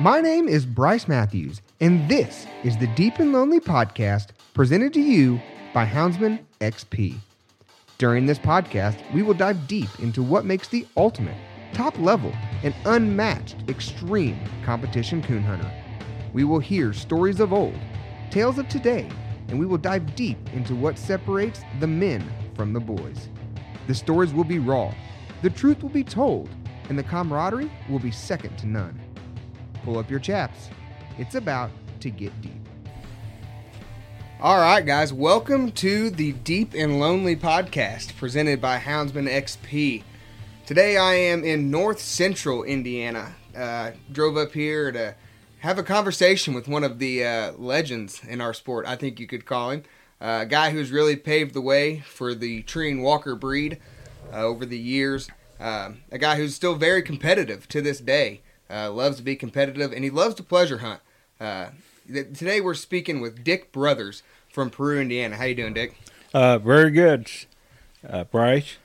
My 0.00 0.20
name 0.20 0.46
is 0.46 0.64
Bryce 0.64 1.08
Matthews, 1.08 1.60
and 1.80 2.08
this 2.08 2.46
is 2.62 2.76
the 2.76 2.86
Deep 2.94 3.18
and 3.18 3.32
Lonely 3.32 3.58
podcast 3.58 4.28
presented 4.54 4.94
to 4.94 5.00
you 5.00 5.40
by 5.74 5.84
Houndsman 5.84 6.38
XP. 6.60 7.16
During 7.98 8.24
this 8.24 8.38
podcast, 8.38 8.96
we 9.12 9.24
will 9.24 9.34
dive 9.34 9.66
deep 9.66 9.88
into 9.98 10.22
what 10.22 10.44
makes 10.44 10.68
the 10.68 10.86
ultimate, 10.96 11.36
top 11.72 11.98
level, 11.98 12.32
and 12.62 12.76
unmatched 12.84 13.56
extreme 13.68 14.38
competition 14.64 15.20
coon 15.20 15.42
hunter. 15.42 15.68
We 16.32 16.44
will 16.44 16.60
hear 16.60 16.92
stories 16.92 17.40
of 17.40 17.52
old, 17.52 17.74
tales 18.30 18.58
of 18.58 18.68
today, 18.68 19.08
and 19.48 19.58
we 19.58 19.66
will 19.66 19.78
dive 19.78 20.14
deep 20.14 20.38
into 20.52 20.76
what 20.76 20.96
separates 20.96 21.62
the 21.80 21.88
men 21.88 22.24
from 22.54 22.72
the 22.72 22.78
boys. 22.78 23.30
The 23.88 23.96
stories 23.96 24.32
will 24.32 24.44
be 24.44 24.60
raw, 24.60 24.94
the 25.42 25.50
truth 25.50 25.82
will 25.82 25.90
be 25.90 26.04
told, 26.04 26.48
and 26.88 26.96
the 26.96 27.02
camaraderie 27.02 27.72
will 27.88 27.98
be 27.98 28.12
second 28.12 28.56
to 28.58 28.68
none. 28.68 29.07
Pull 29.84 29.98
up 29.98 30.10
your 30.10 30.20
chaps. 30.20 30.68
It's 31.18 31.34
about 31.34 31.70
to 32.00 32.10
get 32.10 32.38
deep. 32.40 32.52
All 34.40 34.58
right, 34.58 34.84
guys, 34.84 35.12
welcome 35.12 35.72
to 35.72 36.10
the 36.10 36.32
Deep 36.32 36.74
and 36.74 37.00
Lonely 37.00 37.34
podcast 37.34 38.16
presented 38.16 38.60
by 38.60 38.78
Houndsman 38.78 39.28
XP. 39.28 40.04
Today 40.64 40.96
I 40.96 41.14
am 41.14 41.42
in 41.42 41.70
north 41.70 41.98
central 41.98 42.62
Indiana. 42.62 43.34
Uh, 43.56 43.92
drove 44.12 44.36
up 44.36 44.52
here 44.52 44.92
to 44.92 45.14
have 45.60 45.78
a 45.78 45.82
conversation 45.82 46.54
with 46.54 46.68
one 46.68 46.84
of 46.84 47.00
the 47.00 47.24
uh, 47.24 47.52
legends 47.52 48.22
in 48.28 48.40
our 48.40 48.54
sport, 48.54 48.86
I 48.86 48.94
think 48.94 49.18
you 49.18 49.26
could 49.26 49.44
call 49.44 49.70
him. 49.70 49.82
Uh, 50.20 50.40
a 50.42 50.46
guy 50.46 50.70
who's 50.70 50.90
really 50.90 51.16
paved 51.16 51.54
the 51.54 51.60
way 51.60 52.00
for 52.00 52.34
the 52.34 52.62
Treeing 52.62 53.02
Walker 53.02 53.34
breed 53.34 53.78
uh, 54.32 54.42
over 54.42 54.64
the 54.64 54.78
years. 54.78 55.28
Um, 55.58 56.02
a 56.12 56.18
guy 56.18 56.36
who's 56.36 56.54
still 56.54 56.76
very 56.76 57.02
competitive 57.02 57.68
to 57.68 57.80
this 57.82 57.98
day. 57.98 58.42
Uh, 58.70 58.92
loves 58.92 59.16
to 59.16 59.22
be 59.22 59.34
competitive, 59.34 59.92
and 59.92 60.04
he 60.04 60.10
loves 60.10 60.34
to 60.34 60.42
pleasure 60.42 60.78
hunt. 60.78 61.00
Uh, 61.40 61.68
th- 62.06 62.36
today 62.36 62.60
we're 62.60 62.74
speaking 62.74 63.20
with 63.20 63.42
Dick 63.42 63.72
Brothers 63.72 64.22
from 64.52 64.68
Peru, 64.68 65.00
Indiana. 65.00 65.36
How 65.36 65.44
you 65.44 65.54
doing, 65.54 65.72
Dick? 65.72 65.98
Uh, 66.34 66.58
very 66.58 66.90
good, 66.90 67.30
uh, 68.06 68.24
Bryce. 68.24 68.76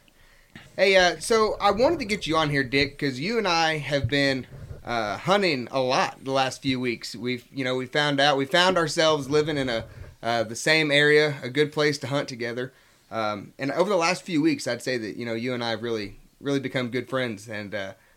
Hey, 0.77 0.95
uh, 0.95 1.19
so 1.19 1.57
I 1.59 1.71
wanted 1.71 1.99
to 1.99 2.05
get 2.05 2.25
you 2.25 2.37
on 2.37 2.49
here, 2.49 2.63
Dick, 2.63 2.97
because 2.97 3.19
you 3.19 3.37
and 3.37 3.47
I 3.47 3.77
have 3.77 4.07
been 4.07 4.47
uh, 4.85 5.17
hunting 5.17 5.67
a 5.69 5.81
lot 5.81 6.23
the 6.23 6.31
last 6.31 6.61
few 6.61 6.79
weeks. 6.79 7.15
We've, 7.15 7.45
you 7.53 7.65
know, 7.65 7.75
we 7.75 7.85
found 7.85 8.21
out 8.21 8.37
we 8.37 8.45
found 8.45 8.77
ourselves 8.77 9.29
living 9.29 9.57
in 9.57 9.67
a 9.67 9.85
uh, 10.23 10.43
the 10.43 10.55
same 10.55 10.89
area, 10.91 11.35
a 11.43 11.49
good 11.49 11.73
place 11.73 11.97
to 11.97 12.07
hunt 12.07 12.29
together. 12.29 12.71
Um, 13.11 13.51
and 13.59 13.69
over 13.73 13.89
the 13.89 13.97
last 13.97 14.23
few 14.23 14.41
weeks, 14.41 14.65
I'd 14.65 14.81
say 14.81 14.97
that 14.97 15.17
you 15.17 15.25
know 15.25 15.33
you 15.33 15.53
and 15.53 15.61
I 15.61 15.71
have 15.71 15.83
really, 15.83 16.15
really 16.39 16.61
become 16.61 16.89
good 16.89 17.09
friends, 17.09 17.49
and 17.49 17.75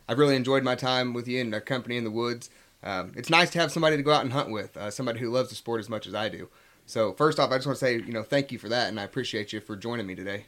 I've 0.08 0.18
really 0.18 0.36
enjoyed 0.36 0.62
my 0.62 0.74
time 0.74 1.12
with 1.12 1.26
you 1.28 1.40
and 1.40 1.52
our 1.54 1.60
company 1.60 1.96
in 1.96 2.04
the 2.04 2.10
woods. 2.10 2.50
Um, 2.82 3.12
it's 3.16 3.30
nice 3.30 3.50
to 3.50 3.58
have 3.58 3.72
somebody 3.72 3.96
to 3.96 4.02
go 4.02 4.12
out 4.12 4.22
and 4.22 4.32
hunt 4.32 4.50
with, 4.50 4.76
uh, 4.76 4.90
somebody 4.90 5.18
who 5.18 5.30
loves 5.30 5.48
the 5.48 5.54
sport 5.54 5.80
as 5.80 5.88
much 5.88 6.06
as 6.06 6.14
I 6.14 6.28
do. 6.28 6.48
So 6.86 7.12
first 7.12 7.40
off, 7.40 7.50
I 7.50 7.56
just 7.56 7.66
want 7.66 7.78
to 7.78 7.84
say, 7.84 7.94
you 7.96 8.12
know, 8.12 8.22
thank 8.22 8.52
you 8.52 8.58
for 8.58 8.68
that, 8.68 8.88
and 8.88 9.00
I 9.00 9.02
appreciate 9.02 9.52
you 9.52 9.60
for 9.60 9.76
joining 9.76 10.06
me 10.06 10.14
today. 10.14 10.46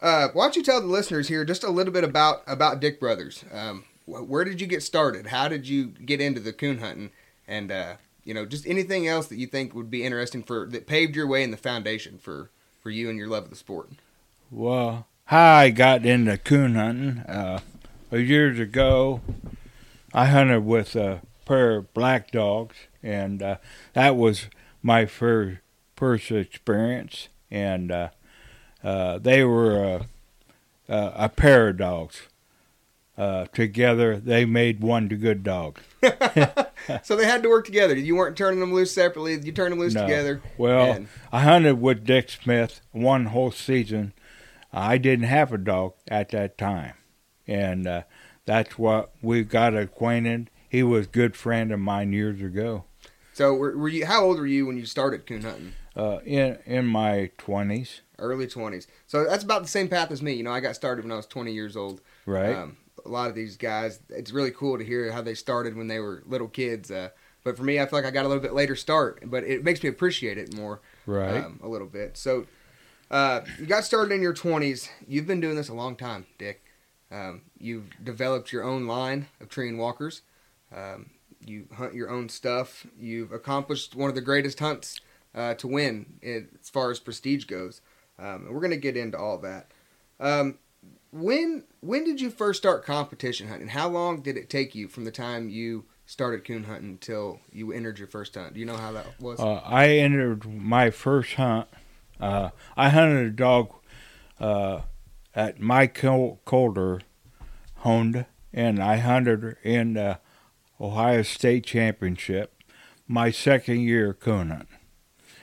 Uh, 0.00 0.28
why 0.32 0.44
don't 0.44 0.56
you 0.56 0.62
tell 0.62 0.80
the 0.80 0.86
listeners 0.86 1.28
here 1.28 1.44
just 1.44 1.64
a 1.64 1.70
little 1.70 1.92
bit 1.92 2.04
about 2.04 2.42
about 2.46 2.80
Dick 2.80 3.00
Brothers? 3.00 3.44
Um, 3.52 3.84
wh- 4.04 4.28
where 4.28 4.44
did 4.44 4.60
you 4.60 4.66
get 4.66 4.82
started? 4.82 5.28
How 5.28 5.48
did 5.48 5.68
you 5.68 5.86
get 5.86 6.20
into 6.20 6.40
the 6.40 6.52
coon 6.52 6.78
hunting? 6.78 7.10
And 7.48 7.72
uh, 7.72 7.96
you 8.24 8.34
know, 8.34 8.44
just 8.44 8.66
anything 8.66 9.06
else 9.06 9.28
that 9.28 9.36
you 9.36 9.46
think 9.46 9.74
would 9.74 9.90
be 9.90 10.04
interesting 10.04 10.42
for 10.42 10.66
that 10.66 10.86
paved 10.86 11.16
your 11.16 11.26
way 11.26 11.42
in 11.42 11.50
the 11.50 11.56
foundation 11.56 12.18
for 12.18 12.50
for 12.82 12.90
you 12.90 13.08
and 13.08 13.18
your 13.18 13.28
love 13.28 13.44
of 13.44 13.50
the 13.50 13.56
sport. 13.56 13.90
Well, 14.50 15.06
how 15.26 15.56
I 15.56 15.70
got 15.70 16.04
into 16.04 16.36
coon 16.38 16.74
hunting, 16.74 17.18
uh, 17.20 17.60
years 18.18 18.58
ago, 18.58 19.20
I 20.12 20.26
hunted 20.26 20.64
with 20.64 20.96
a 20.96 21.22
pair 21.44 21.76
of 21.76 21.94
black 21.94 22.30
dogs, 22.30 22.76
and 23.02 23.42
uh, 23.42 23.56
that 23.94 24.16
was 24.16 24.46
my 24.82 25.06
first 25.06 25.58
first 25.96 26.30
experience. 26.30 27.28
And 27.50 27.90
uh, 27.90 28.08
uh, 28.84 29.18
they 29.18 29.44
were 29.44 30.02
a, 30.88 31.28
pair 31.30 31.68
of 31.68 31.78
dogs. 31.78 32.22
Uh, 33.18 33.46
together, 33.54 34.18
they 34.18 34.44
made 34.44 34.82
one 34.82 35.08
good 35.08 35.42
dog. 35.42 35.78
so 37.02 37.16
they 37.16 37.24
had 37.24 37.42
to 37.42 37.48
work 37.48 37.64
together. 37.64 37.94
You 37.96 38.14
weren't 38.14 38.36
turning 38.36 38.60
them 38.60 38.74
loose 38.74 38.92
separately. 38.92 39.40
You 39.40 39.52
turned 39.52 39.72
them 39.72 39.78
loose 39.78 39.94
No. 39.94 40.02
together. 40.02 40.42
Well, 40.58 40.92
and- 40.92 41.08
I 41.32 41.40
hunted 41.40 41.80
with 41.80 42.04
Dick 42.04 42.28
Smith 42.28 42.82
one 42.92 43.26
whole 43.26 43.50
season. 43.52 44.12
I 44.70 44.98
didn't 44.98 45.24
have 45.24 45.50
a 45.50 45.56
dog 45.56 45.94
at 46.08 46.28
that 46.30 46.58
time, 46.58 46.92
and 47.46 47.86
uh, 47.86 48.02
that's 48.44 48.78
what 48.78 49.12
we 49.22 49.44
got 49.44 49.74
acquainted. 49.76 50.50
He 50.68 50.82
was 50.82 51.06
a 51.06 51.10
good 51.10 51.36
friend 51.36 51.72
of 51.72 51.80
mine 51.80 52.12
years 52.12 52.40
ago. 52.40 52.84
so 53.32 53.54
were, 53.54 53.76
were 53.76 53.88
you? 53.88 54.06
How 54.06 54.24
old 54.24 54.38
were 54.38 54.46
you 54.46 54.66
when 54.66 54.76
you 54.76 54.86
started 54.86 55.26
coon 55.26 55.42
hunting? 55.42 55.72
Uh, 55.94 56.18
in 56.24 56.58
in 56.66 56.86
my 56.86 57.30
twenties, 57.38 58.02
Early 58.18 58.46
twenties. 58.46 58.86
So 59.06 59.24
that's 59.24 59.44
about 59.44 59.62
the 59.62 59.68
same 59.68 59.88
path 59.88 60.10
as 60.10 60.22
me. 60.22 60.34
You 60.34 60.42
know, 60.42 60.52
I 60.52 60.60
got 60.60 60.74
started 60.74 61.04
when 61.04 61.12
I 61.12 61.16
was 61.16 61.26
twenty 61.26 61.52
years 61.52 61.76
old. 61.76 62.00
right? 62.26 62.56
Um, 62.56 62.76
a 63.04 63.08
lot 63.08 63.28
of 63.28 63.34
these 63.34 63.56
guys, 63.56 64.00
it's 64.08 64.32
really 64.32 64.50
cool 64.50 64.78
to 64.78 64.84
hear 64.84 65.12
how 65.12 65.22
they 65.22 65.34
started 65.34 65.76
when 65.76 65.86
they 65.86 66.00
were 66.00 66.22
little 66.26 66.48
kids. 66.48 66.90
Uh, 66.90 67.10
but 67.44 67.56
for 67.56 67.62
me, 67.62 67.78
I 67.78 67.86
feel 67.86 67.98
like 67.98 68.06
I 68.06 68.10
got 68.10 68.24
a 68.24 68.28
little 68.28 68.42
bit 68.42 68.52
later 68.52 68.74
start, 68.74 69.22
but 69.26 69.44
it 69.44 69.62
makes 69.62 69.82
me 69.82 69.88
appreciate 69.88 70.36
it 70.36 70.52
more 70.54 70.80
right. 71.06 71.44
um, 71.44 71.60
a 71.62 71.68
little 71.68 71.86
bit. 71.86 72.16
So 72.16 72.46
uh, 73.10 73.42
you 73.58 73.66
got 73.66 73.84
started 73.84 74.12
in 74.12 74.20
your 74.20 74.34
20s. 74.34 74.88
You've 75.06 75.26
been 75.28 75.40
doing 75.40 75.54
this 75.54 75.68
a 75.68 75.74
long 75.74 75.94
time, 75.94 76.26
Dick. 76.38 76.64
Um, 77.10 77.42
you've 77.58 77.90
developed 78.02 78.52
your 78.52 78.64
own 78.64 78.86
line 78.86 79.26
of 79.40 79.48
treeing 79.48 79.78
walkers. 79.78 80.22
Um, 80.74 81.10
you 81.44 81.68
hunt 81.74 81.94
your 81.94 82.10
own 82.10 82.28
stuff. 82.28 82.86
You've 82.98 83.32
accomplished 83.32 83.94
one 83.94 84.08
of 84.08 84.14
the 84.14 84.20
greatest 84.20 84.58
hunts 84.58 85.00
uh, 85.34 85.54
to 85.54 85.68
win 85.68 86.18
as 86.22 86.70
far 86.70 86.90
as 86.90 86.98
prestige 86.98 87.44
goes. 87.44 87.80
Um, 88.18 88.46
and 88.46 88.54
we're 88.54 88.60
going 88.60 88.70
to 88.70 88.76
get 88.76 88.96
into 88.96 89.18
all 89.18 89.38
that. 89.38 89.70
Um, 90.18 90.58
when 91.12 91.64
when 91.80 92.04
did 92.04 92.20
you 92.20 92.30
first 92.30 92.58
start 92.58 92.84
competition 92.84 93.48
hunting? 93.48 93.68
How 93.68 93.88
long 93.88 94.22
did 94.22 94.36
it 94.36 94.50
take 94.50 94.74
you 94.74 94.88
from 94.88 95.04
the 95.04 95.10
time 95.10 95.48
you 95.48 95.84
started 96.04 96.44
coon 96.44 96.64
hunting 96.64 96.90
until 96.90 97.40
you 97.52 97.72
entered 97.72 97.98
your 97.98 98.08
first 98.08 98.34
hunt? 98.34 98.54
Do 98.54 98.60
you 98.60 98.66
know 98.66 98.76
how 98.76 98.92
that 98.92 99.20
was? 99.20 99.40
Uh, 99.40 99.60
I 99.64 99.88
entered 99.88 100.44
my 100.46 100.90
first 100.90 101.34
hunt. 101.34 101.68
Uh, 102.20 102.50
I 102.76 102.88
hunted 102.88 103.26
a 103.26 103.30
dog 103.30 103.72
uh, 104.40 104.80
at 105.34 105.60
Mike 105.60 105.94
Col- 105.94 106.40
Honed, 107.78 108.26
and 108.52 108.82
I 108.82 108.96
hunted 108.98 109.56
in 109.62 109.94
the 109.94 110.18
Ohio 110.80 111.22
State 111.22 111.64
Championship 111.64 112.52
my 113.06 113.30
second 113.30 113.80
year 113.80 114.12
coon 114.14 114.48
hunting, 114.50 114.66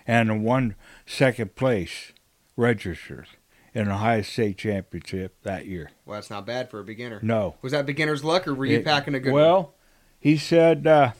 and 0.06 0.44
won 0.44 0.76
second 1.06 1.56
place 1.56 2.12
registered 2.58 3.28
in 3.74 3.86
the 3.86 3.94
Ohio 3.94 4.22
State 4.22 4.58
Championship 4.58 5.42
that 5.44 5.66
year. 5.66 5.92
Well, 6.06 6.18
that's 6.18 6.30
not 6.30 6.46
bad 6.46 6.70
for 6.70 6.80
a 6.80 6.84
beginner. 6.84 7.20
No, 7.24 7.56
Was 7.62 7.72
that 7.72 7.86
beginner's 7.86 8.24
luck, 8.24 8.48
or 8.48 8.54
were 8.54 8.66
you 8.66 8.78
It- 8.80 8.86
packing 8.86 9.16
a 9.16 9.20
good? 9.20 9.34
Well, 9.34 9.74
he 10.20 10.38
said 10.38 10.86
uh, 10.88 11.12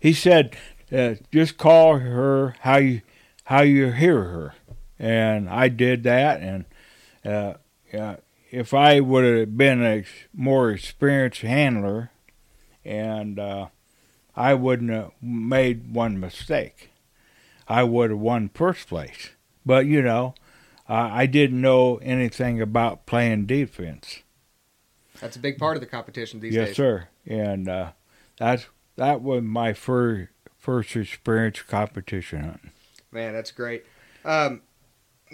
he 0.00 0.12
said 0.12 0.56
uh, 0.92 1.14
just 1.32 1.56
call 1.56 1.98
her 1.98 2.54
how 2.60 2.76
you 2.76 3.02
how 3.44 3.62
you 3.62 3.90
hear 3.92 4.22
her, 4.24 4.54
and 4.98 5.48
I 5.48 5.68
did 5.68 6.02
that. 6.04 6.40
And 6.40 6.64
uh, 7.24 7.54
uh, 7.96 8.16
if 8.50 8.72
I 8.74 9.00
would 9.00 9.24
have 9.24 9.56
been 9.56 9.82
a 9.84 10.04
more 10.34 10.70
experienced 10.70 11.42
handler, 11.42 12.10
and 12.84 13.38
uh, 13.38 13.66
I 14.36 14.54
wouldn't 14.54 14.90
have 14.90 15.12
made 15.20 15.92
one 15.92 16.18
mistake, 16.18 16.90
I 17.66 17.82
would 17.82 18.10
have 18.10 18.18
won 18.18 18.50
first 18.52 18.88
place. 18.88 19.30
But 19.66 19.86
you 19.86 20.02
know, 20.02 20.34
uh, 20.88 21.10
I 21.12 21.26
didn't 21.26 21.60
know 21.60 21.96
anything 21.96 22.60
about 22.60 23.04
playing 23.04 23.46
defense. 23.46 24.22
That's 25.20 25.36
a 25.36 25.40
big 25.40 25.58
part 25.58 25.76
of 25.76 25.80
the 25.80 25.86
competition 25.86 26.40
these 26.40 26.54
yes, 26.54 26.68
days. 26.68 26.76
sir. 26.76 27.08
And 27.26 27.68
uh, 27.68 27.92
that's 28.38 28.66
that 28.96 29.20
was 29.20 29.42
my 29.42 29.72
first 29.72 30.30
first 30.56 30.96
experience 30.96 31.62
competition 31.62 32.44
hunting. 32.44 32.70
Man, 33.10 33.32
that's 33.32 33.50
great. 33.50 33.84
Um, 34.24 34.62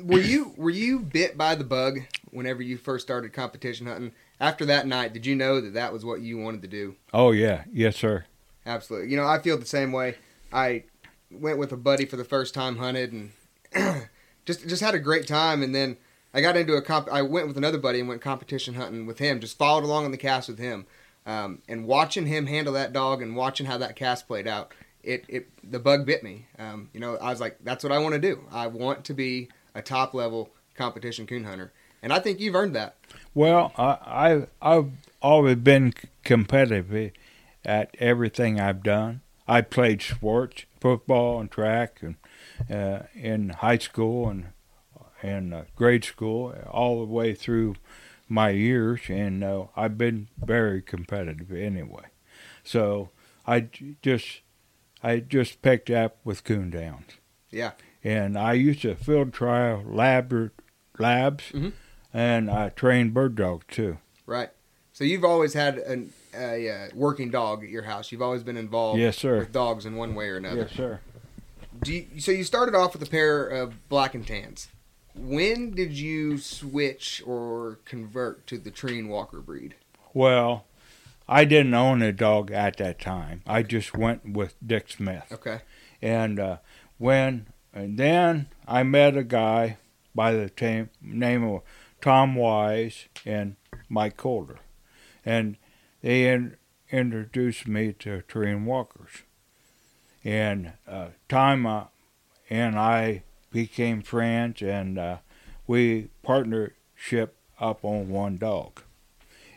were 0.03 0.21
you 0.21 0.55
were 0.57 0.71
you 0.71 1.01
bit 1.01 1.37
by 1.37 1.55
the 1.55 1.65
bug 1.65 2.01
whenever 2.31 2.63
you 2.63 2.77
first 2.77 3.07
started 3.07 3.33
competition 3.33 3.87
hunting? 3.87 4.13
After 4.41 4.65
that 4.67 4.87
night, 4.87 5.13
did 5.13 5.27
you 5.27 5.35
know 5.35 5.61
that 5.61 5.75
that 5.75 5.93
was 5.93 6.05
what 6.05 6.21
you 6.21 6.39
wanted 6.39 6.63
to 6.63 6.69
do? 6.69 6.97
Oh 7.13 7.31
yeah, 7.31 7.65
yes, 7.73 7.97
sir. 7.97 8.25
Absolutely. 8.67 9.11
You 9.11 9.17
know, 9.17 9.27
I 9.27 9.39
feel 9.39 9.59
the 9.59 9.67
same 9.67 9.93
way. 9.93 10.17
I 10.53 10.85
went 11.31 11.59
with 11.59 11.73
a 11.73 11.77
buddy 11.77 12.05
for 12.07 12.17
the 12.17 12.25
first 12.25 12.55
time, 12.55 12.77
hunted, 12.77 13.13
and 13.13 13.33
just 14.45 14.67
just 14.69 14.83
had 14.83 14.95
a 14.95 14.99
great 14.99 15.27
time. 15.27 15.63
And 15.63 15.75
then 15.75 15.97
I 16.33 16.41
got 16.41 16.57
into 16.57 16.75
a 16.75 16.83
comp. 16.83 17.09
I 17.13 17.23
went 17.23 17.47
with 17.47 17.57
another 17.57 17.79
buddy 17.79 18.01
and 18.01 18.09
went 18.09 18.23
competition 18.23 18.75
hunting 18.75 19.07
with 19.07 19.19
him. 19.19 19.41
Just 19.41 19.59
followed 19.59 19.85
along 19.85 20.05
on 20.05 20.11
the 20.11 20.17
cast 20.17 20.49
with 20.49 20.59
him, 20.59 20.87
um, 21.27 21.63
and 21.69 21.87
watching 21.87 22.27
him 22.27 22.47
handle 22.47 22.73
that 22.75 22.93
dog 22.93 23.23
and 23.23 23.37
watching 23.37 23.67
how 23.67 23.79
that 23.79 23.97
cast 23.97 24.27
played 24.27 24.47
out. 24.47 24.73
It, 25.03 25.25
it 25.29 25.49
the 25.71 25.79
bug 25.79 26.07
bit 26.07 26.23
me. 26.23 26.47
Um, 26.59 26.89
you 26.95 27.01
know, 27.01 27.17
I 27.17 27.31
was 27.31 27.41
like, 27.41 27.59
that's 27.63 27.85
what 27.85 27.93
I 27.93 27.99
want 27.99 28.15
to 28.15 28.19
do. 28.21 28.41
I 28.51 28.69
want 28.69 29.05
to 29.05 29.15
be 29.15 29.51
a 29.75 29.83
top 29.83 30.15
level 30.15 30.51
competition 30.75 31.27
coon 31.27 31.45
hunter, 31.45 31.73
and 32.03 32.13
I 32.13 32.19
think 32.19 32.41
you've 32.41 32.55
earned 32.55 32.75
that. 32.77 32.97
Well, 33.35 33.73
I, 33.77 34.47
I 34.63 34.77
I've 34.77 34.91
always 35.21 35.57
been 35.57 35.95
competitive 36.23 37.13
at 37.65 37.95
everything 37.99 38.61
I've 38.61 38.83
done. 38.83 39.21
I 39.47 39.61
played 39.61 40.03
sports, 40.03 40.65
football 40.81 41.41
and 41.41 41.51
track, 41.51 42.01
and 42.03 42.17
uh, 42.71 43.05
in 43.15 43.51
high 43.51 43.79
school 43.79 44.29
and 44.29 44.47
and 45.23 45.55
uh, 45.55 45.63
grade 45.75 46.05
school, 46.05 46.55
all 46.71 47.01
the 47.01 47.11
way 47.11 47.35
through 47.35 47.77
my 48.29 48.51
years, 48.51 49.01
and 49.09 49.43
uh, 49.43 49.65
I've 49.75 49.97
been 49.97 50.29
very 50.37 50.83
competitive 50.83 51.51
anyway. 51.51 52.05
So 52.63 53.11
I 53.47 53.61
j- 53.61 53.97
just 54.03 54.41
I 55.03 55.21
just 55.21 55.63
picked 55.63 55.91
up 55.91 56.19
with 56.25 56.45
coon 56.45 56.73
hounds. 56.73 57.15
Yeah. 57.51 57.73
And 58.05 58.37
I 58.39 58.53
used 58.53 58.83
to 58.83 58.95
field 58.95 59.33
trial 59.33 59.83
lab 59.87 60.51
labs, 60.99 61.45
Mhm. 61.53 61.73
and 62.13 62.51
I 62.51 62.69
trained 62.69 63.15
bird 63.15 63.35
dogs 63.35 63.65
too. 63.69 63.99
Right. 64.27 64.51
So 64.93 65.03
you've 65.05 65.25
always 65.25 65.55
had 65.55 65.79
an, 65.79 66.13
a 66.37 66.69
uh, 66.71 66.89
working 66.95 67.31
dog 67.31 67.65
at 67.65 67.71
your 67.71 67.83
house. 67.83 68.13
You've 68.13 68.23
always 68.23 68.43
been 68.45 68.57
involved 68.57 69.01
Yes, 69.01 69.17
sir. 69.17 69.39
with 69.39 69.53
dogs 69.53 69.87
in 69.87 69.97
one 69.97 70.15
way 70.15 70.29
or 70.29 70.37
another. 70.37 70.63
Yes, 70.63 70.73
sir. 70.73 71.01
Do 71.83 71.93
you, 71.93 72.21
so 72.21 72.31
you 72.31 72.45
started 72.45 72.75
off 72.77 72.93
with 72.93 73.03
a 73.03 73.11
pair 73.11 73.47
of 73.49 73.89
black 73.89 74.15
and 74.15 74.25
tans. 74.27 74.69
When 75.17 75.73
did 75.73 75.93
you 75.93 76.39
switch 76.39 77.23
or 77.27 77.79
convert 77.85 78.47
to 78.49 78.59
the 78.59 78.71
Treeing 78.71 79.09
Walker 79.09 79.41
breed? 79.41 79.75
Well, 80.13 80.67
I 81.29 81.45
didn't 81.45 81.75
own 81.75 82.03
a 82.03 82.13
dog 82.13 82.51
at 82.53 82.77
that 82.77 83.01
time. 83.01 83.43
I 83.47 83.63
just 83.63 83.97
went 83.97 84.29
with 84.33 84.55
Dick 84.65 84.91
Smith. 84.91 85.25
Okay. 85.33 85.61
And 86.03 86.39
uh, 86.39 86.59
when 86.99 87.47
and 87.75 87.99
then 87.99 88.47
I 88.67 88.85
met 88.85 89.17
a 89.17 89.25
guy 89.25 89.79
by 90.15 90.33
the 90.33 90.89
name 91.03 91.43
of 91.43 91.63
Tom 92.01 92.37
Wise 92.37 93.07
and 93.27 93.57
Mike 93.89 94.17
Calder, 94.17 94.61
and 95.25 95.57
they 96.01 96.29
in- 96.29 96.57
introduced 96.91 97.67
me 97.67 97.93
to 97.95 98.23
Treeing 98.23 98.65
Walkers. 98.65 99.23
And 100.23 100.75
uh, 100.89 101.09
Tom 101.29 101.67
uh, 101.67 101.85
and 102.49 102.79
I 102.79 103.25
became 103.51 104.03
friends, 104.03 104.63
and 104.63 104.99
uh, 104.99 105.17
we 105.67 106.09
partnership 106.23 107.37
up 107.61 107.85
on 107.85 108.09
one 108.09 108.37
dog, 108.37 108.83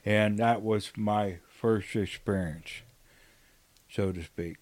and 0.04 0.38
that 0.40 0.62
was 0.62 0.92
my 0.98 1.38
first 1.48 1.96
experience, 1.96 2.82
so 3.90 4.12
to 4.12 4.24
speak. 4.24 4.58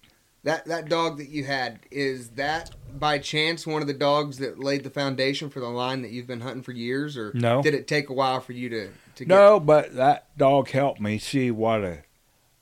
That 0.46 0.64
that 0.66 0.88
dog 0.88 1.18
that 1.18 1.28
you 1.28 1.42
had 1.42 1.80
is 1.90 2.28
that 2.30 2.70
by 2.96 3.18
chance 3.18 3.66
one 3.66 3.82
of 3.82 3.88
the 3.88 3.92
dogs 3.92 4.38
that 4.38 4.60
laid 4.60 4.84
the 4.84 4.90
foundation 4.90 5.50
for 5.50 5.58
the 5.58 5.66
line 5.66 6.02
that 6.02 6.12
you've 6.12 6.28
been 6.28 6.40
hunting 6.40 6.62
for 6.62 6.70
years, 6.70 7.16
or 7.16 7.32
No. 7.34 7.60
did 7.62 7.74
it 7.74 7.88
take 7.88 8.10
a 8.10 8.12
while 8.12 8.38
for 8.38 8.52
you 8.52 8.68
to 8.68 8.90
to 9.16 9.24
get? 9.24 9.28
No, 9.28 9.58
but 9.58 9.96
that 9.96 10.38
dog 10.38 10.70
helped 10.70 11.00
me 11.00 11.18
see 11.18 11.50
what 11.50 11.82
a 11.82 12.04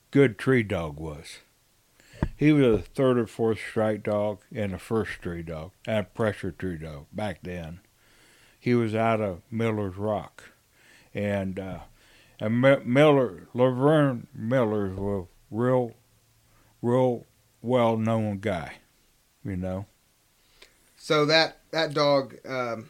good 0.09 0.39
tree 0.39 0.63
dog 0.63 0.99
was. 0.99 1.37
He 2.35 2.51
was 2.51 2.79
a 2.79 2.81
third 2.81 3.19
or 3.19 3.27
fourth 3.27 3.59
strike 3.59 4.01
dog 4.01 4.39
and 4.51 4.73
a 4.73 4.79
first 4.79 5.21
tree 5.21 5.43
dog 5.43 5.69
and 5.85 5.99
a 5.99 6.03
pressure 6.09 6.51
tree 6.51 6.79
dog 6.79 7.05
back 7.13 7.41
then. 7.43 7.81
He 8.59 8.73
was 8.73 8.95
out 8.95 9.21
of 9.21 9.43
Miller's 9.51 9.95
Rock, 9.95 10.45
and 11.13 11.59
uh, 11.59 11.79
and 12.39 12.59
Miller 12.59 13.47
Laverne 13.53 14.25
Miller 14.33 14.89
was 14.89 15.27
a 15.27 15.55
real, 15.55 15.91
real 16.81 17.27
well 17.65 17.97
known 17.97 18.39
guy, 18.39 18.75
you 19.43 19.55
know. 19.55 19.85
So 20.97 21.25
that 21.25 21.59
that 21.71 21.93
dog, 21.93 22.35
um, 22.47 22.89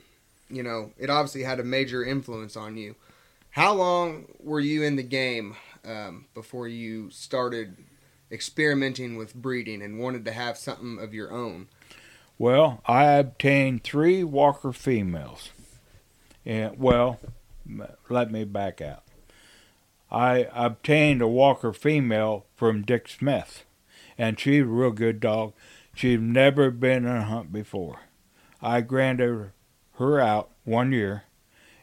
you 0.49 0.63
know, 0.63 0.91
it 0.97 1.09
obviously 1.09 1.43
had 1.43 1.59
a 1.59 1.63
major 1.63 2.03
influence 2.03 2.55
on 2.55 2.77
you. 2.77 2.95
How 3.51 3.73
long 3.73 4.25
were 4.39 4.59
you 4.59 4.83
in 4.83 4.95
the 4.95 5.03
game 5.03 5.55
um, 5.85 6.25
before 6.33 6.67
you 6.67 7.09
started 7.09 7.77
experimenting 8.31 9.15
with 9.15 9.33
breeding 9.33 9.81
and 9.81 9.99
wanted 9.99 10.25
to 10.25 10.31
have 10.31 10.57
something 10.57 10.99
of 10.99 11.13
your 11.13 11.31
own? 11.31 11.67
Well, 12.37 12.81
I 12.85 13.05
obtained 13.13 13.83
three 13.83 14.23
Walker 14.23 14.73
females. 14.73 15.51
And 16.45 16.77
well, 16.77 17.19
let 18.09 18.31
me 18.31 18.43
back 18.43 18.81
out. 18.81 19.03
I 20.11 20.47
obtained 20.53 21.21
a 21.21 21.27
Walker 21.27 21.73
female 21.73 22.45
from 22.55 22.83
Dick 22.83 23.07
Smith, 23.07 23.64
and 24.17 24.39
she's 24.39 24.61
a 24.61 24.65
real 24.65 24.91
good 24.91 25.19
dog. 25.19 25.53
She's 25.93 26.19
never 26.19 26.71
been 26.71 27.05
on 27.05 27.17
a 27.17 27.23
hunt 27.23 27.51
before. 27.51 28.01
I 28.61 28.81
granted 28.81 29.51
her 29.97 30.19
out 30.19 30.51
one 30.63 30.91
year, 30.91 31.23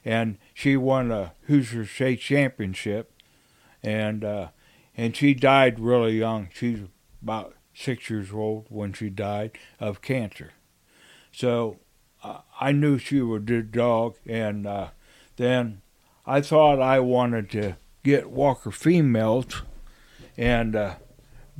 and 0.04 0.38
she 0.52 0.76
won 0.76 1.10
a 1.10 1.32
Hoosier 1.42 1.86
State 1.86 2.20
Championship, 2.20 3.12
and 3.82 4.24
uh, 4.24 4.48
and 4.96 5.16
she 5.16 5.34
died 5.34 5.80
really 5.80 6.18
young. 6.18 6.48
She's 6.52 6.80
about 7.22 7.54
six 7.74 8.10
years 8.10 8.32
old 8.32 8.66
when 8.68 8.92
she 8.92 9.08
died 9.08 9.52
of 9.80 10.02
cancer. 10.02 10.52
So 11.32 11.78
uh, 12.22 12.38
I 12.60 12.72
knew 12.72 12.98
she 12.98 13.20
was 13.20 13.38
a 13.38 13.44
good 13.44 13.72
dog, 13.72 14.16
and 14.26 14.66
uh, 14.66 14.88
then 15.36 15.80
I 16.26 16.40
thought 16.40 16.80
I 16.80 17.00
wanted 17.00 17.50
to 17.52 17.76
get 18.02 18.30
Walker 18.30 18.70
females 18.70 19.62
and 20.36 20.76
uh, 20.76 20.94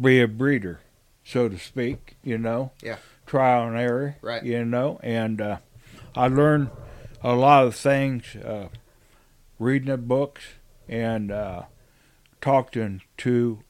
be 0.00 0.20
a 0.20 0.28
breeder, 0.28 0.80
so 1.25 1.49
to 1.49 1.58
speak, 1.58 2.16
you 2.22 2.38
know. 2.38 2.72
Yeah. 2.82 2.96
Trial 3.26 3.68
and 3.68 3.76
error, 3.78 4.16
Right. 4.20 4.42
You 4.42 4.64
know, 4.64 5.00
and 5.02 5.40
uh, 5.40 5.56
I 6.14 6.28
learned 6.28 6.70
a 7.22 7.34
lot 7.34 7.64
of 7.66 7.75
things 7.75 8.37
uh, 8.37 8.68
reading 9.58 9.88
the 9.88 9.96
books 9.96 10.42
and 10.88 11.30
uh, 11.30 11.62
talking 12.40 13.02
to 13.18 13.61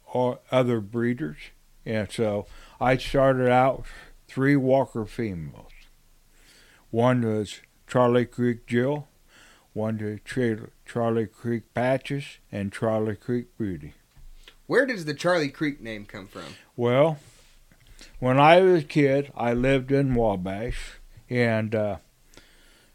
other 0.51 0.81
breeders. 0.81 1.37
And 1.85 2.11
so 2.11 2.47
I 2.81 2.97
started 2.97 3.49
out 3.51 3.85
three 4.27 4.57
Walker 4.57 5.05
females. 5.05 5.71
One 6.91 7.23
was 7.23 7.61
Charley 7.87 8.25
Creek 8.25 8.67
Jill, 8.67 9.09
one 9.73 9.99
to 9.99 10.19
Tra- 10.19 10.69
Charley 10.87 11.27
Creek 11.27 11.73
Patches, 11.75 12.25
and 12.51 12.73
Charley 12.73 13.17
Creek 13.17 13.57
Beauty. 13.59 13.95
Where 14.73 14.87
does 14.87 15.05
the 15.05 15.13
Charley 15.13 15.51
Creek 15.51 15.83
name 15.83 16.07
come 16.07 16.27
from? 16.27 16.55
Well, 16.79 17.19
when 18.21 18.41
I 18.41 18.63
was 18.63 18.85
a 18.85 18.87
kid, 18.87 19.31
I 19.37 19.53
lived 19.53 19.93
in 19.93 20.15
Wabash, 20.15 20.99
and 21.29 21.75
uh, 21.75 21.97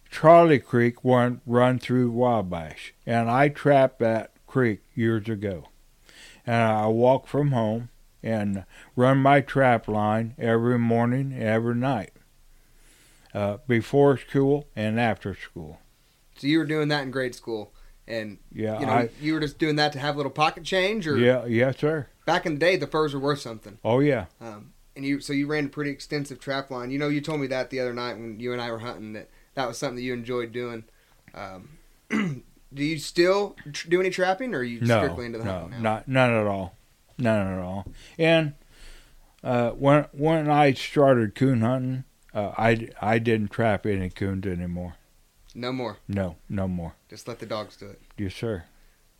Charley 0.09 0.57
Creek 0.57 1.03
went 1.03 1.41
run 1.45 1.77
through 1.77 2.09
Wabash, 2.09 2.95
and 3.05 3.29
I 3.29 3.49
trapped 3.49 3.99
that 3.99 4.31
creek 4.47 4.81
years 4.95 5.29
ago. 5.29 5.67
And 6.47 6.55
I 6.55 6.87
walk 6.87 7.27
from 7.27 7.51
home, 7.51 7.89
and 8.23 8.65
run 8.95 9.19
my 9.19 9.41
trap 9.41 9.87
line 9.87 10.33
every 10.39 10.79
morning, 10.79 11.31
every 11.31 11.75
night, 11.75 12.13
uh, 13.35 13.57
before 13.67 14.17
school 14.17 14.65
and 14.75 14.99
after 14.99 15.35
school. 15.35 15.79
So 16.39 16.47
you 16.47 16.57
were 16.57 16.65
doing 16.65 16.87
that 16.87 17.03
in 17.03 17.11
grade 17.11 17.35
school, 17.35 17.71
and 18.07 18.37
Yeah, 18.53 18.79
you 18.79 18.85
know 18.85 18.91
I, 18.93 19.09
you 19.21 19.33
were 19.33 19.39
just 19.39 19.59
doing 19.59 19.75
that 19.77 19.93
to 19.93 19.99
have 19.99 20.15
a 20.15 20.17
little 20.17 20.31
pocket 20.31 20.63
change, 20.63 21.07
or 21.07 21.17
yeah, 21.17 21.45
yes, 21.45 21.77
sir. 21.79 22.07
back 22.25 22.45
in 22.45 22.53
the 22.53 22.59
day 22.59 22.75
the 22.75 22.87
furs 22.87 23.13
were 23.13 23.19
worth 23.19 23.39
something. 23.39 23.77
Oh 23.83 23.99
yeah, 23.99 24.25
Um, 24.41 24.73
and 24.95 25.05
you 25.05 25.19
so 25.21 25.33
you 25.33 25.47
ran 25.47 25.65
a 25.65 25.69
pretty 25.69 25.91
extensive 25.91 26.39
trap 26.39 26.71
line. 26.71 26.91
You 26.91 26.99
know, 26.99 27.09
you 27.09 27.21
told 27.21 27.39
me 27.41 27.47
that 27.47 27.69
the 27.69 27.79
other 27.79 27.93
night 27.93 28.13
when 28.17 28.39
you 28.39 28.53
and 28.53 28.61
I 28.61 28.71
were 28.71 28.79
hunting 28.79 29.13
that 29.13 29.29
that 29.55 29.67
was 29.67 29.77
something 29.77 29.95
that 29.95 30.01
you 30.01 30.13
enjoyed 30.13 30.51
doing. 30.51 30.83
Um, 31.33 31.77
do 32.09 32.83
you 32.83 32.97
still 32.97 33.55
tr- 33.71 33.89
do 33.89 33.99
any 33.99 34.09
trapping, 34.09 34.53
or 34.55 34.59
are 34.59 34.63
you 34.63 34.81
no, 34.81 34.99
strictly 34.99 35.25
into 35.25 35.37
the 35.39 35.45
no, 35.45 35.51
hunting 35.51 35.71
now? 35.71 35.79
not 35.81 36.07
none 36.07 36.31
at 36.33 36.47
all, 36.47 36.75
none 37.17 37.47
at 37.53 37.59
all. 37.59 37.85
And 38.17 38.53
uh, 39.43 39.71
when 39.71 40.05
when 40.11 40.49
I 40.49 40.73
started 40.73 41.35
coon 41.35 41.61
hunting, 41.61 42.03
uh, 42.33 42.53
I 42.57 42.89
I 43.01 43.19
didn't 43.19 43.51
trap 43.51 43.85
any 43.85 44.09
coons 44.09 44.45
anymore. 44.45 44.95
No 45.57 45.71
more. 45.73 45.97
No, 46.07 46.35
no 46.49 46.67
more. 46.67 46.93
Just 47.09 47.27
let 47.27 47.39
the 47.39 47.45
dogs 47.47 47.75
do 47.77 47.87
it. 47.87 47.99
Yes, 48.17 48.35
sir. 48.35 48.63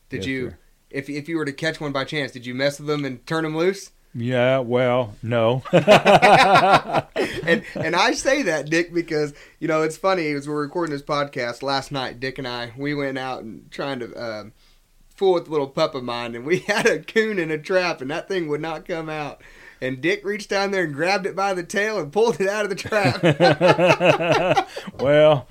Did 0.09 0.17
Yes, 0.17 0.25
you, 0.27 0.49
sir. 0.51 0.57
if 0.91 1.09
if 1.09 1.27
you 1.27 1.37
were 1.37 1.45
to 1.45 1.51
catch 1.51 1.81
one 1.81 1.91
by 1.91 2.03
chance, 2.05 2.31
did 2.31 2.45
you 2.45 2.53
mess 2.53 2.77
with 2.79 2.87
them 2.87 3.03
and 3.05 3.25
turn 3.25 3.43
them 3.43 3.57
loose? 3.57 3.91
Yeah, 4.13 4.59
well, 4.59 5.15
no. 5.21 5.63
and 5.71 7.63
and 7.75 7.95
I 7.95 8.11
say 8.13 8.43
that, 8.43 8.69
Dick, 8.69 8.93
because 8.93 9.33
you 9.59 9.67
know 9.67 9.81
it's 9.81 9.97
funny. 9.97 10.27
As 10.31 10.47
we're 10.47 10.61
recording 10.61 10.91
this 10.93 11.01
podcast 11.01 11.61
last 11.63 11.91
night, 11.91 12.19
Dick 12.19 12.37
and 12.37 12.47
I 12.47 12.71
we 12.77 12.93
went 12.93 13.17
out 13.17 13.43
and 13.43 13.69
trying 13.71 13.99
to 13.99 14.13
um, 14.15 14.53
fool 15.15 15.33
with 15.33 15.45
the 15.45 15.51
little 15.51 15.67
pup 15.67 15.95
of 15.95 16.03
mine, 16.03 16.35
and 16.35 16.45
we 16.45 16.59
had 16.67 16.85
a 16.85 16.99
coon 16.99 17.39
in 17.39 17.49
a 17.51 17.57
trap, 17.57 17.99
and 18.01 18.11
that 18.11 18.27
thing 18.27 18.47
would 18.47 18.61
not 18.61 18.87
come 18.87 19.09
out. 19.09 19.41
And 19.81 20.01
Dick 20.01 20.23
reached 20.25 20.49
down 20.49 20.71
there 20.71 20.83
and 20.85 20.93
grabbed 20.93 21.25
it 21.27 21.35
by 21.35 21.53
the 21.53 21.63
tail 21.63 21.99
and 21.99 22.11
pulled 22.11 22.39
it 22.41 22.47
out 22.49 22.63
of 22.63 22.69
the 22.69 22.75
trap. 22.75 23.21
well, 24.99 25.47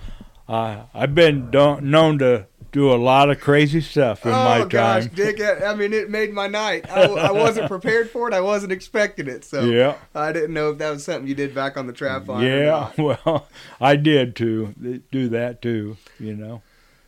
uh, 0.48 0.84
I've 0.94 1.14
been 1.14 1.50
known 1.50 2.18
to 2.18 2.46
do 2.72 2.92
a 2.92 2.96
lot 2.96 3.30
of 3.30 3.40
crazy 3.40 3.80
stuff 3.80 4.26
in 4.26 4.32
oh 4.32 4.44
my 4.44 4.64
gosh. 4.66 5.06
Dick! 5.06 5.40
I 5.40 5.66
I 5.66 5.74
mean, 5.74 5.92
it 5.92 6.10
made 6.10 6.32
my 6.32 6.46
night. 6.46 6.84
I, 6.90 7.04
I 7.04 7.30
wasn't 7.32 7.68
prepared 7.68 8.10
for 8.10 8.28
it. 8.28 8.34
I 8.34 8.40
wasn't 8.40 8.70
expecting 8.72 9.28
it, 9.28 9.44
so 9.44 9.64
yeah, 9.64 9.96
I 10.14 10.32
didn't 10.32 10.52
know 10.52 10.70
if 10.70 10.78
that 10.78 10.90
was 10.90 11.04
something 11.04 11.26
you 11.26 11.34
did 11.34 11.54
back 11.54 11.76
on 11.76 11.86
the 11.86 11.92
trap 11.92 12.28
line. 12.28 12.44
yeah. 12.44 12.92
Well, 12.98 13.48
I 13.80 13.96
did 13.96 14.36
too. 14.36 14.74
Do 15.10 15.28
that 15.30 15.62
too. 15.62 15.96
You 16.20 16.34
know. 16.36 16.62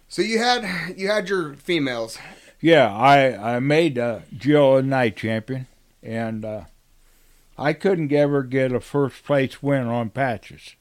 So 0.08 0.22
you 0.22 0.38
had 0.38 0.96
you 0.96 1.08
had 1.08 1.28
your 1.28 1.54
females. 1.54 2.18
Yeah, 2.60 2.90
I 2.90 3.56
I 3.56 3.60
made 3.60 3.98
uh, 3.98 4.20
Jill 4.36 4.76
a 4.78 4.82
night 4.82 5.16
champion, 5.16 5.66
and 6.02 6.44
uh, 6.44 6.62
I 7.58 7.72
couldn't 7.74 8.12
ever 8.12 8.42
get 8.42 8.72
a 8.72 8.80
first 8.80 9.22
place 9.22 9.62
win 9.62 9.86
on 9.86 10.10
patches. 10.10 10.76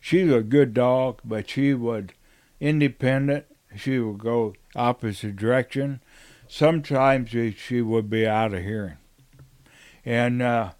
She's 0.00 0.32
a 0.32 0.42
good 0.42 0.74
dog, 0.74 1.20
but 1.24 1.50
she 1.50 1.74
would 1.74 2.14
independent. 2.60 3.46
She 3.76 3.98
would 3.98 4.18
go 4.18 4.54
opposite 4.74 5.36
direction. 5.36 6.00
Sometimes 6.48 7.30
she- 7.30 7.82
would 7.82 8.08
be 8.08 8.26
out 8.26 8.54
of 8.54 8.62
hearing. 8.62 8.96
And 10.04 10.40
uh, 10.40 10.72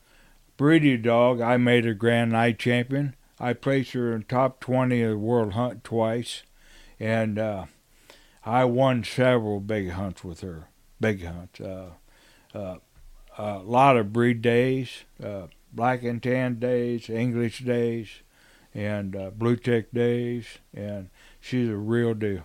Breedy 0.57 1.01
dog, 1.01 1.41
I 1.41 1.57
made 1.57 1.85
her 1.85 1.95
grand 1.95 2.33
night 2.33 2.59
champion. 2.59 3.15
I 3.39 3.53
placed 3.53 3.93
her 3.93 4.13
in 4.13 4.23
top 4.23 4.61
twenty 4.61 5.03
of 5.03 5.11
the 5.11 5.19
world 5.19 5.53
hunt 5.53 5.85
twice, 5.85 6.43
and. 6.99 7.39
Uh, 7.39 7.67
I 8.45 8.65
won 8.65 9.05
several 9.05 9.61
big 9.61 9.91
hunts 9.91 10.25
with 10.25 10.41
her. 10.41 10.69
Big 10.99 11.23
hunts. 11.23 11.61
Uh, 11.61 11.91
uh, 12.55 12.77
a 13.37 13.59
lot 13.59 13.99
of 13.99 14.11
breed 14.11 14.41
days, 14.41 15.05
uh, 15.23 15.49
black 15.71 16.03
and 16.03 16.23
tan 16.23 16.59
days, 16.59 17.11
English 17.11 17.59
days, 17.59 18.09
and 18.75 19.15
uh, 19.17 19.31
blue 19.31 19.57
tick 19.57 19.93
days, 19.93 20.47
and 20.75 21.11
she's 21.41 21.69
a 21.69 21.77
real 21.77 22.15
deal. 22.15 22.43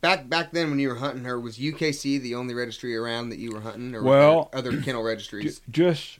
Back 0.00 0.28
back 0.28 0.52
then, 0.52 0.70
when 0.70 0.78
you 0.78 0.88
were 0.88 0.94
hunting 0.96 1.24
her, 1.24 1.38
was 1.38 1.58
UKC 1.58 2.20
the 2.20 2.34
only 2.34 2.54
registry 2.54 2.96
around 2.96 3.28
that 3.30 3.38
you 3.38 3.50
were 3.52 3.60
hunting, 3.60 3.94
or 3.94 4.02
Well, 4.02 4.48
other 4.52 4.80
kennel 4.82 5.02
registries? 5.02 5.60
just 5.70 6.18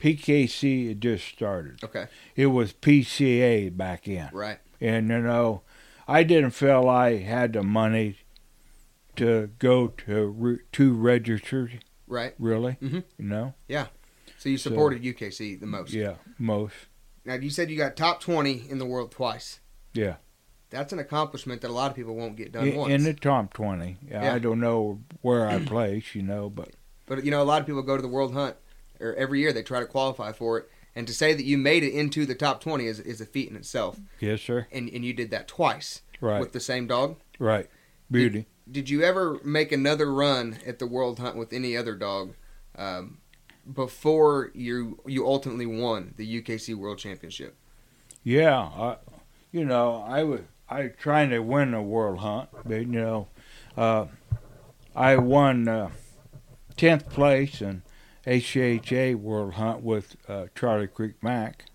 PKC 0.00 0.88
had 0.88 1.00
just 1.00 1.26
started. 1.26 1.82
Okay, 1.82 2.06
It 2.36 2.46
was 2.48 2.72
PCA 2.74 3.74
back 3.74 4.06
in, 4.08 4.28
right. 4.32 4.58
and 4.80 5.08
you 5.08 5.20
know, 5.20 5.62
I 6.06 6.22
didn't 6.22 6.50
feel 6.50 6.88
I 6.88 7.16
had 7.18 7.54
the 7.54 7.62
money 7.62 8.18
to 9.16 9.50
go 9.58 9.88
to 9.88 10.26
re- 10.26 10.58
two 10.72 10.92
registers. 10.94 11.70
Right. 12.06 12.34
Really, 12.38 12.72
Mm-hmm. 12.82 12.96
you 13.18 13.24
know. 13.24 13.54
Yeah. 13.68 13.86
So 14.38 14.50
you 14.50 14.58
So- 14.58 14.68
supported 14.70 15.02
UKC 15.02 15.58
the 15.58 15.66
most. 15.66 15.92
Yeah, 15.94 16.14
most. 16.38 16.74
Now 17.24 17.34
you 17.34 17.50
said 17.50 17.70
you 17.70 17.76
got 17.76 17.96
top 17.96 18.20
twenty 18.20 18.64
in 18.68 18.78
the 18.78 18.86
world 18.86 19.10
twice. 19.10 19.60
Yeah. 19.92 20.16
That's 20.70 20.92
an 20.92 20.98
accomplishment 20.98 21.60
that 21.62 21.68
a 21.70 21.72
lot 21.72 21.90
of 21.90 21.96
people 21.96 22.16
won't 22.16 22.36
get 22.36 22.50
done 22.52 22.66
in, 22.66 22.76
once. 22.76 22.92
in 22.92 23.04
the 23.04 23.14
top 23.14 23.54
20. 23.54 23.96
Yeah. 24.10 24.34
I 24.34 24.40
don't 24.40 24.58
know 24.58 24.98
where 25.20 25.46
I 25.48 25.58
place, 25.64 26.16
you 26.16 26.22
know, 26.22 26.50
but 26.50 26.70
but 27.06 27.24
you 27.24 27.30
know, 27.30 27.40
a 27.42 27.44
lot 27.44 27.60
of 27.60 27.66
people 27.66 27.82
go 27.82 27.94
to 27.96 28.02
the 28.02 28.08
World 28.08 28.32
Hunt, 28.34 28.56
or 29.00 29.14
every 29.14 29.38
year 29.40 29.52
they 29.52 29.62
try 29.62 29.78
to 29.80 29.86
qualify 29.86 30.32
for 30.32 30.58
it. 30.58 30.68
And 30.96 31.06
to 31.06 31.12
say 31.12 31.32
that 31.34 31.44
you 31.44 31.58
made 31.58 31.82
it 31.84 31.92
into 31.92 32.24
the 32.26 32.34
top 32.34 32.60
twenty 32.60 32.86
is, 32.86 32.98
is 33.00 33.20
a 33.20 33.26
feat 33.26 33.48
in 33.50 33.56
itself. 33.56 34.00
yes, 34.20 34.40
sir. 34.42 34.66
And 34.72 34.88
and 34.90 35.04
you 35.04 35.12
did 35.12 35.30
that 35.30 35.46
twice 35.48 36.02
Right, 36.20 36.40
with 36.40 36.52
the 36.52 36.60
same 36.60 36.86
dog. 36.86 37.16
right. 37.38 37.68
Beauty. 38.10 38.46
Did 38.70 38.88
you 38.90 39.02
ever 39.02 39.38
make 39.44 39.70
another 39.72 40.12
run 40.12 40.58
at 40.66 40.78
the 40.78 40.86
World 40.86 41.18
Hunt 41.20 41.36
with 41.36 41.52
any 41.52 41.76
other 41.76 41.94
dog 41.94 42.34
um, 42.76 43.18
before 43.72 44.50
you 44.54 45.00
you 45.06 45.26
ultimately 45.26 45.66
won 45.66 46.14
the 46.16 46.42
UKC 46.42 46.74
World 46.74 46.98
Championship? 46.98 47.56
Yeah, 48.22 48.58
I, 48.58 48.96
you 49.52 49.64
know, 49.64 50.04
I 50.06 50.22
was 50.24 50.40
I 50.68 50.88
trying 50.88 51.30
to 51.30 51.40
win 51.40 51.74
a 51.74 51.82
world 51.82 52.18
hunt, 52.18 52.48
but 52.64 52.80
you 52.80 52.86
know, 52.86 53.28
uh, 53.76 54.06
I 54.94 55.16
won 55.16 55.68
uh, 55.68 55.90
tenth 56.76 57.08
place 57.10 57.60
in 57.60 57.82
HHA 58.26 59.16
World 59.16 59.54
Hunt 59.54 59.82
with 59.82 60.16
uh, 60.28 60.46
Charley 60.54 60.86
Creek 60.86 61.22
Mac, 61.22 61.66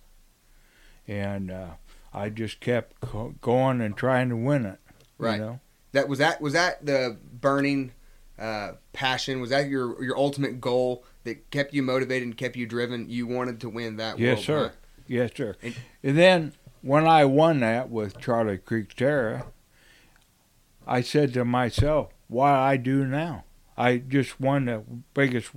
and 1.08 1.52
uh, 1.52 1.70
I 2.14 2.30
just 2.30 2.60
kept 2.60 3.00
co- 3.02 3.36
going 3.42 3.82
and 3.82 3.96
trying 3.96 4.30
to 4.30 4.36
win 4.36 4.66
it. 4.66 4.80
Right. 5.18 5.36
You 5.36 5.42
know? 5.42 5.60
That 5.92 6.08
was 6.08 6.20
that 6.20 6.42
was 6.42 6.54
that 6.54 6.86
the 6.86 7.18
burning 7.32 7.92
uh, 8.40 8.74
passion? 8.94 9.42
Was 9.42 9.50
that 9.50 9.68
your 9.70 10.02
your 10.04 10.18
ultimate 10.18 10.60
goal 10.62 11.04
that 11.24 11.50
kept 11.52 11.74
you 11.74 11.84
motivated 11.84 12.24
and 12.28 12.38
kept 12.38 12.56
you 12.56 12.66
driven? 12.66 13.10
You 13.10 13.28
wanted 13.28 13.60
to 13.62 13.70
win 13.70 13.98
that 13.98 14.18
Yes, 14.20 14.38
World 14.38 14.46
sir. 14.46 14.60
Hunt. 14.62 14.74
Yes, 15.08 15.32
sir. 15.36 15.56
And- 15.62 15.76
And 16.04 16.18
then 16.18 16.54
when 16.82 17.06
I 17.08 17.26
won 17.26 17.60
that 17.60 17.90
with 17.90 18.18
Charley 18.20 18.58
Creek 18.58 18.94
Terra, 18.96 19.48
I 20.88 21.02
said 21.02 21.34
to 21.34 21.44
myself, 21.46 22.10
"What 22.28 22.52
I 22.52 22.78
do 22.78 23.06
now? 23.06 23.44
I 23.78 23.98
just 23.98 24.40
won 24.40 24.66
the 24.66 24.84
biggest, 25.14 25.52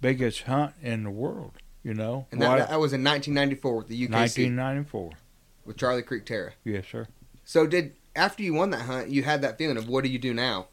biggest 0.00 0.42
hunt 0.42 0.74
in 0.82 1.04
the 1.04 1.10
world. 1.10 1.52
You 1.82 1.94
know, 1.94 2.26
And 2.30 2.42
that, 2.42 2.68
that 2.68 2.78
was 2.78 2.92
in 2.92 3.02
1994 3.02 3.76
with 3.78 3.88
the 3.88 3.96
UKC 4.06 4.10
1994. 4.10 5.12
with 5.64 5.78
Charley 5.78 6.02
Creek 6.02 6.26
Terra. 6.26 6.52
Yes, 6.62 6.84
sir. 6.90 7.06
So 7.44 7.66
did 7.66 7.94
after 8.14 8.42
you 8.42 8.52
won 8.52 8.68
that 8.70 8.82
hunt, 8.82 9.08
you 9.08 9.22
had 9.22 9.40
that 9.42 9.56
feeling 9.56 9.78
of 9.78 9.88
what 9.88 10.04
do 10.04 10.10
you 10.10 10.18
do 10.18 10.34
now? 10.34 10.68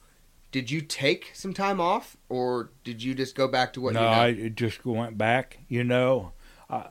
Did 0.57 0.71
you 0.71 0.81
take 0.81 1.29
some 1.33 1.53
time 1.53 1.79
off, 1.79 2.17
or 2.29 2.71
did 2.83 3.03
you 3.03 3.13
just 3.13 3.35
go 3.35 3.47
back 3.47 3.73
to 3.73 3.81
what 3.81 3.93
no, 3.93 3.99
you 4.01 4.05
know? 4.07 4.45
I 4.45 4.49
just 4.49 4.83
went 4.83 5.15
back. 5.15 5.59
You 5.67 5.83
know, 5.83 6.31
I 6.67 6.87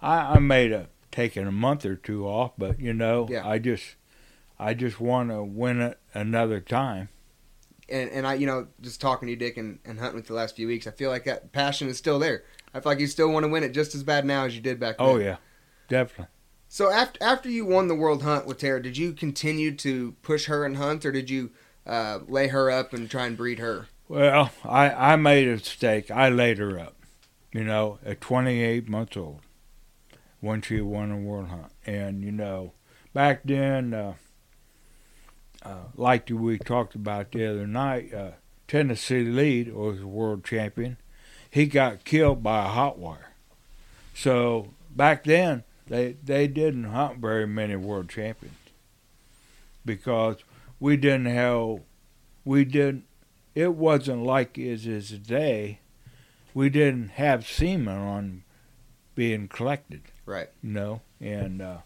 I, 0.00 0.16
I 0.16 0.38
made 0.38 0.72
a 0.72 0.88
taking 1.10 1.46
a 1.46 1.52
month 1.52 1.84
or 1.84 1.94
two 1.94 2.26
off, 2.26 2.52
but 2.56 2.80
you 2.80 2.94
know, 2.94 3.28
Yeah. 3.30 3.46
I 3.46 3.58
just 3.58 3.96
I 4.58 4.72
just 4.72 4.98
want 4.98 5.28
to 5.28 5.42
win 5.42 5.82
it 5.82 5.98
another 6.14 6.58
time. 6.58 7.10
and 7.90 8.08
and 8.10 8.26
I, 8.26 8.32
you 8.32 8.46
know, 8.46 8.68
just 8.80 8.98
talking 9.02 9.26
to 9.26 9.30
you, 9.32 9.36
Dick, 9.36 9.58
and, 9.58 9.78
and 9.84 9.98
hunting 10.00 10.16
with 10.16 10.28
the 10.28 10.32
last 10.34 10.56
few 10.56 10.66
weeks, 10.66 10.86
I 10.86 10.90
feel 10.92 11.10
like 11.10 11.24
that 11.24 11.52
passion 11.52 11.88
is 11.88 11.98
still 11.98 12.18
there. 12.18 12.44
I 12.72 12.80
feel 12.80 12.92
like 12.92 13.00
you 13.00 13.08
still 13.08 13.30
want 13.30 13.44
to 13.44 13.48
win 13.48 13.62
it 13.62 13.72
just 13.74 13.94
as 13.94 14.02
bad 14.02 14.24
now 14.24 14.46
as 14.46 14.54
you 14.56 14.62
did 14.62 14.80
back 14.80 14.96
then. 14.96 15.06
Oh 15.06 15.18
yeah, 15.18 15.36
definitely. 15.88 16.28
So 16.70 16.90
after 16.90 17.22
after 17.22 17.50
you 17.50 17.66
won 17.66 17.88
the 17.88 17.94
world 17.94 18.22
hunt 18.22 18.46
with 18.46 18.56
Tara, 18.56 18.82
did 18.82 18.96
you 18.96 19.12
continue 19.12 19.74
to 19.76 20.12
push 20.22 20.46
her 20.46 20.64
and 20.64 20.78
hunt, 20.78 21.04
or 21.04 21.12
did 21.12 21.28
you 21.28 21.50
uh, 21.86 22.20
lay 22.28 22.48
her 22.48 22.70
up 22.70 22.92
and 22.92 23.10
try 23.10 23.26
and 23.26 23.36
breed 23.36 23.58
her? 23.58 23.86
Well, 24.08 24.50
I, 24.64 24.90
I 24.90 25.16
made 25.16 25.48
a 25.48 25.52
mistake. 25.52 26.10
I 26.10 26.28
laid 26.28 26.58
her 26.58 26.78
up, 26.78 26.96
you 27.52 27.64
know, 27.64 27.98
at 28.04 28.20
28 28.20 28.88
months 28.88 29.16
old 29.16 29.40
when 30.40 30.60
she 30.60 30.80
won 30.80 31.10
a 31.10 31.16
world 31.16 31.48
hunt. 31.48 31.72
And, 31.86 32.22
you 32.22 32.32
know, 32.32 32.72
back 33.14 33.42
then, 33.44 33.94
uh, 33.94 34.14
uh, 35.64 35.84
like 35.96 36.28
we 36.30 36.58
talked 36.58 36.94
about 36.94 37.32
the 37.32 37.46
other 37.46 37.66
night, 37.66 38.12
uh, 38.12 38.32
Tennessee 38.68 39.24
Lead 39.24 39.72
was 39.72 40.00
a 40.00 40.06
world 40.06 40.44
champion. 40.44 40.96
He 41.50 41.66
got 41.66 42.04
killed 42.04 42.42
by 42.42 42.64
a 42.64 42.68
hot 42.68 42.98
wire. 42.98 43.32
So 44.14 44.74
back 44.90 45.24
then, 45.24 45.64
they, 45.86 46.16
they 46.24 46.48
didn't 46.48 46.84
hunt 46.84 47.18
very 47.18 47.46
many 47.46 47.76
world 47.76 48.08
champions 48.08 48.56
because 49.84 50.36
we 50.82 50.96
didn't 50.96 51.26
have, 51.26 51.78
we 52.44 52.64
didn't 52.64 53.04
it 53.54 53.74
wasn't 53.74 54.24
like 54.24 54.58
it 54.58 54.84
is 54.84 55.10
today 55.10 55.78
we 56.54 56.68
didn't 56.68 57.10
have 57.10 57.46
semen 57.46 57.96
on 57.96 58.44
being 59.14 59.46
collected. 59.46 60.02
Right. 60.26 60.48
You 60.60 60.70
know, 60.70 61.00
and 61.20 61.62
uh, 61.62 61.78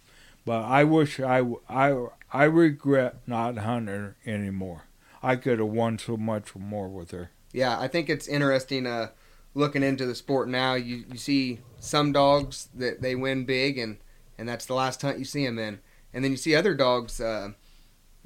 but 0.47 0.62
I 0.62 0.85
wish 0.85 1.21
I 1.21 1.45
I 1.69 2.07
I 2.33 2.45
regret 2.45 3.17
not 3.26 3.59
hunting 3.59 4.15
anymore. 4.25 4.85
I 5.23 5.37
could 5.37 5.59
have 5.59 5.69
won 5.69 5.99
so 5.99 6.17
much 6.17 6.57
more 6.57 6.88
with 6.88 7.11
her. 7.11 7.31
Yeah, 7.53 7.79
I 7.79 7.88
think 7.88 8.09
it's 8.09 8.26
interesting 8.26 8.87
uh, 8.87 9.09
looking 9.55 9.83
into 9.83 10.07
the 10.07 10.15
sport 10.15 10.49
now. 10.49 10.73
You 10.73 11.05
you 11.12 11.19
see 11.19 11.61
some 11.79 12.12
dogs 12.12 12.69
that 12.75 13.03
they 13.03 13.15
win 13.15 13.45
big, 13.45 13.76
and 13.76 13.99
and 14.38 14.49
that's 14.49 14.65
the 14.65 14.75
last 14.75 15.03
hunt 15.03 15.19
you 15.19 15.26
see 15.26 15.45
them 15.45 15.59
in, 15.59 15.81
and 16.15 16.25
then 16.25 16.31
you 16.31 16.38
see 16.38 16.55
other 16.55 16.75
dogs 16.75 17.21
uh, 17.21 17.50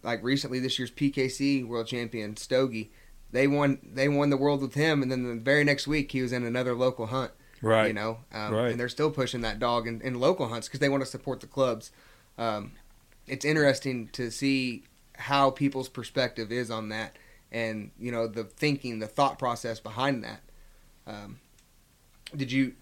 like 0.02 0.22
recently 0.22 0.58
this 0.60 0.78
year's 0.78 0.90
PKC 0.90 1.66
world 1.66 1.86
champion 1.86 2.36
Stogie. 2.36 2.90
They 3.32 3.46
won 3.46 3.78
they 3.82 4.08
won 4.08 4.30
the 4.30 4.36
world 4.36 4.60
with 4.62 4.74
him, 4.74 5.02
and 5.02 5.10
then 5.12 5.22
the 5.24 5.40
very 5.40 5.62
next 5.64 5.86
week 5.86 6.12
he 6.12 6.22
was 6.22 6.32
in 6.32 6.44
another 6.44 6.74
local 6.74 7.06
hunt. 7.06 7.30
Right. 7.62 7.88
You 7.88 7.92
know, 7.92 8.18
um, 8.32 8.54
Right. 8.54 8.70
and 8.70 8.80
they're 8.80 8.88
still 8.88 9.10
pushing 9.10 9.42
that 9.42 9.58
dog 9.58 9.86
in, 9.86 10.00
in 10.00 10.18
local 10.18 10.48
hunts 10.48 10.66
because 10.66 10.80
they 10.80 10.88
want 10.88 11.02
to 11.02 11.08
support 11.08 11.40
the 11.40 11.46
clubs. 11.46 11.90
Um, 12.38 12.72
it's 13.26 13.44
interesting 13.44 14.08
to 14.12 14.30
see 14.30 14.84
how 15.16 15.50
people's 15.50 15.88
perspective 15.90 16.50
is 16.50 16.70
on 16.70 16.88
that, 16.88 17.16
and 17.52 17.90
you 18.00 18.10
know 18.10 18.26
the 18.26 18.44
thinking, 18.44 18.98
the 18.98 19.06
thought 19.06 19.38
process 19.38 19.78
behind 19.78 20.24
that. 20.24 20.40
Um, 21.06 21.38
did 22.34 22.50
you 22.50 22.72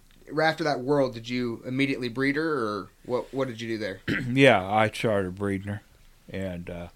after 0.41 0.63
that 0.65 0.81
world? 0.81 1.13
Did 1.15 1.29
you 1.29 1.63
immediately 1.67 2.09
breed 2.09 2.37
her, 2.37 2.49
or 2.49 2.91
what? 3.05 3.35
What 3.35 3.49
did 3.49 3.61
you 3.61 3.69
do 3.69 3.79
there? 3.79 4.01
yeah, 4.33 4.65
I 4.67 4.91
started 4.91 5.35
breeding 5.35 5.69
her, 5.69 5.83
and 6.31 6.71
uh, 6.71 6.89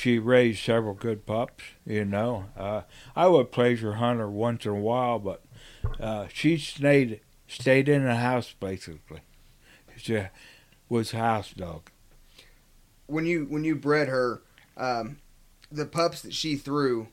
she 0.00 0.18
raised 0.18 0.62
several 0.64 0.94
good 0.94 1.26
pups. 1.26 1.62
You 1.84 2.06
know, 2.06 2.46
uh, 2.56 2.82
I 3.14 3.26
would 3.26 3.52
pleasure 3.52 3.94
hunt 3.94 4.18
her 4.18 4.30
once 4.30 4.64
in 4.64 4.72
a 4.72 4.74
while, 4.74 5.18
but 5.18 5.44
uh, 6.00 6.26
she 6.32 6.56
stayed 6.56 7.20
stayed 7.46 7.88
in 7.88 8.04
the 8.04 8.16
house 8.16 8.54
basically. 8.58 9.20
She 9.96 10.22
was 10.88 11.10
house 11.10 11.52
dog. 11.52 11.90
when 13.06 13.26
you 13.26 13.44
when 13.50 13.64
you 13.64 13.76
bred 13.76 14.08
her, 14.08 14.42
um, 14.76 15.18
the 15.70 15.84
pups 15.84 16.22
that 16.22 16.32
she 16.32 16.56
threw 16.56 17.08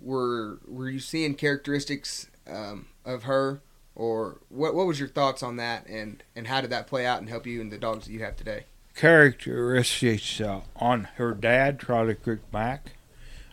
were 0.00 0.58
were 0.66 0.88
you 0.88 1.00
seeing 1.00 1.34
characteristics 1.34 2.28
um, 2.46 2.86
of 3.04 3.24
her, 3.24 3.60
or 3.94 4.40
what? 4.48 4.74
What 4.74 4.86
was 4.86 4.98
your 4.98 5.08
thoughts 5.08 5.42
on 5.42 5.56
that, 5.56 5.86
and 5.86 6.22
and 6.34 6.46
how 6.46 6.62
did 6.62 6.70
that 6.70 6.86
play 6.86 7.04
out 7.04 7.20
and 7.20 7.28
help 7.28 7.46
you 7.46 7.60
and 7.60 7.70
the 7.70 7.78
dogs 7.78 8.06
that 8.06 8.12
you 8.12 8.20
have 8.20 8.36
today? 8.36 8.64
Characteristics 9.02 10.40
uh, 10.40 10.60
on 10.76 11.08
her 11.16 11.34
dad, 11.34 11.80
Charley 11.80 12.14
Creek 12.14 12.38
Mac. 12.52 12.92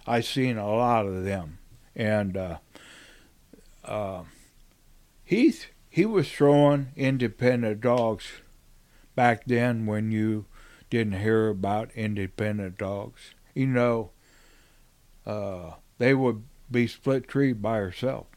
I 0.06 0.22
seen 0.22 0.60
a 0.60 0.70
lot 0.70 1.08
of 1.08 1.24
them, 1.24 1.58
and 1.96 2.38
uh, 2.38 2.58
uh, 3.84 4.26
he 5.26 5.52
he 5.90 6.06
was 6.06 6.32
throwing 6.32 6.90
independent 6.96 7.82
dogs 7.82 8.26
back 9.16 9.46
then 9.46 9.88
when 9.88 10.12
you 10.12 10.46
didn't 10.92 11.20
hear 11.20 11.48
about 11.50 11.90
independent 11.96 12.78
dogs. 12.78 13.34
You 13.56 13.66
know, 13.66 14.12
uh, 15.26 15.72
they 15.98 16.14
would 16.14 16.44
be 16.70 16.86
split 16.86 17.28
tree 17.28 17.54
by 17.54 17.78
herself, 17.78 18.28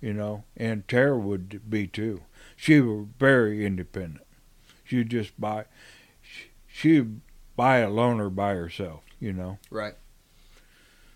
you 0.00 0.14
know, 0.14 0.44
and 0.56 0.88
Tara 0.88 1.18
would 1.18 1.68
be 1.68 1.86
too. 1.86 2.22
She 2.56 2.80
was 2.80 3.08
very 3.18 3.66
independent. 3.66 4.24
She'd 4.84 5.10
just 5.10 5.38
buy, 5.38 5.66
she, 6.72 6.96
she'd 6.96 7.20
buy 7.56 7.78
a 7.78 7.90
loner 7.90 8.30
by 8.30 8.54
herself, 8.54 9.02
you 9.20 9.32
know. 9.32 9.58
Right. 9.70 9.94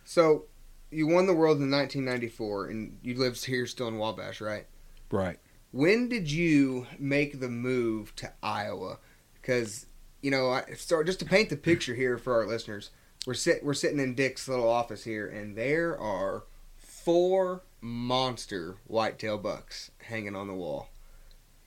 So, 0.04 0.44
you 0.90 1.06
won 1.06 1.26
the 1.26 1.34
world 1.34 1.60
in 1.60 1.70
1994, 1.70 2.68
and 2.68 2.98
you 3.02 3.16
lived 3.16 3.44
here 3.44 3.66
still 3.66 3.88
in 3.88 3.98
Wabash, 3.98 4.40
right? 4.40 4.66
Right. 5.10 5.38
When 5.72 6.08
did 6.08 6.30
you 6.30 6.86
make 6.98 7.40
the 7.40 7.48
move 7.48 8.14
to 8.16 8.32
Iowa? 8.42 8.98
Because 9.34 9.86
you 10.22 10.30
know, 10.30 10.50
I, 10.50 10.64
so 10.76 11.04
just 11.04 11.20
to 11.20 11.24
paint 11.24 11.50
the 11.50 11.56
picture 11.56 11.94
here 11.94 12.18
for 12.18 12.34
our 12.34 12.46
listeners, 12.46 12.90
we're 13.26 13.34
sit 13.34 13.64
we're 13.64 13.74
sitting 13.74 14.00
in 14.00 14.16
Dick's 14.16 14.48
little 14.48 14.68
office 14.68 15.04
here, 15.04 15.28
and 15.28 15.56
there 15.56 15.96
are 15.98 16.44
four 16.76 17.62
monster 17.80 18.76
whitetail 18.86 19.38
bucks 19.38 19.92
hanging 20.02 20.34
on 20.34 20.48
the 20.48 20.54
wall. 20.54 20.88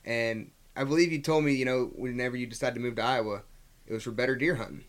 And 0.04 0.50
I 0.76 0.84
believe 0.84 1.12
you 1.12 1.22
told 1.22 1.44
me, 1.44 1.54
you 1.54 1.64
know, 1.64 1.90
whenever 1.94 2.36
you 2.36 2.46
decided 2.46 2.74
to 2.74 2.80
move 2.80 2.96
to 2.96 3.02
Iowa, 3.02 3.42
it 3.90 3.94
was 3.94 4.04
for 4.04 4.12
better 4.12 4.36
deer 4.36 4.54
hunting. 4.54 4.84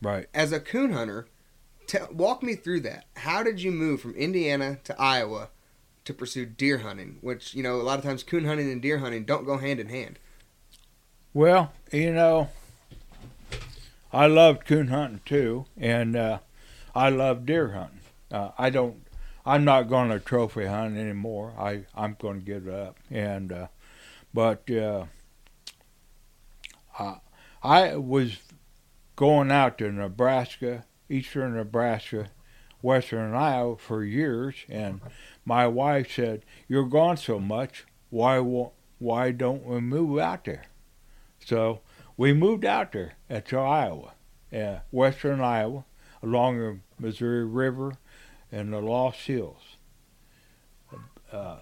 Right. 0.00 0.26
As 0.32 0.52
a 0.52 0.60
coon 0.60 0.92
hunter, 0.92 1.26
tell 1.88 2.08
walk 2.12 2.40
me 2.42 2.54
through 2.54 2.80
that. 2.82 3.06
How 3.16 3.42
did 3.42 3.60
you 3.60 3.72
move 3.72 4.00
from 4.00 4.14
Indiana 4.14 4.78
to 4.84 4.98
Iowa 4.98 5.48
to 6.04 6.14
pursue 6.14 6.46
deer 6.46 6.78
hunting? 6.78 7.18
Which 7.20 7.52
you 7.54 7.64
know, 7.64 7.74
a 7.74 7.82
lot 7.82 7.98
of 7.98 8.04
times 8.04 8.22
coon 8.22 8.44
hunting 8.44 8.70
and 8.70 8.80
deer 8.80 8.98
hunting 8.98 9.24
don't 9.24 9.44
go 9.44 9.58
hand 9.58 9.80
in 9.80 9.88
hand. 9.88 10.20
Well, 11.34 11.72
you 11.92 12.12
know, 12.12 12.50
I 14.12 14.26
loved 14.26 14.64
coon 14.64 14.86
hunting 14.86 15.20
too, 15.26 15.66
and 15.76 16.14
uh, 16.14 16.38
I 16.94 17.10
love 17.10 17.44
deer 17.44 17.72
hunting. 17.72 18.00
Uh, 18.30 18.50
I 18.56 18.70
don't. 18.70 19.02
I'm 19.44 19.64
not 19.64 19.88
going 19.88 20.10
to 20.10 20.20
trophy 20.20 20.66
hunt 20.66 20.96
anymore. 20.96 21.54
I 21.58 21.86
I'm 21.92 22.16
going 22.20 22.38
to 22.38 22.46
give 22.46 22.68
it 22.68 22.74
up. 22.74 22.98
And 23.10 23.50
uh, 23.50 23.66
but 24.32 24.70
uh, 24.70 25.06
I 26.96 27.16
I 27.62 27.96
was 27.96 28.38
going 29.16 29.50
out 29.50 29.78
to 29.78 29.90
Nebraska, 29.90 30.84
eastern 31.08 31.54
Nebraska, 31.54 32.30
western 32.82 33.34
Iowa 33.34 33.76
for 33.76 34.04
years, 34.04 34.54
and 34.68 35.00
my 35.44 35.66
wife 35.66 36.12
said, 36.12 36.44
"You're 36.68 36.88
gone 36.88 37.16
so 37.16 37.40
much. 37.40 37.84
Why 38.10 38.38
why 38.98 39.32
don't 39.32 39.64
we 39.64 39.80
move 39.80 40.18
out 40.18 40.44
there?" 40.44 40.64
So 41.44 41.80
we 42.16 42.32
moved 42.32 42.64
out 42.64 42.92
there 42.92 43.14
to 43.28 43.58
Iowa, 43.58 44.12
uh, 44.52 44.80
western 44.90 45.40
Iowa, 45.40 45.84
along 46.22 46.58
the 46.58 46.78
Missouri 46.98 47.44
River 47.44 47.92
and 48.50 48.72
the 48.72 48.80
Loess 48.80 49.26
Hills. 49.26 49.76
Uh, 51.30 51.58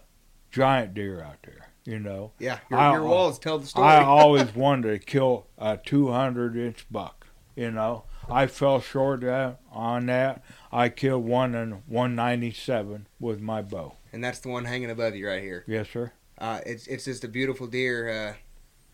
giant 0.50 0.94
deer 0.94 1.22
out 1.22 1.42
there, 1.42 1.65
you 1.87 1.99
know. 1.99 2.33
Yeah, 2.38 2.59
your, 2.70 2.79
I- 2.79 2.92
your 2.92 3.05
walls 3.05 3.38
tell 3.38 3.59
the 3.59 3.66
story. 3.66 3.87
I 3.87 4.03
always 4.05 4.55
wanted 4.55 4.90
to 4.92 4.99
kill 4.99 5.46
a 5.59 5.77
200 5.77 6.57
inch 6.57 6.87
buck, 6.90 7.27
you 7.55 7.70
know. 7.70 8.05
I 8.29 8.49
fell 8.49 8.81
short 8.81 9.20
that, 9.20 9.61
on 9.70 10.07
that. 10.07 10.42
I 10.72 10.88
killed 10.88 11.25
one 11.25 11.55
in 11.55 11.70
197 11.87 13.07
with 13.20 13.40
my 13.40 13.62
bow. 13.62 13.94
and 14.12 14.22
that's 14.25 14.40
the 14.40 14.49
one 14.49 14.64
hanging 14.64 14.90
above 14.90 15.14
you 15.14 15.29
right 15.29 15.42
here. 15.42 15.62
Yes, 15.68 15.88
sir. 15.92 16.12
Uh, 16.38 16.61
it's 16.66 16.87
it's 16.88 17.05
just 17.05 17.25
a 17.25 17.29
beautiful 17.29 17.66
deer. 17.66 18.09
Uh, 18.11 18.35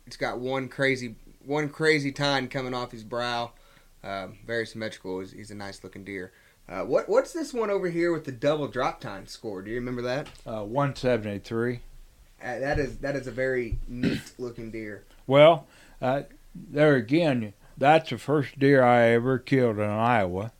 it's 0.06 0.16
got 0.16 0.38
one 0.38 0.68
crazy 0.68 1.16
one 1.44 1.68
crazy 1.70 2.12
tine 2.12 2.46
coming 2.48 2.74
off 2.74 2.92
his 2.92 3.02
brow. 3.04 3.52
Um, 4.04 4.38
very 4.46 4.66
symmetrical. 4.66 5.20
He's, 5.20 5.32
he's 5.32 5.50
a 5.50 5.54
nice 5.54 5.82
looking 5.82 6.04
deer. 6.04 6.32
Uh, 6.68 6.82
what 6.82 7.08
what's 7.08 7.32
this 7.32 7.52
one 7.52 7.70
over 7.70 7.88
here 7.88 8.12
with 8.12 8.24
the 8.24 8.32
double 8.32 8.68
drop 8.68 9.00
tine 9.00 9.26
score? 9.26 9.62
Do 9.62 9.70
you 9.70 9.76
remember 9.76 10.02
that? 10.02 10.28
Uh, 10.46 10.62
173. 10.64 11.74
Uh, 11.74 11.78
that 12.42 12.78
is 12.78 12.98
that 12.98 13.16
is 13.16 13.26
a 13.26 13.30
very 13.32 13.78
neat 13.88 14.20
looking 14.38 14.70
deer. 14.70 15.04
Well, 15.26 15.66
uh, 16.00 16.22
there 16.54 16.96
again, 16.96 17.54
that's 17.78 18.10
the 18.10 18.18
first 18.18 18.58
deer 18.58 18.82
I 18.82 19.08
ever 19.10 19.38
killed 19.38 19.78
in 19.78 19.88
Iowa, 19.88 20.52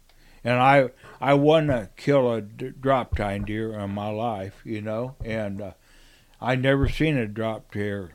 and 0.45 0.59
I 0.59 0.91
I 1.21 1.35
to 1.37 1.91
kill 1.97 2.33
a 2.33 2.41
d- 2.41 2.73
drop 2.81 3.17
tine 3.17 3.43
deer 3.43 3.79
in 3.79 3.91
my 3.91 4.11
life, 4.11 4.61
you 4.65 4.81
know, 4.81 5.17
and 5.25 5.61
uh, 5.61 5.73
I 6.41 6.57
never 6.57 6.89
seen 6.89 7.17
a 7.17 7.27
drop 7.27 7.73
deer, 7.73 8.13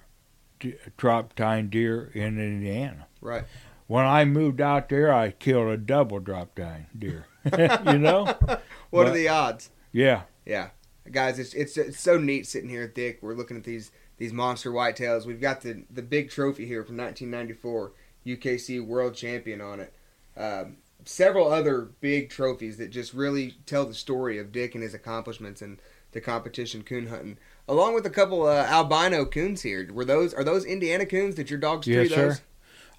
d- 0.59 0.75
drop 0.97 1.33
tine 1.35 1.69
deer 1.69 2.11
in 2.13 2.39
Indiana. 2.39 3.07
Right. 3.21 3.43
When 3.87 4.05
I 4.05 4.25
moved 4.25 4.59
out 4.59 4.89
there, 4.89 5.13
I 5.13 5.31
killed 5.31 5.69
a 5.69 5.77
double 5.77 6.19
drop 6.19 6.55
tine 6.55 6.87
deer, 6.97 7.25
you 7.85 7.97
know. 7.99 8.35
What 8.89 9.07
are 9.07 9.13
the 9.13 9.27
odds? 9.27 9.69
Yeah, 9.91 10.21
Yeah, 10.45 10.69
guys, 11.11 11.39
it's, 11.39 11.53
it's 11.53 11.77
it's 11.77 11.99
so 11.99 12.17
neat 12.17 12.47
sitting 12.47 12.69
here 12.69 12.83
at 12.83 12.95
Dick. 12.95 13.19
We're 13.21 13.33
looking 13.33 13.57
at 13.57 13.63
these 13.63 13.91
these 14.17 14.33
monster 14.33 14.71
whitetails. 14.71 15.25
We've 15.25 15.41
got 15.41 15.61
the 15.61 15.83
the 15.89 16.01
big 16.01 16.29
trophy 16.29 16.65
here 16.65 16.83
from 16.83 16.97
1994, 16.97 17.91
UKC 18.25 18.85
World 18.85 19.15
Champion 19.15 19.61
on 19.61 19.79
it. 19.79 19.93
Um, 20.35 20.77
several 21.05 21.51
other 21.51 21.89
big 22.01 22.29
trophies 22.29 22.77
that 22.77 22.89
just 22.89 23.13
really 23.13 23.55
tell 23.65 23.85
the 23.85 23.93
story 23.93 24.37
of 24.37 24.51
Dick 24.51 24.75
and 24.75 24.83
his 24.83 24.93
accomplishments 24.93 25.61
and 25.61 25.79
the 26.11 26.21
competition 26.21 26.83
coon 26.83 27.07
hunting, 27.07 27.37
along 27.67 27.93
with 27.93 28.05
a 28.05 28.09
couple 28.09 28.43
uh, 28.45 28.65
albino 28.65 29.25
coons 29.25 29.61
here. 29.61 29.91
Were 29.91 30.05
those 30.05 30.33
are 30.33 30.43
those 30.43 30.65
Indiana 30.65 31.05
coons 31.05 31.35
that 31.35 31.49
your 31.49 31.59
dogs 31.59 31.87
yes, 31.87 32.07
treat 32.07 32.11
sir. 32.11 32.27
those? 32.29 32.41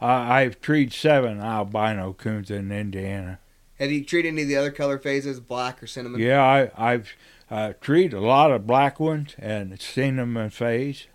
I, 0.00 0.42
I've 0.42 0.60
treated 0.60 0.92
seven 0.92 1.40
albino 1.40 2.12
coons 2.12 2.50
in 2.50 2.70
Indiana. 2.70 3.40
Have 3.78 3.92
you 3.92 4.04
treated 4.04 4.28
any 4.30 4.42
of 4.42 4.48
the 4.48 4.56
other 4.56 4.72
color 4.72 4.98
phases, 4.98 5.38
black 5.38 5.82
or 5.82 5.86
cinnamon? 5.86 6.20
Yeah, 6.20 6.42
I, 6.42 6.70
I've 6.76 7.12
uh, 7.50 7.72
treated 7.80 8.14
a 8.14 8.20
lot 8.20 8.50
of 8.50 8.66
black 8.66 9.00
ones 9.00 9.34
and 9.38 9.80
seen 9.80 10.16
them 10.16 10.36
in 10.36 10.50
phase. 10.50 11.06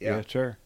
Yeah. 0.00 0.16
Yes, 0.16 0.26
sir. 0.28 0.56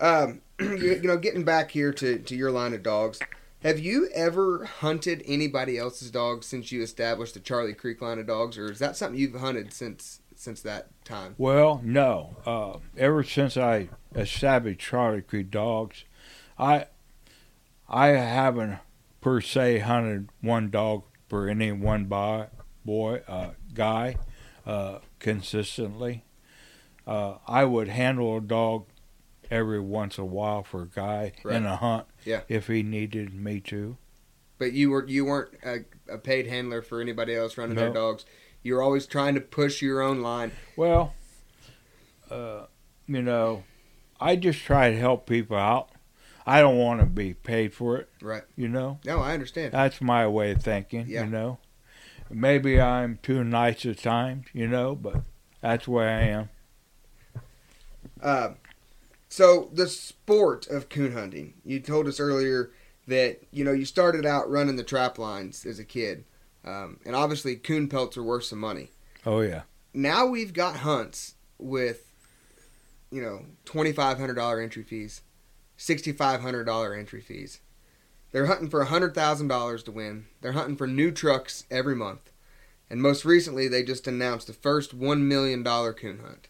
Um, 0.00 0.42
you 0.60 0.76
you 0.76 1.02
know, 1.02 1.16
getting 1.16 1.44
back 1.44 1.72
here 1.72 1.92
to, 1.92 2.18
to 2.18 2.36
your 2.36 2.50
line 2.50 2.72
of 2.74 2.82
dogs, 2.82 3.18
have 3.62 3.78
you 3.78 4.08
ever 4.14 4.64
hunted 4.64 5.22
anybody 5.26 5.76
else's 5.76 6.10
dogs 6.10 6.46
since 6.46 6.70
you 6.70 6.82
established 6.82 7.34
the 7.34 7.40
Charley 7.40 7.74
Creek 7.74 8.00
line 8.00 8.18
of 8.18 8.26
dogs, 8.26 8.56
or 8.56 8.70
is 8.70 8.78
that 8.78 8.96
something 8.96 9.18
you've 9.18 9.34
hunted 9.34 9.72
since 9.72 10.20
since 10.36 10.62
that 10.62 10.88
time? 11.04 11.34
Well, 11.36 11.80
no. 11.82 12.36
Uh, 12.46 12.78
ever 12.96 13.24
since 13.24 13.56
I 13.56 13.88
established 14.14 14.78
Charley 14.78 15.22
Creek 15.22 15.50
Dogs, 15.50 16.04
I 16.56 16.86
I 17.88 18.08
haven't 18.08 18.78
per 19.20 19.40
se 19.40 19.80
hunted 19.80 20.28
one 20.40 20.70
dog 20.70 21.02
for 21.28 21.48
any 21.48 21.72
one 21.72 22.04
boy, 22.04 22.46
boy 22.84 23.22
uh, 23.26 23.50
guy 23.74 24.16
uh, 24.68 24.98
consistently. 25.18 26.24
Uh, 27.06 27.38
I 27.46 27.64
would 27.64 27.88
handle 27.88 28.36
a 28.36 28.40
dog 28.40 28.84
every 29.50 29.80
once 29.80 30.18
in 30.18 30.24
a 30.24 30.26
while 30.26 30.62
for 30.62 30.82
a 30.82 30.86
guy 30.86 31.32
Right. 31.42 31.56
in 31.56 31.64
a 31.64 31.76
hunt 31.76 32.06
Yeah. 32.24 32.42
if 32.48 32.66
he 32.66 32.82
needed 32.82 33.32
me 33.34 33.60
to. 33.62 33.96
But 34.58 34.72
you 34.72 34.90
were 34.90 35.06
you 35.06 35.24
weren't 35.24 35.54
a, 35.64 35.78
a 36.12 36.18
paid 36.18 36.46
handler 36.46 36.82
for 36.82 37.00
anybody 37.00 37.34
else 37.34 37.56
running 37.56 37.76
their 37.76 37.92
dogs. 37.92 38.26
You 38.62 38.74
were 38.74 38.82
always 38.82 39.06
trying 39.06 39.34
to 39.36 39.40
push 39.40 39.80
your 39.80 40.02
own 40.02 40.20
line. 40.20 40.52
Well, 40.76 41.14
uh, 42.30 42.66
you 43.06 43.22
know, 43.22 43.64
I 44.20 44.36
just 44.36 44.58
try 44.60 44.90
to 44.90 44.96
help 44.98 45.26
people 45.26 45.56
out. 45.56 45.90
I 46.46 46.60
don't 46.60 46.76
want 46.78 47.00
to 47.00 47.06
be 47.06 47.34
paid 47.34 47.72
for 47.72 47.98
it, 47.98 48.08
Right. 48.20 48.42
you 48.56 48.68
know. 48.68 48.98
No, 49.04 49.20
I 49.20 49.32
understand. 49.34 49.72
That's 49.72 50.00
my 50.00 50.26
way 50.26 50.50
of 50.50 50.62
thinking, 50.62 51.06
Yeah. 51.06 51.24
you 51.24 51.30
know. 51.30 51.58
Maybe 52.30 52.80
I'm 52.80 53.18
too 53.22 53.42
nice 53.42 53.86
at 53.86 53.98
times, 53.98 54.46
you 54.52 54.66
know, 54.66 54.94
but 54.94 55.22
that's 55.60 55.86
the 55.86 55.90
way 55.90 56.06
I 56.06 56.20
am. 56.20 56.48
Uh, 58.22 58.50
so 59.28 59.70
the 59.72 59.86
sport 59.86 60.66
of 60.68 60.88
coon 60.88 61.12
hunting. 61.12 61.54
You 61.64 61.80
told 61.80 62.06
us 62.06 62.20
earlier 62.20 62.70
that 63.06 63.40
you 63.50 63.64
know 63.64 63.72
you 63.72 63.84
started 63.84 64.26
out 64.26 64.50
running 64.50 64.76
the 64.76 64.84
trap 64.84 65.18
lines 65.18 65.64
as 65.64 65.78
a 65.78 65.84
kid, 65.84 66.24
um, 66.64 67.00
and 67.06 67.16
obviously 67.16 67.56
coon 67.56 67.88
pelts 67.88 68.16
are 68.16 68.22
worth 68.22 68.44
some 68.44 68.58
money. 68.58 68.90
Oh 69.24 69.40
yeah. 69.40 69.62
Now 69.94 70.26
we've 70.26 70.52
got 70.52 70.76
hunts 70.76 71.34
with, 71.58 72.12
you 73.10 73.22
know, 73.22 73.46
twenty 73.64 73.92
five 73.92 74.18
hundred 74.18 74.34
dollar 74.34 74.60
entry 74.60 74.82
fees, 74.82 75.22
sixty 75.76 76.12
five 76.12 76.40
hundred 76.40 76.64
dollar 76.64 76.94
entry 76.94 77.20
fees. 77.20 77.60
They're 78.32 78.46
hunting 78.46 78.68
for 78.68 78.84
hundred 78.84 79.14
thousand 79.14 79.48
dollars 79.48 79.82
to 79.84 79.92
win. 79.92 80.26
They're 80.40 80.52
hunting 80.52 80.76
for 80.76 80.86
new 80.86 81.10
trucks 81.10 81.64
every 81.70 81.96
month, 81.96 82.30
and 82.90 83.00
most 83.00 83.24
recently 83.24 83.68
they 83.68 83.82
just 83.82 84.06
announced 84.06 84.46
the 84.46 84.52
first 84.52 84.92
one 84.92 85.26
million 85.26 85.62
dollar 85.62 85.92
coon 85.92 86.20
hunt. 86.20 86.48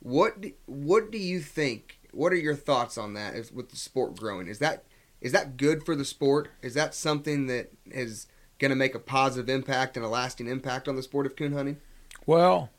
What 0.00 0.40
do, 0.40 0.52
what 0.66 1.10
do 1.10 1.18
you 1.18 1.40
think? 1.40 1.98
What 2.12 2.32
are 2.32 2.36
your 2.36 2.54
thoughts 2.54 2.98
on 2.98 3.14
that? 3.14 3.34
Is, 3.34 3.52
with 3.52 3.70
the 3.70 3.76
sport 3.76 4.16
growing, 4.16 4.48
is 4.48 4.58
that 4.58 4.84
is 5.20 5.32
that 5.32 5.56
good 5.56 5.84
for 5.84 5.94
the 5.94 6.04
sport? 6.04 6.48
Is 6.62 6.74
that 6.74 6.94
something 6.94 7.46
that 7.46 7.72
is 7.86 8.26
going 8.58 8.70
to 8.70 8.76
make 8.76 8.94
a 8.94 9.00
positive 9.00 9.48
impact 9.48 9.96
and 9.96 10.04
a 10.04 10.08
lasting 10.08 10.48
impact 10.48 10.88
on 10.88 10.96
the 10.96 11.02
sport 11.02 11.26
of 11.26 11.36
coon 11.36 11.52
hunting? 11.52 11.78
Well, 12.26 12.70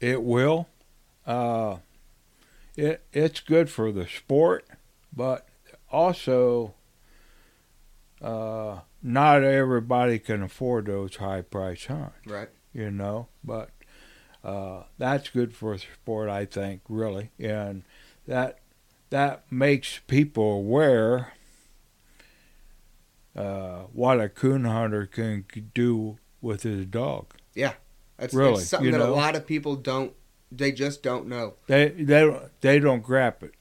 it 0.00 0.22
will. 0.22 0.68
Uh, 1.26 1.78
it 2.76 3.02
it's 3.12 3.40
good 3.40 3.70
for 3.70 3.92
the 3.92 4.06
sport, 4.06 4.66
but 5.14 5.48
also, 5.90 6.74
uh, 8.24 8.80
not 9.02 9.44
everybody 9.44 10.18
can 10.18 10.42
afford 10.42 10.86
those 10.86 11.16
high 11.16 11.42
price 11.42 11.84
hunts. 11.86 12.26
Right. 12.26 12.48
you 12.72 12.90
know. 12.90 13.28
But 13.44 13.70
uh, 14.42 14.84
that's 14.98 15.28
good 15.28 15.54
for 15.54 15.76
sport, 15.76 16.30
I 16.30 16.46
think, 16.46 16.80
really, 16.88 17.30
and 17.38 17.82
that 18.26 18.60
that 19.10 19.44
makes 19.52 20.00
people 20.06 20.52
aware 20.52 21.34
uh, 23.36 23.82
what 23.92 24.20
a 24.20 24.28
coon 24.28 24.64
hunter 24.64 25.06
can 25.06 25.44
do 25.74 26.18
with 26.40 26.62
his 26.62 26.86
dog. 26.86 27.34
Yeah, 27.54 27.74
that's, 28.16 28.32
Really, 28.32 28.56
that's 28.56 28.68
something 28.68 28.92
that 28.92 29.00
a 29.00 29.06
lot 29.06 29.36
of 29.36 29.46
people 29.46 29.76
don't. 29.76 30.14
They 30.50 30.72
just 30.72 31.02
don't 31.02 31.26
know. 31.26 31.54
They 31.66 31.88
they 31.88 32.20
don't 32.20 32.60
they 32.60 32.78
don't 32.78 33.02
grab 33.02 33.42
it, 33.42 33.54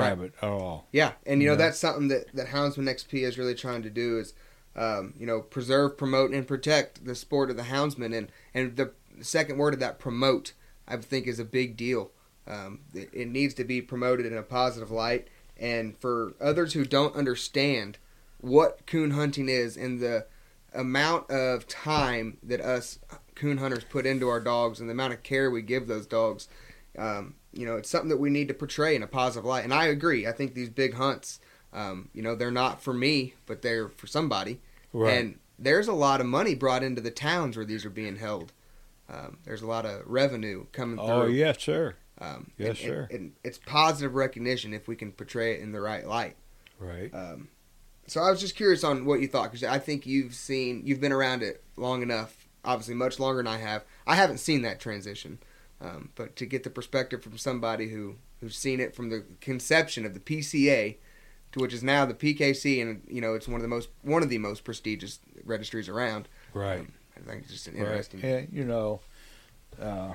grab 0.00 0.20
it 0.22 0.34
at 0.42 0.48
all. 0.48 0.86
Yeah, 0.92 1.12
and 1.26 1.40
you 1.42 1.48
know 1.48 1.52
Yeah. 1.54 1.58
that's 1.58 1.78
something 1.78 2.08
that 2.08 2.34
that 2.34 2.48
Houndsman 2.48 2.88
XP 2.88 3.22
is 3.22 3.38
really 3.38 3.54
trying 3.54 3.82
to 3.82 3.90
do 3.90 4.18
is, 4.18 4.34
um, 4.74 5.14
you 5.18 5.26
know, 5.26 5.40
preserve, 5.40 5.96
promote, 5.96 6.30
and 6.32 6.46
protect 6.46 7.04
the 7.04 7.14
sport 7.14 7.50
of 7.50 7.56
the 7.56 7.64
houndsman. 7.64 8.16
And 8.16 8.30
and 8.54 8.76
the 8.76 8.92
second 9.20 9.58
word 9.58 9.74
of 9.74 9.80
that 9.80 9.98
promote, 9.98 10.52
I 10.86 10.96
think, 10.96 11.26
is 11.26 11.38
a 11.38 11.44
big 11.44 11.76
deal. 11.76 12.10
Um, 12.46 12.80
it, 12.94 13.10
it 13.12 13.28
needs 13.28 13.54
to 13.54 13.64
be 13.64 13.80
promoted 13.82 14.26
in 14.26 14.36
a 14.36 14.42
positive 14.42 14.90
light. 14.90 15.28
And 15.58 15.96
for 15.98 16.34
others 16.40 16.74
who 16.74 16.84
don't 16.84 17.16
understand 17.16 17.98
what 18.40 18.86
coon 18.86 19.12
hunting 19.12 19.48
is 19.48 19.76
and 19.76 19.98
the 20.00 20.26
amount 20.74 21.30
of 21.30 21.66
time 21.66 22.36
that 22.42 22.60
us 22.60 22.98
coon 23.34 23.56
hunters 23.58 23.84
put 23.84 24.04
into 24.06 24.28
our 24.28 24.40
dogs 24.40 24.78
and 24.80 24.88
the 24.88 24.92
amount 24.92 25.14
of 25.14 25.22
care 25.22 25.50
we 25.50 25.62
give 25.62 25.86
those 25.86 26.06
dogs, 26.06 26.48
um, 26.98 27.34
you 27.56 27.66
know, 27.66 27.76
it's 27.76 27.88
something 27.90 28.08
that 28.10 28.18
we 28.18 28.30
need 28.30 28.48
to 28.48 28.54
portray 28.54 28.94
in 28.94 29.02
a 29.02 29.06
positive 29.06 29.44
light. 29.44 29.64
And 29.64 29.72
I 29.74 29.86
agree. 29.86 30.26
I 30.26 30.32
think 30.32 30.54
these 30.54 30.68
big 30.70 30.94
hunts, 30.94 31.40
um, 31.72 32.08
you 32.12 32.22
know, 32.22 32.34
they're 32.34 32.50
not 32.50 32.82
for 32.82 32.92
me, 32.92 33.34
but 33.46 33.62
they're 33.62 33.88
for 33.88 34.06
somebody. 34.06 34.60
Right. 34.92 35.18
And 35.18 35.38
there's 35.58 35.88
a 35.88 35.92
lot 35.92 36.20
of 36.20 36.26
money 36.26 36.54
brought 36.54 36.82
into 36.82 37.00
the 37.00 37.10
towns 37.10 37.56
where 37.56 37.66
these 37.66 37.84
are 37.84 37.90
being 37.90 38.16
held. 38.16 38.52
Um, 39.08 39.38
there's 39.44 39.62
a 39.62 39.66
lot 39.66 39.86
of 39.86 40.02
revenue 40.06 40.66
coming 40.72 40.96
through. 40.96 41.06
oh 41.06 41.26
yeah, 41.26 41.52
sure. 41.52 41.96
Um, 42.18 42.50
Yes, 42.58 42.68
and- 42.68 42.78
sir. 42.78 43.08
And, 43.10 43.20
and 43.20 43.32
it's 43.44 43.58
positive 43.58 44.14
recognition 44.14 44.72
if 44.74 44.88
we 44.88 44.96
can 44.96 45.12
portray 45.12 45.54
it 45.54 45.60
in 45.60 45.72
the 45.72 45.80
right 45.80 46.06
light. 46.06 46.36
Right. 46.78 47.12
Um, 47.14 47.48
so 48.06 48.20
I 48.20 48.30
was 48.30 48.40
just 48.40 48.54
curious 48.56 48.84
on 48.84 49.04
what 49.04 49.20
you 49.20 49.28
thought 49.28 49.50
because 49.50 49.64
I 49.64 49.78
think 49.78 50.06
you've 50.06 50.34
seen, 50.34 50.82
you've 50.84 51.00
been 51.00 51.12
around 51.12 51.42
it 51.42 51.62
long 51.76 52.02
enough. 52.02 52.46
Obviously, 52.64 52.94
much 52.94 53.20
longer 53.20 53.38
than 53.42 53.46
I 53.46 53.58
have. 53.58 53.84
I 54.06 54.16
haven't 54.16 54.38
seen 54.38 54.62
that 54.62 54.80
transition, 54.80 55.38
um, 55.80 56.10
but 56.14 56.36
to 56.36 56.46
get 56.46 56.62
the 56.64 56.70
perspective 56.70 57.22
from 57.22 57.38
somebody 57.38 57.88
who 57.90 58.16
who's 58.40 58.56
seen 58.56 58.80
it 58.80 58.94
from 58.94 59.10
the 59.10 59.24
conception 59.40 60.04
of 60.04 60.14
the 60.14 60.20
PCA 60.20 60.96
to 61.52 61.60
which 61.60 61.72
is 61.72 61.82
now 61.82 62.04
the 62.04 62.14
PKC, 62.14 62.82
and 62.82 63.02
you 63.08 63.20
know 63.20 63.34
it's 63.34 63.48
one 63.48 63.56
of 63.56 63.62
the 63.62 63.68
most 63.68 63.88
one 64.02 64.22
of 64.22 64.28
the 64.28 64.38
most 64.38 64.64
prestigious 64.64 65.20
registries 65.44 65.88
around. 65.88 66.28
Right. 66.52 66.80
Um, 66.80 66.92
I 67.16 67.20
think 67.30 67.42
it's 67.44 67.52
just 67.52 67.66
an 67.68 67.74
Right. 67.76 67.86
interesting. 67.86 68.22
And, 68.22 68.48
you 68.52 68.64
know, 68.64 69.00
uh, 69.80 70.14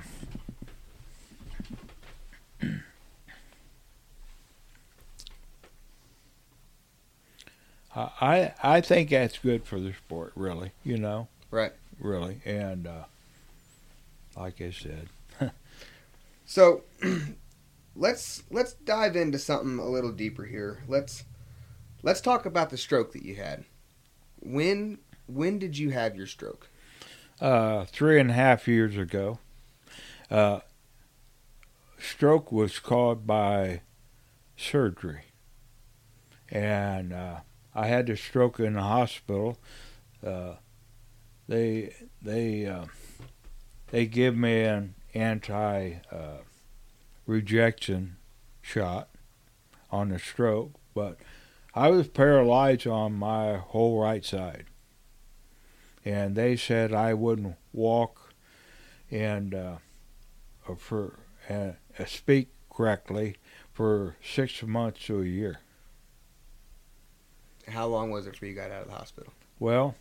I 7.94 8.04
I 8.20 8.54
I 8.62 8.80
think 8.80 9.10
that's 9.10 9.38
good 9.38 9.64
for 9.64 9.78
the 9.80 9.92
sport, 9.92 10.32
really. 10.34 10.72
You 10.84 10.98
know, 10.98 11.28
Right. 11.50 11.72
really, 11.98 12.40
and 12.44 12.86
uh, 12.86 13.04
like 14.36 14.60
I 14.60 14.70
said, 14.70 15.08
So 16.52 16.82
let's 17.96 18.42
let's 18.50 18.74
dive 18.74 19.16
into 19.16 19.38
something 19.38 19.78
a 19.78 19.88
little 19.88 20.12
deeper 20.12 20.44
here. 20.44 20.82
Let's 20.86 21.24
let's 22.02 22.20
talk 22.20 22.46
about 22.46 22.70
the 22.70 22.76
stroke 22.76 23.12
that 23.12 23.24
you 23.24 23.36
had. 23.36 23.64
When 24.40 24.98
when 25.26 25.58
did 25.58 25.78
you 25.78 25.90
have 25.90 26.14
your 26.14 26.26
stroke? 26.26 26.68
uh, 27.42 27.84
three 27.86 28.20
and 28.20 28.30
a 28.30 28.34
half 28.34 28.68
years 28.68 28.96
ago, 28.96 29.40
uh, 30.30 30.60
stroke 31.98 32.52
was 32.52 32.78
caused 32.78 33.26
by 33.26 33.82
surgery, 34.56 35.24
and 36.48 37.12
uh, 37.12 37.40
I 37.74 37.88
had 37.88 38.06
the 38.06 38.16
stroke 38.16 38.60
in 38.60 38.74
the 38.74 38.82
hospital. 38.82 39.58
Uh, 40.24 40.54
they 41.48 41.94
they 42.22 42.66
uh, 42.66 42.84
they 43.90 44.06
give 44.06 44.36
me 44.36 44.62
an 44.62 44.94
anti 45.14 45.94
uh, 46.10 46.38
rejection 47.26 48.16
shot 48.60 49.08
on 49.90 50.08
the 50.08 50.18
stroke, 50.18 50.72
but 50.94 51.18
I 51.74 51.88
was 51.88 52.08
paralyzed 52.08 52.86
on 52.86 53.14
my 53.14 53.56
whole 53.56 54.00
right 54.00 54.24
side 54.24 54.66
and 56.04 56.34
they 56.34 56.56
said 56.56 56.92
I 56.92 57.14
wouldn't 57.14 57.56
walk 57.72 58.32
and 59.10 59.54
uh, 59.54 59.76
uh, 60.68 60.74
for 60.74 61.18
uh, 61.48 61.72
uh, 61.98 62.04
speak 62.06 62.48
correctly 62.70 63.36
for 63.72 64.16
six 64.22 64.62
months 64.62 65.06
to 65.06 65.20
a 65.20 65.24
year. 65.24 65.60
How 67.68 67.86
long 67.86 68.10
was 68.10 68.26
it 68.26 68.32
before 68.32 68.48
you 68.48 68.54
got 68.54 68.70
out 68.70 68.82
of 68.82 68.88
the 68.88 68.94
hospital? 68.94 69.32
Well, 69.58 69.94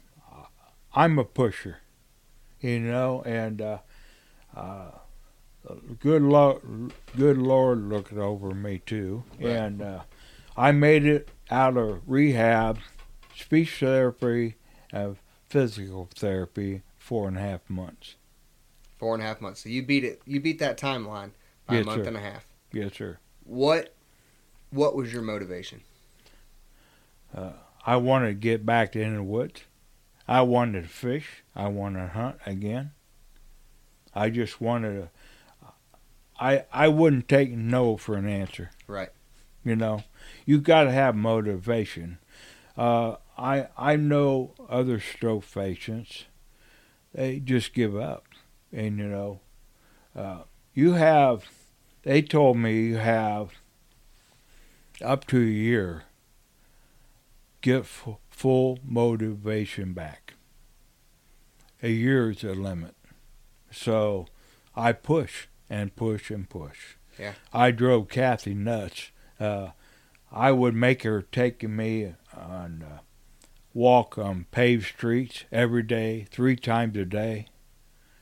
I'm 0.93 1.19
a 1.19 1.23
pusher, 1.23 1.77
you 2.59 2.79
know, 2.79 3.21
and 3.25 3.61
uh, 3.61 3.77
uh, 4.55 4.91
good 5.99 6.21
Lord, 6.21 6.93
good 7.17 7.37
Lord 7.37 7.89
looked 7.89 8.13
over 8.13 8.53
me 8.53 8.79
too, 8.85 9.23
Right. 9.39 9.49
and 9.51 9.81
uh, 9.81 10.01
I 10.57 10.71
made 10.71 11.05
it 11.05 11.29
out 11.49 11.77
of 11.77 12.01
rehab, 12.07 12.79
speech 13.35 13.79
therapy, 13.79 14.55
and 14.91 15.17
physical 15.49 16.09
therapy 16.15 16.81
four 16.97 17.27
and 17.27 17.37
a 17.37 17.41
half 17.41 17.69
months. 17.69 18.15
Four 18.97 19.15
and 19.15 19.23
a 19.23 19.25
half 19.25 19.41
months. 19.41 19.61
So 19.63 19.69
you 19.69 19.83
beat 19.83 20.03
it. 20.03 20.21
You 20.25 20.39
beat 20.39 20.59
that 20.59 20.77
timeline 20.77 21.31
by 21.67 21.75
Yes, 21.75 21.83
a 21.83 21.85
month 21.85 22.03
sir. 22.03 22.07
and 22.09 22.17
a 22.17 22.21
half. 22.21 22.45
Yes, 22.71 22.93
sir. 22.95 23.17
What 23.43 23.93
what 24.69 24.95
was 24.95 25.11
your 25.11 25.21
motivation? 25.21 25.81
I 27.85 27.95
wanted 27.95 28.27
to 28.27 28.33
get 28.35 28.65
back 28.65 28.91
to 28.91 29.01
in 29.01 29.15
the 29.15 29.23
woods. 29.23 29.61
I 30.27 30.41
wanted 30.41 30.83
to 30.83 30.87
fish. 30.87 31.43
I 31.55 31.67
wanted 31.67 32.01
to 32.01 32.07
hunt 32.09 32.37
again. 32.45 32.91
I 34.13 34.29
just 34.29 34.61
wanted 34.61 34.93
to. 35.01 35.09
I 36.41 36.65
I 36.73 36.87
wouldn't 36.87 37.29
take 37.29 37.51
no 37.51 37.95
for 37.95 38.15
an 38.15 38.27
answer. 38.27 38.71
Right. 38.87 39.09
You 39.63 39.75
know, 39.75 40.03
you 40.43 40.59
got 40.59 40.85
to 40.85 40.91
have 40.91 41.15
motivation. 41.15 42.17
Uh, 42.75 43.17
I 43.37 43.67
I 43.77 43.95
know 43.95 44.55
other 44.67 44.99
stroke 44.99 45.45
patients, 45.53 46.25
they 47.13 47.39
just 47.39 47.73
give 47.73 47.95
up, 47.95 48.25
and 48.73 48.97
you 48.97 49.07
know, 49.07 49.39
uh, 50.15 50.41
you 50.73 50.93
have. 50.93 51.45
They 52.03 52.23
told 52.23 52.57
me 52.57 52.81
you 52.81 52.97
have 52.97 53.51
up 55.03 55.27
to 55.27 55.37
a 55.37 55.45
year. 55.45 56.05
Get 57.61 57.81
f- 57.81 58.17
full 58.31 58.79
motivation 58.83 59.93
back. 59.93 60.33
A 61.83 61.89
year 61.89 62.31
is 62.31 62.41
the 62.41 62.55
limit, 62.55 62.95
so 63.69 64.25
I 64.75 64.93
push 64.93 65.45
and 65.71 65.95
push 65.95 66.29
and 66.29 66.49
push. 66.49 66.95
Yeah. 67.17 67.33
I 67.53 67.71
drove 67.71 68.09
Kathy 68.09 68.53
nuts. 68.53 69.11
Uh, 69.39 69.69
I 70.31 70.51
would 70.51 70.75
make 70.75 71.03
her 71.03 71.21
take 71.21 71.63
me 71.63 72.13
on 72.35 72.83
uh, 72.87 72.99
walk 73.73 74.17
on 74.17 74.45
paved 74.51 74.85
streets 74.87 75.45
every 75.51 75.83
day, 75.83 76.27
three 76.29 76.57
times 76.57 76.97
a 76.97 77.05
day, 77.05 77.47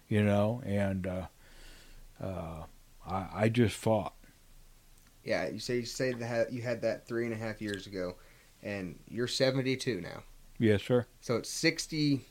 you 0.07 0.23
know, 0.23 0.61
and 0.63 1.07
uh, 1.07 1.25
uh, 2.23 2.63
I, 3.07 3.27
I 3.33 3.49
just 3.49 3.75
fought. 3.75 4.13
Yeah. 5.23 5.47
You 5.49 5.59
say 5.59 5.77
you 5.77 5.85
say 5.85 6.13
that 6.13 6.53
you 6.53 6.61
had 6.61 6.81
that 6.83 7.07
three 7.07 7.25
and 7.25 7.33
a 7.33 7.37
half 7.37 7.61
years 7.61 7.87
ago, 7.87 8.15
and 8.61 8.99
you're 9.07 9.27
72 9.27 10.01
now. 10.01 10.23
Yes, 10.59 10.83
sir. 10.83 11.07
So 11.21 11.37
it's 11.37 11.49
68 11.49 12.21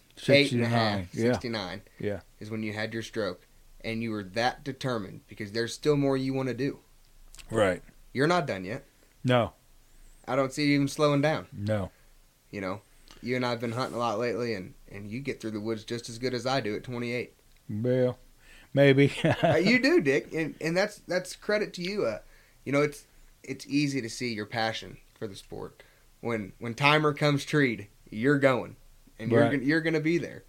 and 0.53 0.63
a 0.63 0.65
69. 0.67 0.71
half, 0.71 1.15
Yeah, 1.15 1.33
69 1.33 1.83
Yeah. 1.99 2.21
is 2.39 2.51
when 2.51 2.63
you 2.63 2.73
had 2.73 2.93
your 2.93 3.03
stroke. 3.03 3.47
And 3.89 4.03
you 4.03 4.11
were 4.11 4.23
that 4.23 4.65
determined 4.65 5.23
because 5.29 5.53
there's 5.53 5.73
still 5.73 5.97
more 5.97 6.17
you 6.17 6.35
want 6.35 6.49
to 6.49 6.55
do. 6.55 6.81
right. 7.51 7.83
You're 8.13 8.27
not 8.27 8.47
done 8.47 8.65
yet. 8.65 8.85
No, 9.25 9.53
I 10.27 10.37
don't 10.37 10.53
see 10.53 10.67
you 10.67 10.75
even 10.75 10.89
slowing 10.89 11.21
down. 11.23 11.47
no. 11.53 11.91
You 12.51 12.61
know, 12.63 12.81
you 13.23 13.37
and 13.37 13.45
I 13.45 13.51
have 13.51 13.61
been 13.61 13.73
hunting 13.73 13.97
a 13.97 13.99
lot 13.99 14.19
lately, 14.19 14.55
and, 14.55 14.75
and 14.91 15.11
you 15.11 15.21
get 15.21 15.41
through 15.41 15.51
the 15.51 15.61
woods 15.61 15.85
just 15.85 16.09
as 16.09 16.19
good 16.19 16.33
as 16.33 16.47
I 16.47 16.61
do 16.61 16.75
at 16.75 16.85
28. 16.85 17.35
Well, 17.69 18.19
maybe. 18.73 19.13
uh, 19.45 19.57
you 19.57 19.79
do, 19.79 20.01
Dick, 20.01 20.33
and, 20.33 20.55
and 20.61 20.77
that's 20.77 20.99
that's 21.07 21.37
credit 21.37 21.75
to 21.75 21.83
you. 21.83 22.07
Uh, 22.07 22.19
you 22.65 22.73
know, 22.73 22.83
it's 22.83 23.05
it's 23.43 23.67
easy 23.67 24.01
to 24.01 24.09
see 24.09 24.33
your 24.33 24.47
passion 24.47 24.97
for 25.19 25.27
the 25.27 25.37
sport. 25.37 25.83
When 26.21 26.53
when 26.59 26.75
timer 26.75 27.13
comes 27.13 27.45
treed, 27.45 27.89
you're 28.11 28.39
going, 28.39 28.77
and 29.19 29.31
you're 29.31 29.51
gonna, 29.51 29.63
you're 29.63 29.81
going 29.81 29.95
to 29.95 30.01
be 30.01 30.19
there. 30.19 30.45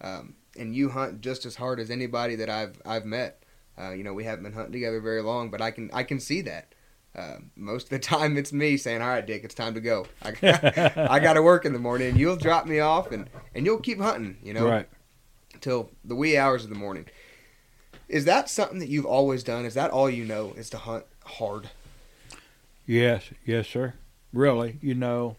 Um, 0.00 0.34
and 0.56 0.74
you 0.74 0.90
hunt 0.90 1.20
just 1.20 1.46
as 1.46 1.56
hard 1.56 1.80
as 1.80 1.90
anybody 1.90 2.36
that 2.36 2.50
I've 2.50 2.80
I've 2.84 3.04
met. 3.04 3.42
Uh, 3.78 3.90
you 3.90 4.04
know, 4.04 4.14
we 4.14 4.24
haven't 4.24 4.44
been 4.44 4.52
hunting 4.52 4.72
together 4.72 5.00
very 5.00 5.22
long, 5.22 5.50
but 5.50 5.60
I 5.60 5.70
can 5.70 5.90
I 5.92 6.02
can 6.02 6.20
see 6.20 6.42
that. 6.42 6.74
Uh, 7.16 7.36
most 7.56 7.84
of 7.84 7.90
the 7.90 7.98
time, 8.00 8.36
it's 8.36 8.52
me 8.52 8.76
saying, 8.76 9.02
"All 9.02 9.08
right, 9.08 9.26
Dick, 9.26 9.44
it's 9.44 9.54
time 9.54 9.74
to 9.74 9.80
go. 9.80 10.06
I, 10.22 10.32
got, 10.32 10.64
I 10.98 11.18
got 11.20 11.34
to 11.34 11.42
work 11.42 11.64
in 11.64 11.72
the 11.72 11.78
morning, 11.78 12.08
and 12.08 12.18
you'll 12.18 12.36
drop 12.36 12.66
me 12.66 12.80
off, 12.80 13.12
and 13.12 13.28
and 13.54 13.66
you'll 13.66 13.80
keep 13.80 14.00
hunting. 14.00 14.38
You 14.42 14.54
know, 14.54 14.68
right. 14.68 14.88
till 15.60 15.90
the 16.04 16.14
wee 16.14 16.36
hours 16.36 16.64
of 16.64 16.70
the 16.70 16.76
morning. 16.76 17.06
Is 18.08 18.26
that 18.26 18.50
something 18.50 18.80
that 18.80 18.88
you've 18.88 19.06
always 19.06 19.42
done? 19.42 19.64
Is 19.64 19.74
that 19.74 19.90
all 19.90 20.10
you 20.10 20.24
know? 20.24 20.52
Is 20.56 20.68
to 20.70 20.78
hunt 20.78 21.04
hard? 21.24 21.70
Yes, 22.86 23.30
yes, 23.46 23.66
sir. 23.66 23.94
Really, 24.32 24.78
you 24.82 24.94
know, 24.94 25.36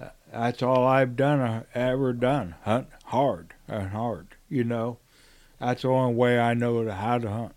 uh, 0.00 0.10
that's 0.32 0.62
all 0.62 0.86
I've 0.86 1.16
done 1.16 1.40
uh, 1.40 1.64
ever 1.74 2.12
done. 2.12 2.54
Hunt 2.62 2.88
hard 3.06 3.54
and 3.66 3.88
hard. 3.88 4.35
You 4.48 4.64
know, 4.64 4.98
that's 5.60 5.82
the 5.82 5.88
only 5.88 6.14
way 6.14 6.38
I 6.38 6.54
know 6.54 6.88
how 6.90 7.18
to 7.18 7.30
hunt. 7.30 7.52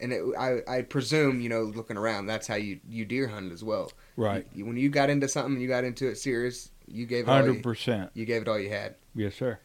And 0.00 0.12
it, 0.12 0.22
I, 0.38 0.58
I 0.68 0.82
presume, 0.82 1.40
you 1.40 1.48
know, 1.48 1.62
looking 1.62 1.96
around, 1.96 2.26
that's 2.26 2.46
how 2.46 2.56
you, 2.56 2.80
you 2.88 3.04
deer 3.04 3.28
hunted 3.28 3.52
as 3.52 3.62
well. 3.62 3.92
Right, 4.16 4.46
You, 4.52 4.66
when 4.66 4.76
you 4.76 4.88
got 4.88 5.08
into 5.08 5.28
something, 5.28 5.60
you 5.60 5.68
got 5.68 5.84
into 5.84 6.08
it 6.08 6.18
serious. 6.18 6.70
You 6.86 7.06
gave 7.06 7.26
it 7.26 7.30
all 7.30 7.36
hundred 7.36 7.56
you, 7.56 7.62
percent. 7.62 8.10
you 8.14 8.24
gave 8.24 8.42
it 8.42 8.48
all 8.48 8.58
you 8.58 8.70
had. 8.70 8.96
Yes, 9.14 9.36
sir. 9.36 9.58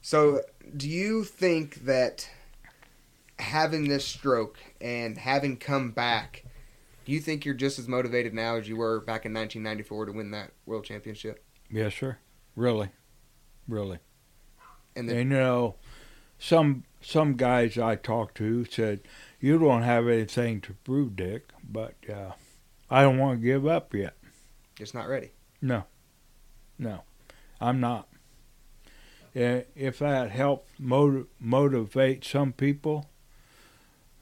So, 0.00 0.42
do 0.76 0.88
you 0.88 1.24
think 1.24 1.84
that 1.86 2.28
having 3.38 3.88
this 3.88 4.04
stroke 4.04 4.58
and 4.80 5.16
having 5.16 5.56
come 5.56 5.90
back, 5.92 6.44
do 7.04 7.12
you 7.12 7.20
think 7.20 7.44
you're 7.44 7.54
just 7.54 7.78
as 7.78 7.88
motivated 7.88 8.34
now 8.34 8.56
as 8.56 8.68
you 8.68 8.76
were 8.76 9.00
back 9.00 9.24
in 9.24 9.32
1994 9.32 10.06
to 10.06 10.12
win 10.12 10.30
that 10.32 10.50
world 10.66 10.84
championship? 10.84 11.44
Yes, 11.70 11.94
sir. 11.94 12.18
Really, 12.56 12.90
really. 13.68 13.98
And 14.96 15.08
the, 15.08 15.16
And 15.16 15.30
you 15.30 15.36
know, 15.38 15.76
some 16.38 16.84
some 17.00 17.34
guys 17.34 17.78
I 17.78 17.96
talked 17.96 18.36
to 18.36 18.64
said, 18.64 19.00
"You 19.40 19.58
don't 19.58 19.82
have 19.82 20.08
anything 20.08 20.60
to 20.62 20.74
prove, 20.84 21.16
Dick." 21.16 21.50
But 21.70 21.94
uh, 22.08 22.32
I 22.90 23.02
don't 23.02 23.18
want 23.18 23.40
to 23.40 23.44
give 23.44 23.66
up 23.66 23.94
yet. 23.94 24.14
It's 24.80 24.94
not 24.94 25.08
ready. 25.08 25.32
No, 25.60 25.84
no, 26.78 27.02
I'm 27.60 27.80
not. 27.80 28.08
If 29.34 29.98
that 29.98 30.30
helps 30.30 30.68
motiv- 30.78 31.26
motivate 31.38 32.24
some 32.24 32.52
people, 32.52 33.08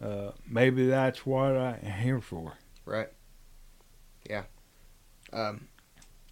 uh, 0.03 0.33
maybe 0.47 0.87
that's 0.87 1.25
what 1.25 1.57
I'm 1.57 1.81
here 1.81 2.21
for. 2.21 2.55
Right. 2.85 3.09
Yeah. 4.29 4.43
Um, 5.33 5.69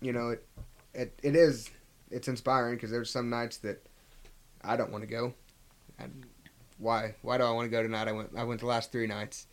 you 0.00 0.12
know, 0.12 0.30
it, 0.30 0.46
it 0.92 1.18
it 1.22 1.36
is 1.36 1.70
it's 2.10 2.28
inspiring 2.28 2.74
because 2.76 2.90
there's 2.90 3.10
some 3.10 3.30
nights 3.30 3.58
that 3.58 3.86
I 4.62 4.76
don't 4.76 4.92
want 4.92 5.02
to 5.02 5.08
go. 5.10 5.34
I, 5.98 6.04
why 6.78 7.14
why 7.22 7.38
do 7.38 7.44
I 7.44 7.50
want 7.50 7.66
to 7.66 7.70
go 7.70 7.82
tonight? 7.82 8.08
I 8.08 8.12
went 8.12 8.30
I 8.36 8.44
went 8.44 8.60
the 8.60 8.66
last 8.66 8.92
three 8.92 9.06
nights, 9.06 9.46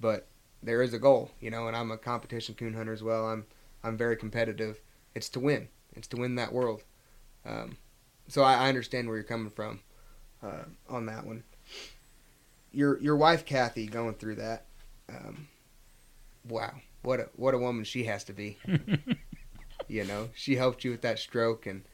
but 0.00 0.26
there 0.62 0.82
is 0.82 0.92
a 0.92 0.98
goal, 0.98 1.30
you 1.40 1.50
know, 1.50 1.68
and 1.68 1.76
I'm 1.76 1.90
a 1.90 1.98
competition 1.98 2.54
coon 2.54 2.74
hunter 2.74 2.92
as 2.92 3.02
well. 3.02 3.26
I'm 3.26 3.46
I'm 3.82 3.96
very 3.96 4.16
competitive. 4.16 4.80
It's 5.14 5.28
to 5.30 5.40
win. 5.40 5.68
It's 5.94 6.08
to 6.08 6.16
win 6.16 6.34
that 6.36 6.52
world. 6.52 6.82
Um, 7.44 7.76
so 8.28 8.42
I, 8.42 8.54
I 8.66 8.68
understand 8.68 9.08
where 9.08 9.16
you're 9.16 9.24
coming 9.24 9.50
from 9.50 9.80
uh, 10.42 10.64
on 10.88 11.06
that 11.06 11.26
one. 11.26 11.44
Your 12.72 13.00
your 13.00 13.16
wife 13.16 13.44
Kathy 13.44 13.86
going 13.86 14.14
through 14.14 14.36
that. 14.36 14.66
Um, 15.08 15.48
wow, 16.48 16.74
what 17.02 17.20
a 17.20 17.28
what 17.36 17.54
a 17.54 17.58
woman 17.58 17.84
she 17.84 18.04
has 18.04 18.24
to 18.24 18.32
be. 18.32 18.58
you 19.88 20.04
know, 20.04 20.28
she 20.34 20.56
helped 20.56 20.84
you 20.84 20.90
with 20.90 21.02
that 21.02 21.18
stroke, 21.18 21.66
and 21.66 21.84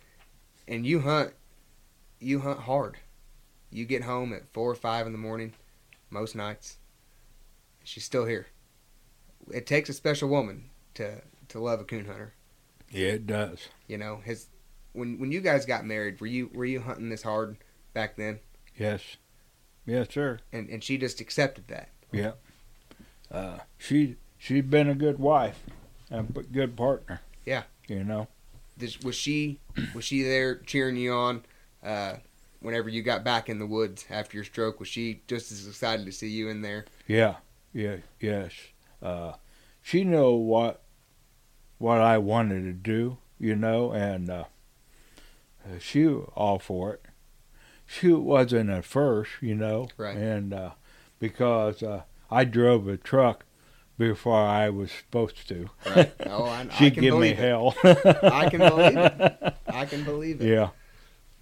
and 0.66 0.86
you 0.86 1.00
hunt, 1.00 1.32
you 2.18 2.40
hunt 2.40 2.60
hard. 2.60 2.98
You 3.74 3.86
get 3.86 4.04
home 4.04 4.32
at 4.32 4.46
four 4.46 4.70
or 4.70 4.76
five 4.76 5.04
in 5.04 5.10
the 5.10 5.18
morning, 5.18 5.52
most 6.08 6.36
nights. 6.36 6.78
She's 7.82 8.04
still 8.04 8.24
here. 8.24 8.46
It 9.52 9.66
takes 9.66 9.88
a 9.88 9.92
special 9.92 10.28
woman 10.28 10.70
to 10.94 11.22
to 11.48 11.58
love 11.58 11.80
a 11.80 11.84
coon 11.84 12.04
hunter. 12.04 12.34
Yeah, 12.88 13.08
it 13.08 13.26
does. 13.26 13.66
You 13.88 13.98
know, 13.98 14.20
his 14.24 14.46
when 14.92 15.18
when 15.18 15.32
you 15.32 15.40
guys 15.40 15.66
got 15.66 15.84
married, 15.84 16.20
were 16.20 16.28
you 16.28 16.50
were 16.54 16.64
you 16.64 16.82
hunting 16.82 17.08
this 17.08 17.24
hard 17.24 17.56
back 17.94 18.14
then? 18.14 18.38
Yes, 18.78 19.16
yes, 19.84 20.06
sir. 20.08 20.38
And 20.52 20.68
and 20.68 20.82
she 20.84 20.96
just 20.96 21.20
accepted 21.20 21.66
that. 21.66 21.88
Yeah. 22.12 22.34
Uh, 23.28 23.58
she 23.76 24.14
she's 24.38 24.62
been 24.62 24.88
a 24.88 24.94
good 24.94 25.18
wife 25.18 25.64
and 26.10 26.30
a 26.36 26.42
good 26.44 26.76
partner. 26.76 27.22
Yeah. 27.44 27.64
You 27.88 28.04
know. 28.04 28.28
This, 28.76 29.00
was 29.00 29.16
she 29.16 29.58
was 29.96 30.04
she 30.04 30.22
there 30.22 30.54
cheering 30.60 30.96
you 30.96 31.12
on 31.12 31.44
uh, 31.82 32.14
whenever 32.64 32.88
you 32.88 33.02
got 33.02 33.22
back 33.22 33.48
in 33.48 33.58
the 33.58 33.66
woods 33.66 34.06
after 34.10 34.36
your 34.36 34.44
stroke? 34.44 34.80
Was 34.80 34.88
she 34.88 35.20
just 35.28 35.52
as 35.52 35.66
excited 35.68 36.06
to 36.06 36.12
see 36.12 36.28
you 36.28 36.48
in 36.48 36.62
there? 36.62 36.86
Yeah, 37.06 37.36
yeah, 37.72 37.96
yes. 38.18 38.52
Uh, 39.02 39.34
she 39.82 40.02
know 40.04 40.32
what 40.34 40.80
what 41.78 42.00
I 42.00 42.18
wanted 42.18 42.62
to 42.62 42.72
do, 42.72 43.18
you 43.38 43.54
know, 43.54 43.92
and 43.92 44.30
uh, 44.30 44.44
she 45.78 46.08
all 46.08 46.58
for 46.58 46.94
it. 46.94 47.02
She 47.86 48.10
wasn't 48.12 48.70
at 48.70 48.84
first, 48.86 49.30
you 49.42 49.54
know, 49.54 49.88
Right. 49.98 50.16
and 50.16 50.54
uh, 50.54 50.70
because 51.18 51.82
uh, 51.82 52.02
I 52.30 52.44
drove 52.44 52.88
a 52.88 52.96
truck 52.96 53.44
before 53.98 54.40
I 54.42 54.70
was 54.70 54.90
supposed 54.90 55.46
to. 55.48 55.68
Right. 55.86 56.12
Oh, 56.26 56.44
I, 56.44 56.60
I 56.70 56.78
she 56.78 56.90
can 56.90 57.02
give 57.02 57.18
me 57.18 57.28
it. 57.30 57.36
hell. 57.38 57.74
I 57.84 58.48
can 58.48 58.60
believe 58.60 58.96
it. 58.98 59.54
I 59.68 59.84
can 59.84 60.04
believe 60.04 60.40
it. 60.40 60.48
Yeah, 60.48 60.70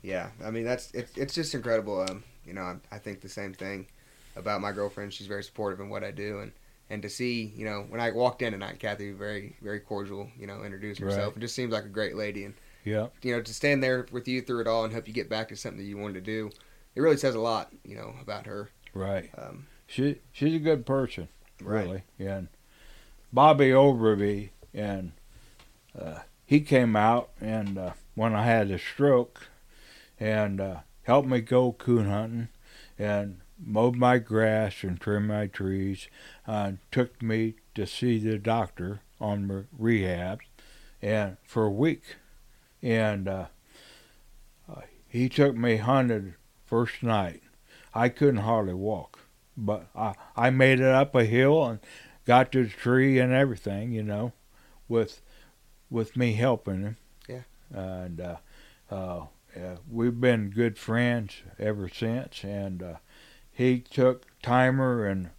Yeah, 0.02 0.30
I 0.44 0.50
mean 0.50 0.64
that's 0.64 0.90
it's 0.92 1.16
it's 1.16 1.34
just 1.34 1.54
incredible. 1.54 2.00
Um, 2.00 2.24
you 2.46 2.52
know, 2.52 2.62
I, 2.62 2.76
I 2.90 2.98
think 2.98 3.20
the 3.20 3.28
same 3.28 3.54
thing 3.54 3.86
about 4.36 4.60
my 4.60 4.72
girlfriend. 4.72 5.12
She's 5.12 5.26
very 5.26 5.44
supportive 5.44 5.80
in 5.80 5.88
what 5.88 6.02
I 6.04 6.10
do, 6.10 6.40
and 6.40 6.52
and 6.90 7.02
to 7.02 7.08
see, 7.08 7.52
you 7.56 7.64
know, 7.64 7.86
when 7.88 8.00
I 8.00 8.10
walked 8.10 8.42
in 8.42 8.52
tonight, 8.52 8.78
Kathy 8.80 9.10
was 9.10 9.18
very 9.18 9.56
very 9.62 9.80
cordial. 9.80 10.28
You 10.38 10.46
know, 10.46 10.64
introduced 10.64 11.00
herself. 11.00 11.28
Right. 11.28 11.36
It 11.36 11.40
just 11.40 11.54
seems 11.54 11.72
like 11.72 11.84
a 11.84 11.88
great 11.88 12.16
lady, 12.16 12.44
and 12.44 12.54
yeah, 12.84 13.06
you 13.22 13.32
know, 13.34 13.42
to 13.42 13.54
stand 13.54 13.82
there 13.82 14.06
with 14.10 14.26
you 14.26 14.42
through 14.42 14.60
it 14.62 14.66
all 14.66 14.84
and 14.84 14.92
help 14.92 15.06
you 15.06 15.14
get 15.14 15.28
back 15.28 15.48
to 15.48 15.56
something 15.56 15.78
that 15.78 15.88
you 15.88 15.96
wanted 15.96 16.14
to 16.14 16.20
do, 16.20 16.50
it 16.96 17.00
really 17.00 17.16
says 17.16 17.34
a 17.34 17.40
lot. 17.40 17.72
You 17.84 17.96
know, 17.96 18.14
about 18.20 18.46
her. 18.46 18.70
right. 18.94 19.30
Um, 19.38 19.66
She 19.86 20.16
she's 20.32 20.54
a 20.54 20.58
good 20.58 20.84
person. 20.84 21.28
Right. 21.62 21.84
really. 21.84 22.02
And 22.18 22.48
Bobby 23.32 23.68
Overby, 23.70 24.50
and 24.74 25.12
uh, 25.96 26.18
he 26.44 26.60
came 26.60 26.96
out 26.96 27.30
and 27.40 27.78
uh, 27.78 27.92
when 28.16 28.34
I 28.34 28.44
had 28.44 28.70
a 28.70 28.78
stroke, 28.78 29.46
and 30.22 30.60
uh, 30.60 30.76
helped 31.02 31.28
me 31.28 31.40
go 31.40 31.72
coon 31.72 32.08
hunting, 32.08 32.48
and 32.96 33.40
mowed 33.58 33.96
my 33.96 34.18
grass 34.18 34.84
and 34.84 35.00
trimmed 35.00 35.26
my 35.26 35.48
trees. 35.48 36.06
Uh, 36.46 36.72
took 36.92 37.20
me 37.20 37.54
to 37.74 37.84
see 37.88 38.20
the 38.20 38.38
doctor 38.38 39.00
on 39.20 39.48
my 39.48 39.62
rehab, 39.76 40.40
and 41.02 41.38
for 41.42 41.64
a 41.64 41.70
week, 41.70 42.16
and 42.80 43.26
uh, 43.26 43.46
uh, 44.70 44.82
he 45.08 45.28
took 45.28 45.56
me 45.56 45.78
hunted 45.78 46.34
first 46.66 47.02
night. 47.02 47.42
I 47.92 48.08
couldn't 48.08 48.42
hardly 48.42 48.74
walk, 48.74 49.18
but 49.56 49.88
I 49.92 50.14
I 50.36 50.50
made 50.50 50.78
it 50.78 50.86
up 50.86 51.16
a 51.16 51.24
hill 51.24 51.64
and 51.64 51.80
got 52.24 52.52
to 52.52 52.62
the 52.62 52.70
tree 52.70 53.18
and 53.18 53.32
everything, 53.32 53.90
you 53.90 54.04
know, 54.04 54.34
with 54.88 55.20
with 55.90 56.16
me 56.16 56.34
helping 56.34 56.82
him. 56.82 56.96
Yeah. 57.28 57.42
And 57.72 58.20
uh, 58.20 58.36
uh, 58.88 59.26
yeah, 59.56 59.76
we've 59.90 60.20
been 60.20 60.50
good 60.50 60.78
friends 60.78 61.42
ever 61.58 61.88
since. 61.88 62.42
And 62.44 62.82
uh, 62.82 62.94
he 63.50 63.80
took 63.80 64.26
Timer 64.42 65.06
and 65.06 65.30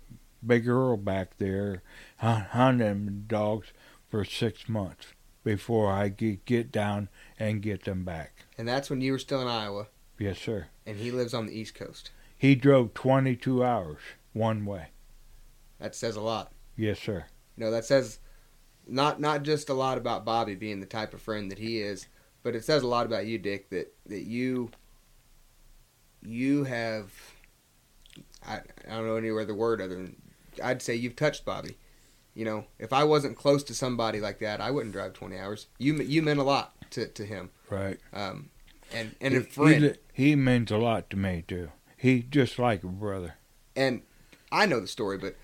Big 0.45 0.67
Earl 0.67 0.97
back 0.97 1.37
there 1.37 1.81
hunt, 2.17 2.47
hunting 2.47 3.25
dogs 3.27 3.67
for 4.09 4.23
six 4.25 4.67
months 4.69 5.07
before 5.43 5.91
I 5.91 6.09
get, 6.09 6.45
get 6.45 6.71
down 6.71 7.09
and 7.39 7.61
get 7.61 7.83
them 7.85 8.03
back. 8.05 8.45
And 8.57 8.67
that's 8.67 8.89
when 8.89 9.01
you 9.01 9.11
were 9.13 9.19
still 9.19 9.41
in 9.41 9.47
Iowa, 9.47 9.87
Yes, 10.19 10.39
sir. 10.39 10.67
and 10.85 10.97
he 10.97 11.11
lives 11.11 11.33
on 11.33 11.45
the 11.47 11.57
East 11.57 11.75
Coast. 11.75 12.11
He 12.37 12.55
drove 12.55 12.93
22 12.93 13.63
hours 13.63 13.99
one 14.33 14.65
way. 14.65 14.87
That 15.79 15.95
says 15.95 16.15
a 16.15 16.21
lot. 16.21 16.51
Yes, 16.77 16.99
sir. 16.99 17.25
You 17.57 17.65
know, 17.65 17.71
that 17.71 17.85
says 17.85 18.19
not 18.87 19.19
not 19.19 19.43
just 19.43 19.69
a 19.69 19.73
lot 19.73 19.97
about 19.97 20.25
Bobby 20.25 20.55
being 20.55 20.79
the 20.79 20.85
type 20.85 21.13
of 21.13 21.21
friend 21.21 21.49
that 21.51 21.59
he 21.59 21.79
is, 21.79 22.07
but 22.43 22.55
it 22.55 22.63
says 22.63 22.83
a 22.83 22.87
lot 22.87 23.05
about 23.05 23.25
you, 23.25 23.37
Dick. 23.39 23.69
That 23.69 23.93
that 24.07 24.23
you 24.23 24.69
you 26.21 26.63
have 26.63 27.11
I, 28.45 28.57
I 28.87 28.95
don't 28.95 29.07
know 29.07 29.15
any 29.15 29.29
other 29.31 29.53
word 29.55 29.81
other 29.81 29.95
than 29.95 30.15
I'd 30.63 30.81
say 30.81 30.95
you've 30.95 31.15
touched 31.15 31.45
Bobby. 31.45 31.77
You 32.35 32.45
know, 32.45 32.65
if 32.79 32.91
I 32.93 33.03
wasn't 33.03 33.37
close 33.37 33.63
to 33.65 33.75
somebody 33.75 34.19
like 34.19 34.39
that, 34.39 34.59
I 34.59 34.71
wouldn't 34.71 34.93
drive 34.93 35.13
twenty 35.13 35.37
hours. 35.37 35.67
You 35.77 35.95
you 36.01 36.21
meant 36.21 36.39
a 36.39 36.43
lot 36.43 36.73
to, 36.91 37.07
to 37.07 37.25
him, 37.25 37.51
Right. 37.69 37.99
um, 38.11 38.49
and 38.93 39.15
and 39.21 39.33
he, 39.33 39.39
a 39.39 39.43
friend. 39.43 39.97
He, 40.13 40.29
he 40.29 40.35
means 40.35 40.71
a 40.71 40.77
lot 40.77 41.09
to 41.11 41.17
me 41.17 41.43
too. 41.47 41.69
He 41.97 42.21
just 42.23 42.57
like 42.59 42.83
a 42.83 42.87
brother. 42.87 43.35
and 43.75 44.01
I 44.51 44.65
know 44.65 44.79
the 44.79 44.87
story, 44.87 45.17
but 45.17 45.35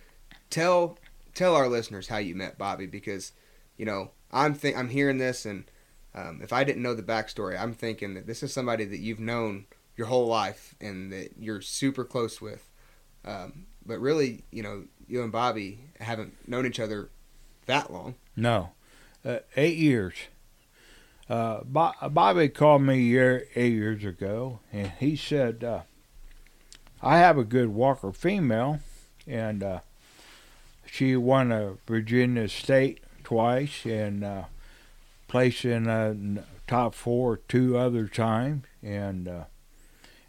tell 0.50 0.98
tell 1.36 1.56
our 1.56 1.68
listeners 1.68 2.08
how 2.08 2.18
you 2.18 2.36
met 2.36 2.58
Bobby 2.58 2.86
because 2.88 3.32
you 3.78 3.86
know 3.86 4.12
I'm 4.32 4.54
think 4.56 4.76
I'm 4.78 4.90
hearing 4.90 5.20
this, 5.20 5.46
and 5.46 5.66
um, 6.15 6.39
if 6.41 6.52
I 6.52 6.63
didn't 6.63 6.82
know 6.82 6.95
the 6.95 7.04
backstory, 7.04 7.60
I'm 7.60 7.74
thinking 7.74 8.15
that 8.15 8.28
this 8.28 8.43
is 8.43 8.54
somebody 8.54 8.86
that 8.86 9.00
you've 9.00 9.19
known 9.19 9.65
your 9.95 10.08
whole 10.08 10.28
life 10.28 10.76
and 10.82 11.12
that 11.12 11.32
you're 11.39 11.62
super 11.62 12.04
close 12.04 12.41
with. 12.41 12.69
Um, 13.26 13.65
but 13.86 14.00
really, 14.00 14.43
you 14.52 14.63
know, 14.63 14.86
you 15.08 15.22
and 15.22 15.32
Bobby 15.32 15.80
haven't 16.00 16.48
known 16.48 16.65
each 16.65 16.80
other 16.80 17.10
that 17.65 17.91
long. 17.91 18.15
No, 18.36 18.72
uh, 19.26 19.39
eight 19.56 19.78
years. 19.78 20.15
Uh, 21.30 21.62
Bo- 21.63 21.93
Bobby 22.10 22.50
called 22.50 22.82
me 22.82 23.02
year, 23.02 23.48
eight 23.56 23.74
years 23.74 24.04
ago, 24.04 24.60
and 24.74 24.91
he 25.00 25.15
said, 25.15 25.63
uh, 25.63 25.82
"I 27.04 27.19
have 27.19 27.38
a 27.38 27.43
good 27.43 27.69
walker 27.69 28.12
female, 28.12 28.80
and 29.28 29.62
uh, 29.62 29.80
she 30.86 31.15
won 31.15 31.52
a 31.52 31.76
Virginia 31.86 32.48
State 32.48 33.02
twice 33.24 33.86
and 33.86 34.24
uh, 34.24 34.43
placed 35.30 35.63
in 35.63 35.88
uh, 35.88 36.10
n- 36.10 36.44
top 36.68 36.94
four 36.94 37.38
two 37.38 37.78
other 37.78 38.08
times, 38.08 38.65
and 38.84 39.28
uh, 39.30 39.44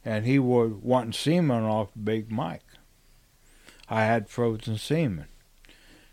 and 0.05 0.25
he 0.25 0.39
was 0.39 0.73
wanting 0.81 1.13
semen 1.13 1.65
off 1.65 1.89
Big 2.01 2.31
Mike. 2.31 2.63
I 3.89 4.05
had 4.05 4.29
frozen 4.29 4.79
semen, 4.79 5.27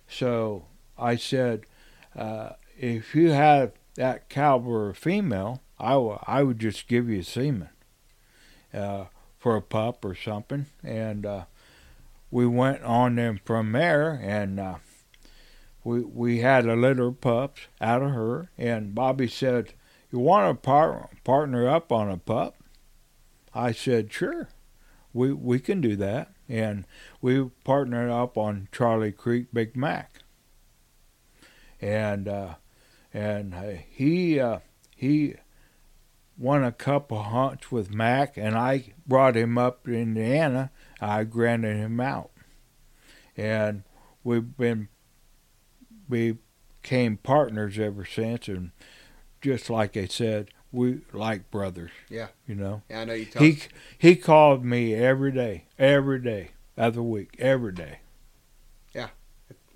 so 0.08 0.66
I 0.98 1.16
said." 1.18 1.66
Uh, 2.16 2.54
if 2.80 3.14
you 3.14 3.32
have 3.32 3.74
that 3.96 4.30
caliber 4.30 4.90
of 4.90 4.98
female, 4.98 5.62
I, 5.80 5.92
w- 5.92 6.20
I 6.26 6.44
would 6.44 6.60
just 6.60 6.88
give 6.88 7.10
you 7.10 7.22
semen 7.24 7.70
uh, 8.74 9.06
for 9.38 9.56
a 9.56 9.62
pup 9.62 10.04
or 10.04 10.16
something. 10.16 10.66
And 10.84 11.26
uh, 11.26 11.44
we 12.32 12.48
went 12.48 12.84
on 12.84 13.16
them 13.16 13.40
from 13.46 13.72
there, 13.72 14.20
and 14.22 14.60
uh, 14.60 14.76
we 15.88 16.02
we 16.02 16.40
had 16.40 16.66
a 16.66 16.76
litter 16.76 17.08
of 17.08 17.22
pups 17.22 17.62
out 17.80 18.04
of 18.04 18.12
her. 18.12 18.52
And 18.58 18.94
Bobby 18.94 19.30
said, 19.30 19.74
"You 20.12 20.20
want 20.20 20.50
to 20.50 20.62
par- 20.62 21.10
partner 21.24 21.70
up 21.70 21.94
on 21.94 22.12
a 22.12 22.18
pup?" 22.18 22.56
I 23.54 23.72
said, 23.72 24.12
"Sure, 24.12 24.50
we 25.14 25.32
we 25.32 25.60
can 25.60 25.80
do 25.80 25.96
that." 25.96 26.34
And 26.50 26.86
we 27.22 27.50
partnered 27.64 28.10
up 28.10 28.38
on 28.38 28.68
Charley 28.72 29.14
Creek 29.14 29.48
Big 29.54 29.76
Mac 29.76 30.24
and 31.82 32.28
uh, 32.28 32.56
and 33.14 33.54
uh, 33.54 33.72
he 33.90 34.42
uh, 34.42 34.60
he 34.94 35.36
won 36.38 36.66
a 36.66 36.72
couple 36.74 37.24
hunts 37.24 37.72
with 37.72 37.94
Mac, 37.94 38.36
and 38.36 38.58
I 38.58 38.94
brought 39.08 39.38
him 39.38 39.58
up 39.58 39.86
to 39.86 39.94
Indiana. 39.94 40.72
I 41.00 41.24
granted 41.24 41.78
him 41.78 42.02
out, 42.02 42.32
and 43.38 43.84
we've 44.24 44.58
been 44.58 44.90
we 46.10 46.38
became 46.82 47.18
partners 47.18 47.78
ever 47.80 48.06
since, 48.06 48.48
and 48.48 48.72
just 49.42 49.70
like 49.70 49.96
I 49.98 50.06
said, 50.06 50.50
we 50.72 51.02
like 51.14 51.50
brothers. 51.52 51.92
Yeah. 52.10 52.28
you 52.48 52.56
know. 52.56 52.82
Yeah, 52.90 53.02
I 53.02 53.06
know 53.06 53.14
you. 53.14 53.28
He 53.38 53.60
he 53.98 54.16
called 54.16 54.64
me 54.66 54.94
every 54.96 55.32
day, 55.32 55.66
every 55.80 56.20
day 56.20 56.52
of 56.76 56.96
the 56.96 57.04
week, 57.04 57.36
every 57.40 57.72
day. 57.74 58.00
Yeah, 58.94 59.10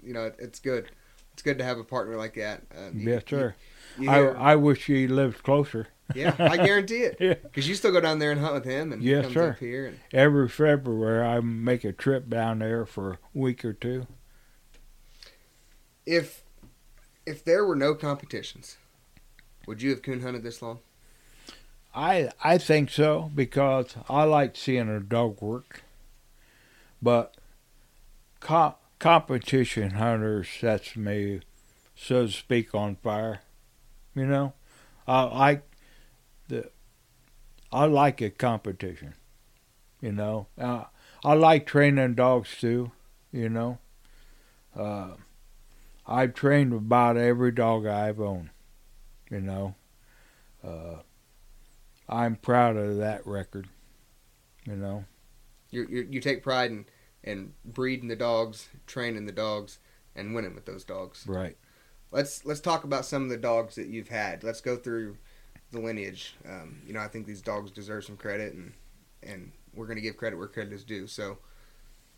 you 0.04 0.14
know, 0.14 0.26
it, 0.26 0.36
it's 0.40 0.60
good. 0.60 0.90
It's 1.34 1.42
good 1.42 1.58
to 1.60 1.64
have 1.64 1.78
a 1.80 1.84
partner 1.84 2.18
like 2.18 2.36
that. 2.36 2.64
Uh, 2.76 2.90
you- 2.94 3.10
Yes, 3.12 3.24
sir. 3.28 3.56
you- 3.98 4.04
you 4.06 4.10
I 4.10 4.16
hear- 4.16 4.38
I 4.38 4.56
wish 4.56 4.86
he 4.86 5.08
lived 5.08 5.44
closer. 5.44 5.88
yeah, 6.14 6.36
I 6.40 6.58
guarantee 6.58 7.04
it. 7.04 7.18
Yeah. 7.20 7.36
Because 7.36 7.68
you 7.70 7.76
still 7.76 7.92
go 7.94 8.02
down 8.02 8.20
there 8.20 8.32
and 8.32 8.42
hunt 8.42 8.54
with 8.54 8.66
him, 8.66 8.92
and 8.92 9.02
he 9.02 9.10
Yes, 9.12 9.24
comes 9.24 9.34
sir. 9.34 9.50
up 9.52 9.60
here. 9.60 9.86
And 9.88 10.00
every 10.12 10.50
February 10.50 11.26
I 11.26 11.40
make 11.40 11.84
a 11.86 11.94
trip 11.94 12.30
down 12.30 12.60
there 12.60 12.86
for 12.86 13.14
a 13.14 13.18
week 13.34 13.64
or 13.64 13.72
two. 13.74 14.08
If 16.06 16.44
if 17.26 17.44
there 17.44 17.66
were 17.66 17.76
no 17.76 17.94
competitions, 17.96 18.78
would 19.68 19.82
you 19.82 19.92
have 19.92 20.02
coon 20.02 20.22
hunted 20.22 20.44
this 20.44 20.62
long? 20.62 20.80
I 21.94 22.32
I 22.44 22.58
think 22.58 22.90
so 22.90 23.32
because 23.34 23.96
I 24.10 24.24
like 24.24 24.56
seeing 24.56 24.90
a 24.90 25.00
dog 25.00 25.42
work, 25.42 25.84
but 27.02 27.36
co- 28.40 28.76
competition 29.00 29.92
hunters 29.92 30.48
sets 30.50 30.96
me, 30.96 31.42
so 31.96 32.26
to 32.26 32.32
speak, 32.32 32.74
on 32.74 32.96
fire. 32.96 33.42
You 34.16 34.26
know, 34.26 34.54
I 35.08 35.24
like 35.24 35.64
the 36.48 36.70
I 37.72 37.86
like 37.86 38.22
a 38.22 38.30
competition. 38.30 39.14
You 40.02 40.12
know, 40.12 40.48
uh, 40.58 40.86
I 41.24 41.34
like 41.34 41.66
training 41.66 42.16
dogs 42.16 42.50
too. 42.60 42.92
You 43.32 43.50
know, 43.50 43.78
uh, 44.76 45.12
I've 46.12 46.34
trained 46.34 46.74
about 46.74 47.18
every 47.18 47.52
dog 47.52 47.86
I've 47.86 48.20
owned. 48.20 48.50
You 49.30 49.42
know. 49.42 49.76
Uh, 50.64 50.98
I'm 52.10 52.36
proud 52.36 52.76
of 52.78 52.98
that 52.98 53.26
record. 53.26 53.68
You 54.66 54.76
know, 54.76 55.06
You 55.72 55.88
you 55.90 56.08
you 56.10 56.20
take 56.22 56.44
pride 56.44 56.70
in 56.72 56.86
in 57.24 57.54
breeding 57.66 58.10
the 58.10 58.16
dogs, 58.16 58.68
training 58.86 59.26
the 59.26 59.32
dogs, 59.32 59.80
and 60.16 60.36
winning 60.36 60.54
with 60.54 60.66
those 60.66 60.84
dogs. 60.84 61.26
right? 61.28 61.58
Let's 62.12 62.46
let's 62.46 62.60
talk 62.60 62.84
about 62.84 63.06
some 63.06 63.24
of 63.24 63.30
the 63.30 63.38
dogs 63.38 63.76
that 63.76 63.88
you've 63.88 64.10
had. 64.10 64.44
Let's 64.44 64.62
go 64.62 64.76
through 64.76 65.18
the 65.72 65.80
lineage. 65.80 66.36
Um, 66.48 66.82
you 66.86 66.94
know, 66.94 67.00
I 67.00 67.08
think 67.08 67.26
these 67.26 67.42
dogs 67.42 67.72
deserve 67.72 68.04
some 68.04 68.18
credit, 68.18 68.54
and 68.54 68.74
and 69.24 69.52
we're 69.74 69.86
going 69.88 69.96
to 69.98 70.02
give 70.02 70.18
credit 70.18 70.38
where 70.38 70.48
credit 70.48 70.74
is 70.74 70.84
due. 70.84 71.08
So, 71.08 71.38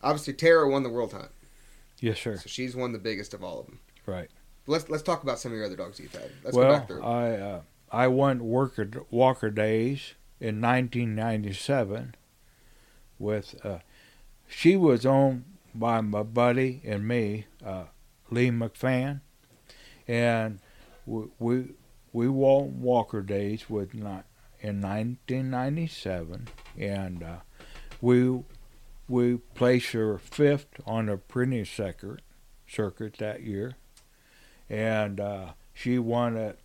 obviously, 0.01 0.33
Tara 0.33 0.67
won 0.67 0.81
the 0.83 0.89
world 0.89 1.13
hunt, 1.13 1.29
Yes, 1.99 2.19
sir. 2.19 2.35
so 2.37 2.47
she's 2.47 2.75
won 2.75 2.91
the 2.91 2.99
biggest 2.99 3.33
of 3.35 3.43
all 3.43 3.59
of 3.59 3.67
them. 3.67 3.79
Right. 4.05 4.29
Let's 4.67 4.89
let's 4.89 5.03
talk 5.03 5.23
about 5.23 5.39
some 5.39 5.51
of 5.51 5.57
your 5.57 5.65
other 5.65 5.75
dogs 5.75 5.99
you've 5.99 6.13
had. 6.13 6.31
Let's 6.43 6.55
go 6.55 6.63
well, 6.63 6.79
back 6.79 6.87
through. 6.87 7.03
I 7.03 7.31
uh, 7.31 7.61
I 7.91 8.07
won 8.07 8.45
Worker 8.45 8.89
Walker 9.11 9.49
Days 9.49 10.13
in 10.39 10.61
1997 10.61 12.15
with 13.19 13.55
uh, 13.65 13.79
she 14.47 14.75
was 14.75 15.05
owned 15.05 15.45
by 15.75 16.01
my 16.01 16.23
buddy 16.23 16.81
and 16.85 17.07
me, 17.07 17.45
uh, 17.65 17.85
Lee 18.29 18.51
McFan, 18.51 19.21
and 20.07 20.59
we 21.05 21.25
we, 21.39 21.65
we 22.11 22.27
won 22.27 22.81
Walker 22.81 23.21
Days 23.21 23.69
with 23.69 23.93
not 23.93 24.25
in 24.59 24.81
1997, 24.81 26.47
and 26.77 27.23
uh, 27.23 27.37
we 28.01 28.43
we 29.07 29.37
placed 29.55 29.91
her 29.91 30.17
fifth 30.17 30.79
on 30.85 31.07
the 31.07 31.17
premier 31.17 31.65
circuit 31.65 32.21
circuit 32.67 33.17
that 33.17 33.41
year, 33.43 33.75
and 34.73 35.19
uh, 35.19 35.53
she 35.71 35.99
won 35.99 36.35
a, 36.35 36.55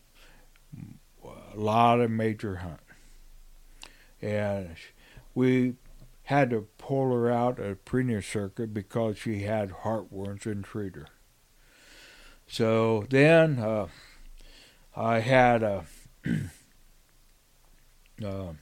lot 1.54 2.00
of 2.00 2.10
major 2.10 2.56
hunt, 2.56 2.80
and 4.22 4.76
we 5.34 5.74
had 6.24 6.48
to 6.50 6.66
pull 6.78 7.10
her 7.12 7.30
out 7.30 7.58
of 7.58 7.84
premier 7.84 8.22
circuit 8.22 8.72
because 8.72 9.18
she 9.18 9.40
had 9.40 9.70
heartworms 9.82 10.46
and 10.46 10.64
treat 10.64 10.94
her. 10.94 11.08
So 12.46 13.04
then 13.10 13.58
uh, 13.58 13.88
I 14.96 15.18
had 15.20 15.62
a 15.62 15.84
uh, 18.24 18.52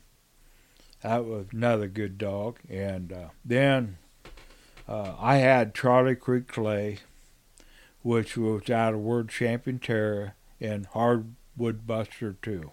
that 1.02 1.24
was 1.24 1.46
another 1.52 1.86
good 1.86 2.18
dog, 2.18 2.58
and 2.68 3.12
uh, 3.12 3.28
then 3.44 3.98
uh, 4.88 5.14
I 5.20 5.36
had 5.36 5.74
Charlie 5.74 6.16
Creek 6.16 6.48
Clay, 6.48 6.98
which 8.06 8.36
was 8.36 8.70
out 8.70 8.94
of 8.94 9.00
World 9.00 9.28
Champion 9.28 9.80
Terra 9.80 10.34
and 10.60 10.86
Hardwood 10.86 11.88
Buster 11.88 12.36
too. 12.40 12.70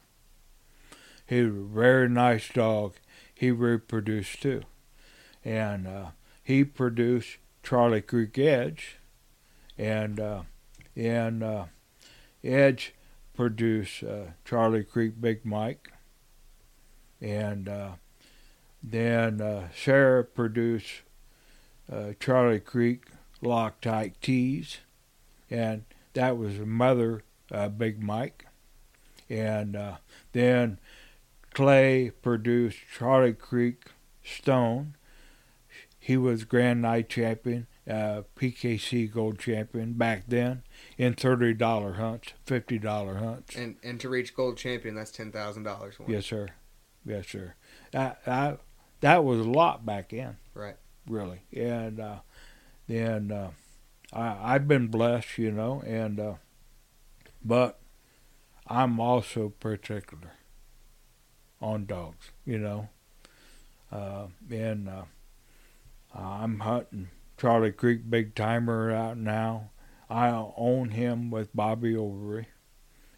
He 1.26 1.42
was 1.42 1.56
a 1.56 1.74
very 1.74 2.08
nice 2.08 2.50
dog. 2.50 2.94
He 3.34 3.50
reproduced 3.50 4.44
too, 4.44 4.62
and 5.44 5.88
uh, 5.88 6.06
he 6.44 6.64
produced 6.64 7.38
Charley 7.64 8.02
Creek 8.02 8.38
Edge, 8.38 8.98
and 9.76 10.20
uh, 10.20 10.44
and 10.96 11.42
uh, 11.42 11.66
Edge 12.44 12.94
produced 13.34 14.04
uh, 14.04 14.34
Charley 14.46 14.84
Creek 14.84 15.20
Big 15.20 15.44
Mike, 15.44 15.92
and 17.20 17.68
uh, 17.68 17.90
then 18.84 19.42
uh, 19.42 19.70
Sarah 19.76 20.26
produced 20.26 21.02
Charley 22.20 22.60
Creek 22.60 23.06
Loctite 23.42 24.14
Tees, 24.22 24.78
and 25.50 25.84
that 26.14 26.38
was 26.38 26.60
mother 26.60 27.24
uh, 27.52 27.70
Big 27.70 28.02
Mike, 28.02 28.46
and 29.30 29.76
uh, 29.76 29.98
then 30.32 30.80
Clay 31.54 32.12
produced 32.22 32.80
Charley 32.96 33.34
Creek 33.34 33.86
Stone. 34.24 34.96
He 36.00 36.18
was 36.18 36.44
Grand 36.44 36.82
Night 36.82 37.08
champion, 37.08 37.68
uh, 37.90 38.24
PKC 38.36 39.12
Gold 39.12 39.40
champion 39.40 39.94
back 39.94 40.24
then 40.28 40.64
in 40.98 41.14
thirty 41.14 41.54
dollar 41.54 41.94
hunts, 41.94 42.34
fifty 42.46 42.78
dollar 42.78 43.16
hunts. 43.16 43.56
And 43.56 43.78
and 43.84 44.00
to 44.02 44.10
reach 44.10 44.36
gold 44.36 44.58
champion, 44.58 44.96
that's 44.96 45.12
ten 45.12 45.32
thousand 45.32 45.64
dollars. 45.64 45.96
Yes, 46.08 46.26
sir. 46.26 46.50
Yes, 47.06 47.28
sir. 47.28 47.56
That 47.92 48.24
that 48.26 48.60
that 49.02 49.24
was 49.24 49.40
a 49.40 49.50
lot 49.50 49.86
back 49.86 50.10
then. 50.10 50.38
Right. 50.54 50.76
Really, 51.08 51.42
and 51.54 52.00
uh, 52.00 52.20
then 52.88 53.32
uh, 53.32 53.52
I 54.14 54.56
I've 54.56 54.68
been 54.68 54.88
blessed, 54.88 55.38
you 55.38 55.52
know, 55.52 55.82
and 55.86 56.20
uh, 56.20 56.34
but 57.44 57.80
I'm 58.68 59.00
also 59.00 59.50
particular 59.60 60.32
on 61.62 61.86
dogs, 61.86 62.32
you 62.46 62.60
know, 62.60 62.90
uh, 63.92 64.28
and 64.50 64.90
uh, 64.90 65.04
I'm 66.14 66.60
hunting 66.60 67.10
Charley 67.38 67.72
Creek 67.72 68.10
Big 68.10 68.36
Timer 68.36 68.92
out 68.92 69.18
now. 69.18 69.70
I 70.10 70.30
own 70.58 70.90
him 70.90 71.32
with 71.32 71.56
Bobby 71.56 71.94
Overy, 71.96 72.46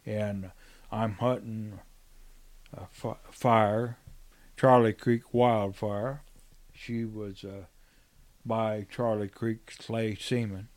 and 0.05 0.51
I'm 0.91 1.13
hunting 1.15 1.79
uh, 2.75 2.83
f- 2.83 3.17
Fire, 3.31 3.97
Charley 4.55 4.93
Creek 4.93 5.33
Wildfire. 5.33 6.21
She 6.73 7.03
was 7.03 7.43
uh, 7.43 7.65
by 8.45 8.85
Charley 8.89 9.27
Creek 9.27 9.73
Clay 9.77 10.15
Seaman, 10.15 10.69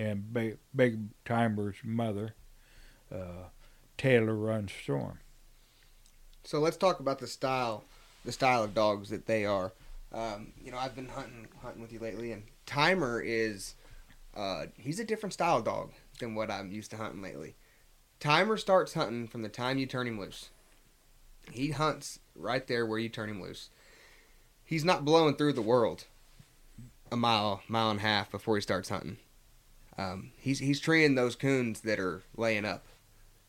and 0.00 0.32
Big, 0.32 0.56
Big 0.74 0.98
Timer's 1.24 1.76
mother, 1.84 2.34
uh, 3.12 3.48
Taylor 3.98 4.34
Run 4.34 4.68
Storm. 4.68 5.18
So 6.44 6.58
let's 6.58 6.76
talk 6.76 7.00
about 7.00 7.18
the 7.18 7.26
style, 7.26 7.84
the 8.24 8.32
style 8.32 8.64
of 8.64 8.74
dogs 8.74 9.10
that 9.10 9.26
they 9.26 9.44
are. 9.44 9.72
Um, 10.12 10.52
you 10.62 10.72
know, 10.72 10.78
I've 10.78 10.96
been 10.96 11.08
hunting 11.08 11.46
hunting 11.62 11.82
with 11.82 11.92
you 11.92 11.98
lately, 11.98 12.32
and 12.32 12.42
Timer 12.66 13.20
is, 13.20 13.74
uh, 14.36 14.66
he's 14.76 14.98
a 14.98 15.04
different 15.04 15.34
style 15.34 15.60
dog 15.60 15.92
than 16.18 16.34
what 16.34 16.50
I'm 16.50 16.72
used 16.72 16.90
to 16.92 16.96
hunting 16.96 17.22
lately. 17.22 17.54
Timer 18.18 18.56
starts 18.56 18.94
hunting 18.94 19.28
from 19.28 19.42
the 19.42 19.48
time 19.48 19.78
you 19.78 19.86
turn 19.86 20.06
him 20.06 20.18
loose. 20.18 20.50
He 21.52 21.70
hunts 21.70 22.20
right 22.34 22.66
there 22.66 22.86
where 22.86 22.98
you 22.98 23.08
turn 23.08 23.28
him 23.28 23.42
loose. 23.42 23.70
He's 24.64 24.84
not 24.84 25.04
blowing 25.04 25.36
through 25.36 25.54
the 25.54 25.62
world 25.62 26.04
a 27.12 27.16
mile, 27.16 27.62
mile 27.66 27.90
and 27.90 27.98
a 27.98 28.02
half 28.02 28.30
before 28.30 28.56
he 28.56 28.62
starts 28.62 28.88
hunting. 28.88 29.16
Um, 30.00 30.32
he's 30.38 30.60
he's 30.60 30.80
treeing 30.80 31.14
those 31.14 31.36
coons 31.36 31.80
that 31.82 32.00
are 32.00 32.22
laying 32.34 32.64
up. 32.64 32.86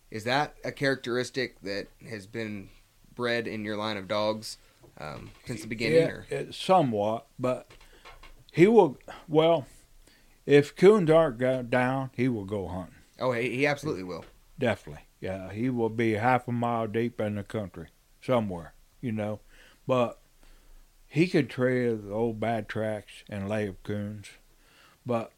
Is 0.10 0.26
that 0.26 0.56
a 0.66 0.72
characteristic 0.72 1.62
that 1.62 1.88
has 2.10 2.28
been 2.28 2.68
bred 3.16 3.48
in 3.48 3.64
your 3.64 3.78
line 3.78 3.96
of 3.96 4.10
dogs 4.10 4.58
um, 5.00 5.32
since 5.46 5.62
the 5.62 5.68
beginning? 5.68 6.02
Yeah, 6.02 6.08
or? 6.08 6.26
it, 6.30 6.54
somewhat, 6.54 7.28
but 7.40 7.72
he 8.52 8.68
will. 8.68 8.98
Well, 9.30 9.66
if 10.46 10.76
coons 10.76 11.10
aren't 11.10 11.38
go 11.38 11.64
down, 11.64 12.10
he 12.16 12.28
will 12.28 12.46
go 12.46 12.68
hunting. 12.68 12.96
Oh, 13.20 13.32
he, 13.32 13.56
he 13.56 13.66
absolutely 13.66 14.04
will. 14.04 14.26
Definitely, 14.60 15.04
yeah. 15.22 15.54
He 15.54 15.70
will 15.70 15.90
be 15.90 16.14
half 16.14 16.50
a 16.50 16.52
mile 16.52 16.88
deep 16.88 17.22
in 17.22 17.36
the 17.36 17.44
country 17.44 17.88
somewhere, 18.22 18.74
you 19.00 19.14
know. 19.14 19.40
But 19.88 20.20
he 21.08 21.28
could 21.28 21.50
tread 21.50 22.08
the 22.08 22.12
old 22.12 22.42
bad 22.42 22.68
tracks 22.68 23.24
and 23.30 23.48
lay 23.48 23.70
up 23.70 23.82
coons. 23.84 24.28
But 25.06 25.32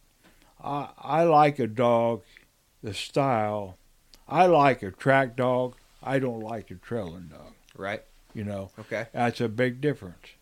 I 0.64 0.90
I 0.98 1.24
like 1.24 1.60
a 1.60 1.68
dog, 1.68 2.24
the 2.82 2.94
style. 2.94 3.78
I 4.28 4.46
like 4.46 4.82
a 4.82 4.92
track 4.92 5.36
dog. 5.36 5.76
I 6.02 6.20
don't 6.20 6.40
like 6.40 6.72
a 6.72 6.76
trailing 6.76 7.28
dog. 7.28 7.54
Right. 7.76 8.04
You 8.34 8.44
know. 8.44 8.72
Okay. 8.80 9.08
That's 9.14 9.42
a 9.42 9.50
big 9.50 9.82
difference. 9.82 10.36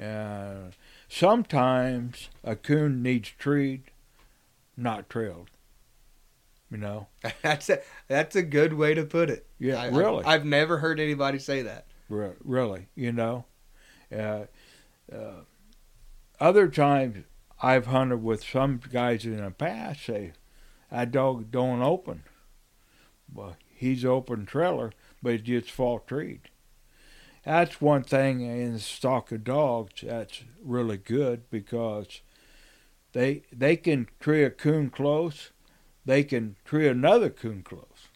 Uh, 0.00 0.70
sometimes 1.08 2.30
a 2.42 2.56
coon 2.56 3.02
needs 3.02 3.30
treed, 3.38 3.84
not 4.76 5.08
trailed. 5.08 5.50
You 6.70 6.78
know? 6.78 7.08
that's 7.42 7.68
a 7.68 7.80
that's 8.08 8.34
a 8.34 8.42
good 8.42 8.72
way 8.74 8.94
to 8.94 9.04
put 9.04 9.30
it. 9.30 9.46
Yeah, 9.58 9.80
I, 9.80 9.88
really. 9.88 10.24
I've, 10.24 10.40
I've 10.40 10.44
never 10.46 10.78
heard 10.78 10.98
anybody 10.98 11.38
say 11.38 11.62
that. 11.62 11.86
Re- 12.08 12.32
really, 12.42 12.88
you 12.94 13.12
know? 13.12 13.44
Uh, 14.10 14.44
uh, 15.12 15.42
other 16.40 16.68
times 16.68 17.24
I've 17.64 17.86
hunted 17.86 18.24
with 18.24 18.42
some 18.42 18.80
guys 18.90 19.24
in 19.24 19.36
the 19.36 19.52
past 19.52 20.04
say, 20.04 20.32
that 20.90 21.12
dog 21.12 21.52
don't 21.52 21.80
open. 21.80 22.24
Well, 23.32 23.56
he's 23.68 24.04
open 24.04 24.46
trailer, 24.46 24.92
but 25.22 25.34
it 25.34 25.44
gets 25.44 25.70
fall 25.70 26.00
treed. 26.00 26.40
That's 27.44 27.80
one 27.80 28.02
thing 28.02 28.40
in 28.40 28.74
the 28.74 28.78
stock 28.80 29.30
of 29.30 29.44
dogs 29.44 30.02
that's 30.02 30.42
really 30.62 30.96
good 30.96 31.48
because 31.50 32.20
they 33.12 33.42
they 33.52 33.76
can 33.76 34.08
tree 34.20 34.42
a 34.42 34.50
coon 34.50 34.90
close, 34.90 35.50
they 36.04 36.24
can 36.24 36.56
tree 36.64 36.88
another 36.88 37.30
coon 37.30 37.62
close, 37.62 38.08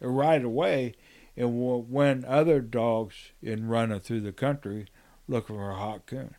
right 0.00 0.44
away, 0.44 0.94
and 1.36 1.88
when 1.90 2.24
other 2.24 2.60
dogs 2.60 3.32
in 3.42 3.68
running 3.68 4.00
through 4.00 4.20
the 4.20 4.32
country 4.32 4.86
looking 5.28 5.56
for 5.56 5.70
a 5.70 5.76
hot 5.76 6.06
coon. 6.06 6.34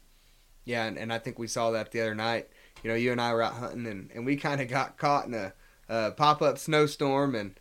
Yeah, 0.66 0.86
and, 0.86 0.98
and 0.98 1.12
I 1.12 1.20
think 1.20 1.38
we 1.40 1.48
saw 1.48 1.72
that 1.72 1.92
the 1.92 2.02
other 2.02 2.16
night. 2.16 2.48
You 2.84 2.90
know, 2.90 2.96
you 2.96 3.12
and 3.12 3.22
I 3.22 3.34
were 3.34 3.42
out 3.42 3.54
hunting, 3.54 3.86
and, 3.88 4.10
and 4.14 4.26
we 4.26 4.36
kind 4.36 4.60
of 4.62 4.68
got 4.68 4.98
caught 4.98 5.26
in 5.26 5.34
a, 5.34 5.54
a 5.90 6.12
pop 6.12 6.42
up 6.42 6.58
snowstorm, 6.58 7.36
and 7.36 7.58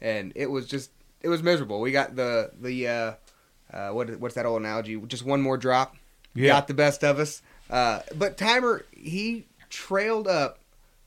and 0.00 0.32
it 0.34 0.50
was 0.50 0.66
just 0.66 0.90
it 1.20 1.28
was 1.28 1.42
miserable. 1.42 1.80
We 1.80 1.92
got 1.92 2.16
the 2.16 2.50
the 2.60 2.88
uh, 2.88 3.12
uh, 3.72 3.88
what 3.90 4.18
what's 4.18 4.34
that 4.34 4.46
old 4.46 4.60
analogy? 4.60 5.00
Just 5.06 5.24
one 5.24 5.42
more 5.42 5.56
drop, 5.56 5.96
got 6.48 6.68
the 6.68 6.74
best 6.74 7.04
of 7.04 7.18
us. 7.18 7.42
Uh, 7.70 8.00
but 8.16 8.36
Timer 8.36 8.84
he 8.92 9.46
trailed 9.70 10.28
up 10.28 10.58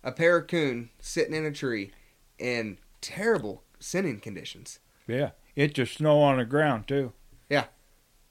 a 0.04 0.12
pair 0.12 0.38
of 0.38 0.48
coon 0.48 0.90
sitting 1.00 1.34
in 1.34 1.46
a 1.46 1.52
tree 1.52 1.92
in 2.40 2.78
terrible 3.02 3.64
sending 3.80 4.20
conditions. 4.20 4.80
yeah. 5.08 5.32
It 5.56 5.74
just 5.74 5.94
snow 5.98 6.20
on 6.20 6.38
the 6.38 6.44
ground 6.46 6.86
too. 6.86 7.14
Yeah, 7.50 7.66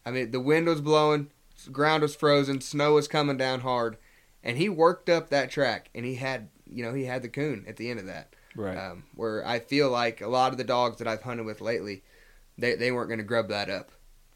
I 0.05 0.11
mean, 0.11 0.31
the 0.31 0.41
wind 0.41 0.67
was 0.67 0.83
blowing, 0.83 1.31
ground 1.69 2.03
was 2.03 2.15
frozen, 2.15 2.61
snow 2.61 2.95
was 2.95 3.09
coming 3.09 3.37
down 3.37 3.61
hard, 3.61 3.97
and 4.43 4.59
he 4.59 4.69
worked 4.69 5.09
up 5.09 5.31
that 5.31 5.51
track, 5.51 5.91
and 5.95 6.05
he 6.05 6.17
had, 6.17 6.49
you 6.71 6.85
know, 6.85 6.95
he 6.95 7.05
had 7.05 7.23
the 7.23 7.29
coon 7.29 7.65
at 7.67 7.77
the 7.77 7.91
end 7.91 8.01
of 8.01 8.07
that. 8.07 8.35
Right. 8.57 8.77
Um, 8.77 9.05
where 9.15 9.45
I 9.47 9.59
feel 9.59 9.91
like 9.91 10.21
a 10.21 10.29
lot 10.29 10.53
of 10.53 10.59
the 10.59 10.65
dogs 10.65 10.99
that 10.99 11.09
I've 11.09 11.23
hunted 11.23 11.45
with 11.45 11.61
lately, 11.61 12.05
they 12.57 12.77
they 12.77 12.93
weren't 12.93 13.09
going 13.09 13.19
to 13.19 13.25
grub 13.25 13.49
that 13.49 13.69
up. 13.69 13.91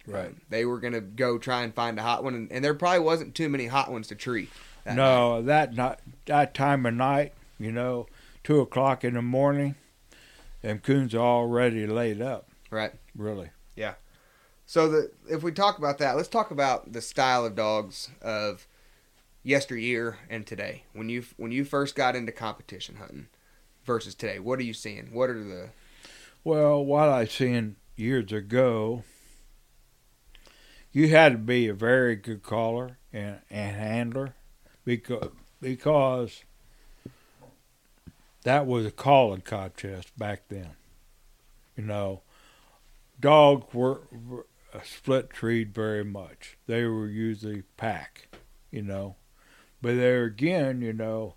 Right. 0.07 0.27
Um, 0.27 0.41
they 0.49 0.65
were 0.65 0.81
going 0.81 0.95
to 0.95 1.01
go 1.01 1.39
try 1.39 1.63
and 1.63 1.75
find 1.75 1.99
a 1.99 2.03
hot 2.03 2.25
one, 2.25 2.35
and, 2.35 2.51
and 2.51 2.65
there 2.65 2.75
probably 2.75 3.01
wasn't 3.01 3.35
too 3.35 3.49
many 3.49 3.67
hot 3.67 3.93
ones 3.93 4.09
to 4.09 4.15
tree. 4.15 4.49
that 4.85 4.97
night. 4.97 4.97
no, 4.97 5.43
that 5.43 5.75
not 5.75 6.01
that 6.27 6.55
time 6.55 6.85
of 6.87 6.95
night, 6.95 7.33
you 7.61 7.71
know, 7.71 8.07
two 8.43 8.61
o'clock 8.61 9.05
in 9.05 9.15
the 9.15 9.23
morning, 9.23 9.77
them 10.63 10.81
coons 10.81 11.15
are 11.15 11.19
already 11.19 11.87
laid 11.87 12.21
up. 12.21 12.49
Right. 12.71 12.93
Really. 13.15 13.51
So 14.69 14.87
the 14.87 15.11
if 15.31 15.43
we 15.43 15.51
talk 15.51 15.79
about 15.79 15.97
that, 15.97 16.15
let's 16.15 16.29
talk 16.29 16.51
about 16.51 16.93
the 16.93 17.01
style 17.01 17.47
of 17.47 17.55
dogs 17.55 18.11
of 18.21 18.67
yesteryear 19.43 20.19
and 20.29 20.47
today. 20.47 20.85
When 20.93 21.09
you 21.09 21.25
when 21.39 21.53
you 21.53 21.65
first 21.65 21.97
got 21.97 22.15
into 22.15 22.33
competition 22.33 22.97
hunting 22.97 23.29
versus 23.87 24.15
today, 24.15 24.39
what 24.39 24.59
are 24.59 24.65
you 24.65 24.75
seeing? 24.75 25.07
What 25.15 25.31
are 25.31 25.43
the 25.43 25.71
Well, 26.45 26.85
what 26.85 27.09
I 27.09 27.25
seen 27.25 27.77
years 27.97 28.31
ago, 28.31 29.05
you 30.93 31.09
had 31.09 31.33
to 31.33 31.39
be 31.39 31.67
a 31.69 31.75
very 31.75 32.15
good 32.15 32.43
caller 32.43 32.99
and, 33.11 33.41
and 33.49 33.75
handler 33.75 34.35
because 34.85 35.31
because 35.63 36.45
that 38.45 38.67
was 38.67 38.85
a 38.85 38.91
calling 38.91 39.41
contest 39.41 40.17
back 40.19 40.43
then. 40.51 40.73
You 41.75 41.85
know, 41.85 42.21
dogs 43.19 43.73
were, 43.73 44.03
were 44.13 44.45
split 44.83 45.31
treed 45.31 45.75
very 45.75 46.05
much. 46.05 46.57
They 46.67 46.85
were 46.85 47.09
usually 47.09 47.63
pack, 47.77 48.29
you 48.71 48.83
know. 48.83 49.17
But 49.81 49.97
there 49.97 50.25
again, 50.25 50.83
you 50.83 50.93
know, 50.93 51.35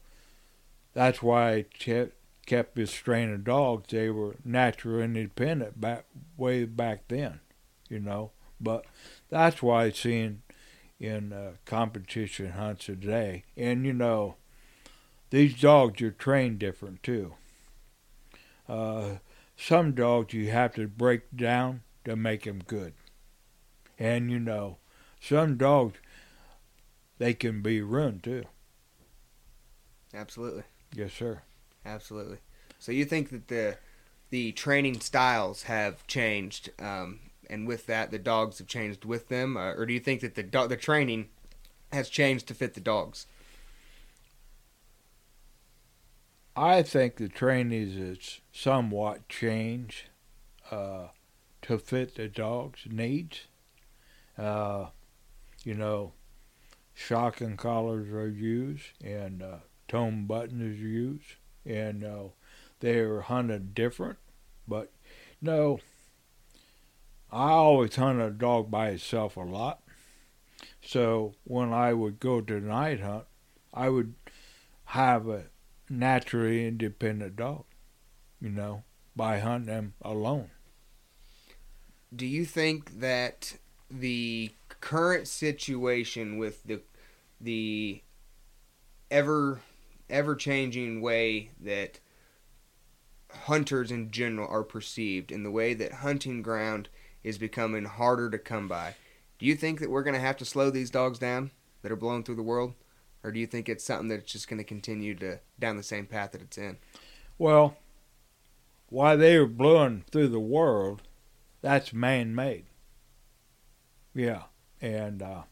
that's 0.94 1.22
why 1.22 1.54
I 1.54 1.66
kept, 1.78 2.76
this 2.76 2.92
strain 2.92 3.32
of 3.32 3.44
dogs. 3.46 3.90
They 3.90 4.10
were 4.10 4.36
natural 4.44 5.02
independent 5.02 5.80
back 5.80 6.06
way 6.36 6.66
back 6.66 7.08
then, 7.08 7.40
you 7.90 8.00
know. 8.00 8.32
But 8.60 8.86
that's 9.30 9.62
why 9.62 9.86
I 9.86 9.92
seen 9.92 10.42
in 11.00 11.32
uh, 11.32 11.52
competition 11.66 12.52
hunts 12.52 12.86
today. 12.86 13.46
And 13.56 13.86
you 13.86 13.94
know, 13.94 14.36
these 15.30 15.60
dogs 15.60 16.02
are 16.02 16.12
trained 16.12 16.60
different 16.60 17.04
too. 17.04 17.36
Uh, 18.68 19.18
some 19.56 19.94
dogs 19.94 20.34
you 20.34 20.52
have 20.52 20.76
to 20.76 20.88
break 20.88 21.36
down 21.36 21.82
to 22.06 22.16
make 22.16 22.44
them 22.44 22.62
good. 22.68 22.94
And 24.02 24.32
you 24.32 24.40
know, 24.40 24.78
some 25.22 25.58
dogs 25.58 26.00
they 27.20 27.36
can 27.36 27.62
be 27.62 27.84
ruined 27.84 28.24
too. 28.24 28.46
Absolutely. 30.12 30.64
Yes, 30.92 31.14
sir. 31.14 31.44
Absolutely. 31.86 32.40
So 32.80 32.92
you 32.92 33.06
think 33.06 33.30
that 33.30 33.48
the 33.48 33.78
the 34.32 34.54
training 34.54 35.02
styles 35.02 35.64
have 35.64 36.08
changed, 36.08 36.72
um, 36.80 37.20
and 37.48 37.68
with 37.68 37.86
that, 37.86 38.10
the 38.10 38.18
dogs 38.18 38.58
have 38.58 38.66
changed 38.66 39.06
with 39.06 39.28
them, 39.28 39.56
uh, 39.56 39.74
or 39.74 39.86
do 39.86 39.94
you 39.94 40.00
think 40.00 40.22
that 40.22 40.34
the 40.34 40.42
do- 40.42 40.68
the 40.68 40.78
training 40.78 41.30
has 41.92 42.10
changed 42.10 42.48
to 42.48 42.56
fit 42.56 42.74
the 42.74 42.82
dogs? 42.82 43.28
I 46.56 46.82
think 46.82 47.18
the 47.18 47.30
training 47.30 47.92
is 47.92 48.42
somewhat 48.52 49.30
changed 49.30 50.06
uh, 50.72 51.10
to 51.62 51.78
fit 51.78 52.16
the 52.16 52.28
dog's 52.28 52.88
needs. 52.90 53.42
Uh, 54.42 54.90
you 55.64 55.76
know, 55.76 56.14
shock 56.96 57.42
and 57.42 57.58
collars 57.58 58.10
are 58.10 58.28
used, 58.28 59.04
and 59.04 59.44
uh, 59.44 59.58
tone 59.88 60.26
button 60.26 60.62
is 60.62 60.80
used, 60.80 61.36
and 61.66 62.04
uh, 62.04 62.24
they're 62.80 63.22
hunted 63.22 63.76
different. 63.76 64.18
But 64.68 64.92
no, 65.42 65.80
I 67.32 67.52
always 67.52 67.96
hunted 67.96 68.26
a 68.26 68.32
dog 68.32 68.72
by 68.72 68.90
itself 68.90 69.38
a 69.38 69.42
lot. 69.42 69.82
So 70.84 71.36
when 71.44 71.72
I 71.72 71.94
would 71.94 72.20
go 72.20 72.42
to 72.42 72.60
night 72.60 73.00
hunt, 73.00 73.26
I 73.74 73.90
would 73.90 74.16
have 74.86 75.28
a 75.28 75.46
naturally 75.88 76.68
independent 76.68 77.36
dog, 77.36 77.66
you 78.42 78.50
know, 78.50 78.84
by 79.16 79.40
hunting 79.40 79.68
them 79.68 79.94
alone. 80.02 80.50
Do 82.14 82.26
you 82.26 82.44
think 82.44 83.00
that 83.00 83.58
the 83.92 84.52
current 84.80 85.28
situation 85.28 86.38
with 86.38 86.64
the 86.64 86.82
the 87.40 88.02
ever 89.10 89.62
ever 90.10 90.36
changing 90.36 91.02
way 91.02 91.50
that 91.60 92.00
hunters 93.44 93.92
in 93.92 94.12
general 94.12 94.48
are 94.50 94.64
perceived 94.64 95.32
and 95.32 95.46
the 95.46 95.52
way 95.52 95.74
that 95.74 95.94
hunting 95.94 96.42
ground 96.42 96.90
is 97.24 97.38
becoming 97.38 97.86
harder 97.86 98.30
to 98.30 98.38
come 98.38 98.68
by. 98.68 98.96
Do 99.40 99.46
you 99.46 99.56
think 99.56 99.80
that 99.80 99.90
we're 99.90 100.04
going 100.04 100.16
to 100.16 100.20
have 100.20 100.38
to 100.38 100.46
slow 100.46 100.70
these 100.70 100.90
dogs 100.90 101.18
down 101.18 101.52
that 101.82 101.92
are 101.92 101.98
blowing 101.98 102.24
through 102.24 102.36
the 102.36 102.44
world? 102.44 102.74
Or 103.24 103.32
do 103.32 103.40
you 103.40 103.48
think 103.48 103.70
it's 103.70 103.84
something 103.84 104.08
that's 104.08 104.32
just 104.32 104.48
going 104.48 104.58
to 104.58 104.64
continue 104.64 105.16
to 105.16 105.40
down 105.60 105.78
the 105.78 105.84
same 105.84 106.08
path 106.08 106.32
that 106.32 106.42
it's 106.42 106.58
in? 106.58 106.78
Well, 107.38 107.78
why 108.90 109.16
they 109.16 109.36
are 109.36 109.48
blowing 109.48 110.04
through 110.12 110.30
the 110.30 110.40
world, 110.40 111.02
that's 111.62 111.94
man 111.94 112.36
made. 112.36 112.66
Yeah. 114.14 114.44
And 114.82 115.22
uh, 115.22 115.44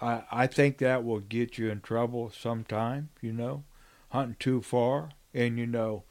I 0.00 0.22
I 0.30 0.46
think 0.46 0.78
that 0.78 1.04
will 1.04 1.20
get 1.20 1.58
you 1.58 1.70
in 1.70 1.80
trouble 1.80 2.30
sometime, 2.30 3.10
you 3.20 3.32
know, 3.32 3.64
hunting 4.10 4.36
too 4.38 4.62
far. 4.62 5.10
And 5.34 5.58
you 5.58 5.66
know, 5.66 6.04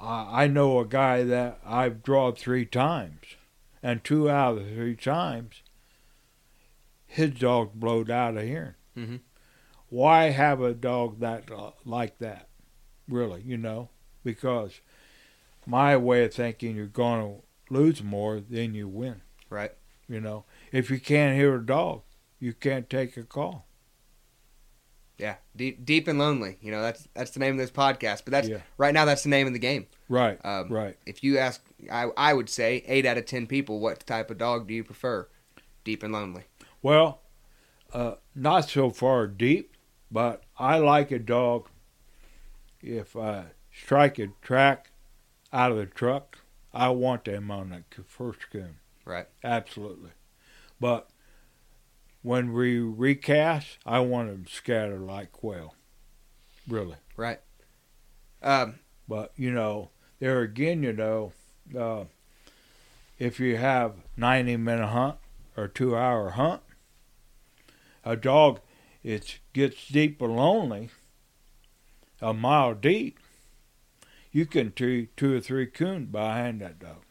I 0.00 0.44
I 0.44 0.46
know 0.48 0.80
a 0.80 0.86
guy 0.86 1.22
that 1.24 1.60
I've 1.64 2.02
drawn 2.02 2.34
three 2.34 2.66
times, 2.66 3.36
and 3.82 4.02
two 4.02 4.28
out 4.28 4.58
of 4.58 4.64
the 4.64 4.74
three 4.74 4.96
times, 4.96 5.62
his 7.06 7.30
dog 7.30 7.72
blowed 7.74 8.10
out 8.10 8.36
of 8.36 8.42
hearing. 8.42 8.74
Mm-hmm. 8.96 9.16
Why 9.88 10.30
have 10.30 10.60
a 10.60 10.74
dog 10.74 11.20
that 11.20 11.50
uh, 11.50 11.72
like 11.84 12.18
that? 12.18 12.48
Really, 13.08 13.42
you 13.42 13.56
know, 13.56 13.90
because 14.24 14.80
my 15.66 15.96
way 15.96 16.24
of 16.24 16.34
thinking, 16.34 16.76
you're 16.76 16.86
going 16.86 17.20
to 17.20 17.42
lose 17.72 18.02
more 18.02 18.40
than 18.40 18.74
you 18.74 18.88
win. 18.88 19.22
Right. 19.50 19.72
You 20.12 20.20
know, 20.20 20.44
if 20.72 20.90
you 20.90 21.00
can't 21.00 21.34
hear 21.38 21.56
a 21.56 21.64
dog, 21.64 22.02
you 22.38 22.52
can't 22.52 22.90
take 22.90 23.16
a 23.16 23.22
call. 23.22 23.66
Yeah. 25.16 25.36
Deep, 25.56 25.86
deep 25.86 26.06
and 26.06 26.18
lonely. 26.18 26.58
You 26.60 26.70
know, 26.70 26.82
that's 26.82 27.08
that's 27.14 27.30
the 27.30 27.40
name 27.40 27.52
of 27.54 27.58
this 27.58 27.70
podcast. 27.70 28.22
But 28.24 28.32
that's 28.32 28.48
Yeah. 28.48 28.58
right 28.76 28.92
now. 28.92 29.06
That's 29.06 29.22
the 29.22 29.30
name 29.30 29.46
of 29.46 29.54
the 29.54 29.58
game. 29.58 29.86
Right. 30.10 30.38
Um, 30.44 30.68
right. 30.68 30.98
If 31.06 31.24
you 31.24 31.38
ask, 31.38 31.62
I 31.90 32.08
I 32.16 32.34
would 32.34 32.50
say 32.50 32.84
eight 32.86 33.06
out 33.06 33.16
of 33.16 33.24
ten 33.24 33.46
people, 33.46 33.80
what 33.80 34.06
type 34.06 34.30
of 34.30 34.36
dog 34.36 34.68
do 34.68 34.74
you 34.74 34.84
prefer? 34.84 35.28
Deep 35.84 36.02
and 36.02 36.12
lonely. 36.12 36.44
Well, 36.82 37.22
uh, 37.94 38.16
not 38.34 38.68
so 38.68 38.90
far 38.90 39.26
deep, 39.26 39.76
but 40.10 40.42
I 40.58 40.76
like 40.78 41.10
a 41.10 41.18
dog. 41.18 41.68
If 42.82 43.16
I 43.16 43.46
strike 43.72 44.18
a 44.18 44.28
track 44.42 44.90
out 45.54 45.70
of 45.70 45.78
the 45.78 45.86
truck, 45.86 46.38
I 46.74 46.90
want 46.90 47.24
them 47.24 47.50
on 47.50 47.84
c- 47.96 48.02
first 48.06 48.50
coon. 48.50 48.76
Right. 49.04 49.26
Absolutely. 49.42 50.10
But 50.80 51.08
when 52.22 52.52
we 52.52 52.78
recast, 52.78 53.78
I 53.84 54.00
want 54.00 54.28
them 54.28 54.46
scattered 54.48 55.00
like 55.00 55.32
quail. 55.32 55.74
Really. 56.68 56.96
Right. 57.16 57.40
Um. 58.42 58.78
But 59.08 59.32
you 59.36 59.52
know, 59.52 59.90
there 60.20 60.40
again, 60.40 60.82
you 60.82 60.92
know, 60.92 61.32
uh, 61.76 62.04
if 63.18 63.40
you 63.40 63.56
have 63.56 63.94
ninety 64.16 64.56
minute 64.56 64.86
hunt 64.86 65.16
or 65.56 65.68
two 65.68 65.96
hour 65.96 66.30
hunt, 66.30 66.62
a 68.04 68.16
dog 68.16 68.60
it 69.02 69.40
gets 69.52 69.88
deep 69.88 70.22
and 70.22 70.36
lonely, 70.36 70.90
a 72.20 72.32
mile 72.32 72.74
deep. 72.74 73.18
You 74.30 74.46
can 74.46 74.72
tree 74.72 75.08
two 75.16 75.36
or 75.36 75.40
three 75.40 75.66
coon 75.66 76.06
behind 76.06 76.60
that 76.60 76.78
dog. 76.78 77.04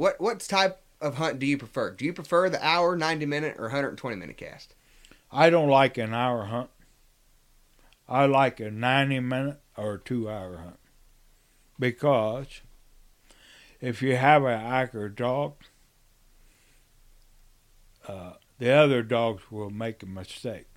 What 0.00 0.18
what 0.18 0.40
type 0.40 0.80
of 1.02 1.16
hunt 1.16 1.40
do 1.40 1.44
you 1.44 1.58
prefer? 1.58 1.90
Do 1.90 2.06
you 2.06 2.14
prefer 2.14 2.48
the 2.48 2.66
hour, 2.66 2.96
ninety 2.96 3.26
minute, 3.26 3.56
or 3.58 3.68
hundred 3.68 3.90
and 3.90 3.98
twenty 3.98 4.16
minute 4.16 4.38
cast? 4.38 4.74
I 5.30 5.50
don't 5.50 5.68
like 5.68 5.98
an 5.98 6.14
hour 6.14 6.46
hunt. 6.46 6.70
I 8.08 8.24
like 8.24 8.60
a 8.60 8.70
ninety 8.70 9.20
minute 9.20 9.60
or 9.76 9.98
two 9.98 10.30
hour 10.30 10.56
hunt 10.56 10.78
because 11.78 12.62
if 13.78 14.00
you 14.00 14.16
have 14.16 14.42
an 14.44 14.58
accurate 14.58 15.16
dog, 15.16 15.56
uh, 18.08 18.32
the 18.58 18.70
other 18.70 19.02
dogs 19.02 19.42
will 19.50 19.68
make 19.68 20.02
a 20.02 20.06
mistake 20.06 20.76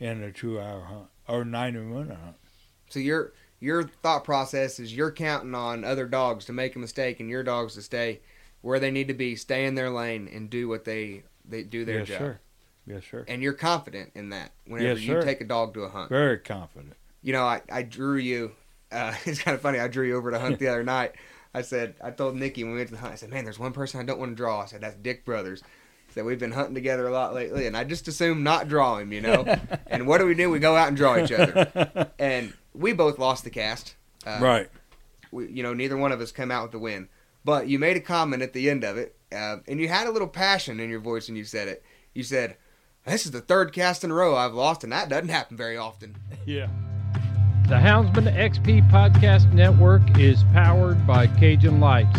in 0.00 0.20
a 0.20 0.32
two 0.32 0.60
hour 0.60 0.80
hunt 0.80 1.10
or 1.28 1.44
90 1.44 1.78
minute 1.78 2.18
hunt. 2.20 2.36
So 2.88 2.98
your 2.98 3.34
your 3.60 3.84
thought 3.84 4.24
process 4.24 4.80
is 4.80 4.94
you're 4.94 5.12
counting 5.12 5.54
on 5.54 5.84
other 5.84 6.06
dogs 6.06 6.46
to 6.46 6.52
make 6.52 6.74
a 6.74 6.78
mistake 6.78 7.20
and 7.20 7.28
your 7.28 7.42
dogs 7.42 7.74
to 7.74 7.82
stay 7.82 8.20
where 8.62 8.80
they 8.80 8.90
need 8.90 9.08
to 9.08 9.14
be, 9.14 9.36
stay 9.36 9.66
in 9.66 9.74
their 9.74 9.90
lane, 9.90 10.28
and 10.32 10.50
do 10.50 10.68
what 10.68 10.84
they 10.84 11.22
they 11.48 11.62
do 11.62 11.84
their 11.84 12.00
yes, 12.00 12.08
job. 12.08 12.18
sir. 12.18 12.40
Yes, 12.86 13.02
sir. 13.10 13.24
And 13.28 13.42
you're 13.42 13.52
confident 13.52 14.12
in 14.14 14.30
that 14.30 14.52
whenever 14.66 14.98
Yes, 14.98 15.02
you 15.02 15.22
take 15.22 15.40
a 15.40 15.44
dog 15.44 15.74
to 15.74 15.82
a 15.82 15.88
hunt. 15.88 16.08
Very 16.08 16.38
confident. 16.38 16.94
You 17.22 17.32
know, 17.32 17.44
I, 17.44 17.62
I 17.70 17.82
drew 17.82 18.16
you. 18.16 18.52
Uh, 18.90 19.14
it's 19.24 19.42
kind 19.42 19.54
of 19.54 19.60
funny. 19.60 19.78
I 19.78 19.88
drew 19.88 20.06
you 20.06 20.16
over 20.16 20.30
to 20.30 20.38
hunt 20.38 20.58
the 20.58 20.68
other 20.68 20.82
night. 20.82 21.12
I 21.52 21.62
said, 21.62 21.94
I 22.02 22.10
told 22.10 22.36
Nikki 22.36 22.62
when 22.62 22.72
we 22.72 22.78
went 22.78 22.90
to 22.90 22.94
the 22.94 23.00
hunt, 23.00 23.12
I 23.12 23.16
said, 23.16 23.30
man, 23.30 23.44
there's 23.44 23.58
one 23.58 23.72
person 23.72 24.00
I 24.00 24.04
don't 24.04 24.20
want 24.20 24.32
to 24.32 24.36
draw. 24.36 24.60
I 24.60 24.66
said, 24.66 24.82
that's 24.82 24.96
Dick 24.96 25.24
Brothers. 25.24 25.62
Said, 26.12 26.24
we've 26.24 26.40
been 26.40 26.52
hunting 26.52 26.74
together 26.74 27.06
a 27.06 27.12
lot 27.12 27.34
lately, 27.34 27.66
and 27.66 27.76
I 27.76 27.84
just 27.84 28.08
assume 28.08 28.42
not 28.42 28.68
draw 28.68 28.98
him, 28.98 29.12
you 29.12 29.20
know. 29.20 29.44
and 29.86 30.06
what 30.06 30.18
do 30.18 30.26
we 30.26 30.34
do? 30.34 30.50
We 30.50 30.58
go 30.58 30.74
out 30.74 30.88
and 30.88 30.96
draw 30.96 31.22
each 31.22 31.30
other. 31.30 32.10
And 32.18 32.52
we 32.74 32.92
both 32.92 33.18
lost 33.18 33.44
the 33.44 33.50
cast. 33.50 33.94
Uh, 34.26 34.38
right. 34.40 34.68
we, 35.30 35.48
you 35.48 35.62
know, 35.62 35.72
neither 35.72 35.96
one 35.96 36.12
of 36.12 36.20
us 36.20 36.32
came 36.32 36.50
out 36.50 36.64
with 36.64 36.72
the 36.72 36.78
win. 36.78 37.08
But 37.44 37.68
you 37.68 37.78
made 37.78 37.96
a 37.96 38.00
comment 38.00 38.42
at 38.42 38.52
the 38.52 38.68
end 38.68 38.84
of 38.84 38.96
it, 38.96 39.16
uh, 39.32 39.58
and 39.66 39.80
you 39.80 39.88
had 39.88 40.06
a 40.06 40.10
little 40.10 40.28
passion 40.28 40.78
in 40.80 40.90
your 40.90 41.00
voice 41.00 41.28
when 41.28 41.36
you 41.36 41.44
said 41.44 41.68
it. 41.68 41.82
You 42.12 42.22
said, 42.22 42.56
"This 43.06 43.24
is 43.24 43.32
the 43.32 43.40
third 43.40 43.72
cast 43.72 44.04
in 44.04 44.10
a 44.10 44.14
row 44.14 44.36
I've 44.36 44.52
lost, 44.52 44.84
and 44.84 44.92
that 44.92 45.08
doesn't 45.08 45.30
happen 45.30 45.56
very 45.56 45.76
often." 45.76 46.16
Yeah. 46.46 46.68
The 47.68 47.76
Houndsman 47.76 48.34
XP 48.34 48.90
Podcast 48.90 49.52
Network 49.52 50.02
is 50.18 50.42
powered 50.52 51.06
by 51.06 51.28
Cajun 51.28 51.78
Lights. 51.78 52.18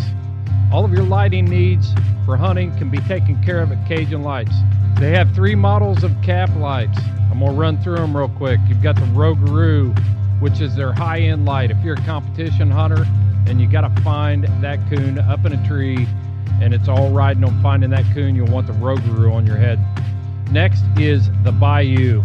All 0.72 0.86
of 0.86 0.92
your 0.94 1.02
lighting 1.02 1.44
needs 1.44 1.92
for 2.24 2.34
hunting 2.34 2.74
can 2.78 2.88
be 2.88 2.96
taken 3.00 3.42
care 3.44 3.60
of 3.60 3.70
at 3.72 3.86
Cajun 3.86 4.22
Lights. 4.22 4.54
They 4.98 5.10
have 5.10 5.34
three 5.34 5.54
models 5.54 6.02
of 6.02 6.12
cap 6.22 6.48
lights. 6.56 6.98
I'm 7.30 7.40
to 7.40 7.50
run 7.50 7.76
through 7.82 7.96
them 7.96 8.16
real 8.16 8.30
quick. 8.30 8.58
You've 8.68 8.82
got 8.82 8.94
the 8.94 9.02
Rougarou, 9.02 9.92
which 10.40 10.62
is 10.62 10.74
their 10.74 10.94
high 10.94 11.20
end 11.20 11.44
light. 11.44 11.70
If 11.70 11.76
you're 11.84 11.96
a 11.96 12.04
competition 12.06 12.70
hunter 12.70 13.04
and 13.46 13.60
you 13.60 13.70
got 13.70 13.82
to 13.82 14.02
find 14.02 14.44
that 14.62 14.78
coon 14.88 15.18
up 15.18 15.44
in 15.44 15.52
a 15.52 15.68
tree 15.68 16.08
and 16.62 16.72
it's 16.72 16.88
all 16.88 17.10
riding 17.10 17.44
on 17.44 17.60
finding 17.62 17.90
that 17.90 18.06
coon, 18.14 18.34
you'll 18.34 18.50
want 18.50 18.66
the 18.66 18.72
Rougarou 18.74 19.30
on 19.30 19.46
your 19.46 19.58
head. 19.58 19.78
Next 20.50 20.84
is 20.96 21.28
the 21.44 21.52
Bayou. 21.52 22.22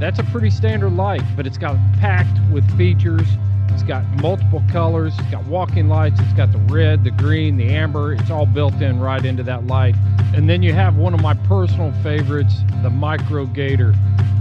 That's 0.00 0.18
a 0.18 0.24
pretty 0.24 0.50
standard 0.50 0.94
light, 0.94 1.22
but 1.36 1.46
it's 1.46 1.58
got 1.58 1.76
packed 2.00 2.40
with 2.52 2.68
features. 2.76 3.28
It's 3.70 3.82
got 3.82 4.04
multiple 4.22 4.62
colors. 4.70 5.14
It's 5.18 5.30
got 5.30 5.44
walking 5.46 5.88
lights. 5.88 6.20
It's 6.20 6.32
got 6.32 6.52
the 6.52 6.58
red, 6.58 7.04
the 7.04 7.10
green, 7.10 7.56
the 7.56 7.68
amber. 7.68 8.14
It's 8.14 8.30
all 8.30 8.46
built 8.46 8.74
in 8.74 9.00
right 9.00 9.24
into 9.24 9.42
that 9.44 9.66
light. 9.66 9.94
And 10.34 10.48
then 10.48 10.62
you 10.62 10.72
have 10.72 10.96
one 10.96 11.14
of 11.14 11.20
my 11.20 11.34
personal 11.34 11.92
favorites, 12.02 12.54
the 12.82 12.90
Micro 12.90 13.46
Gator. 13.46 13.94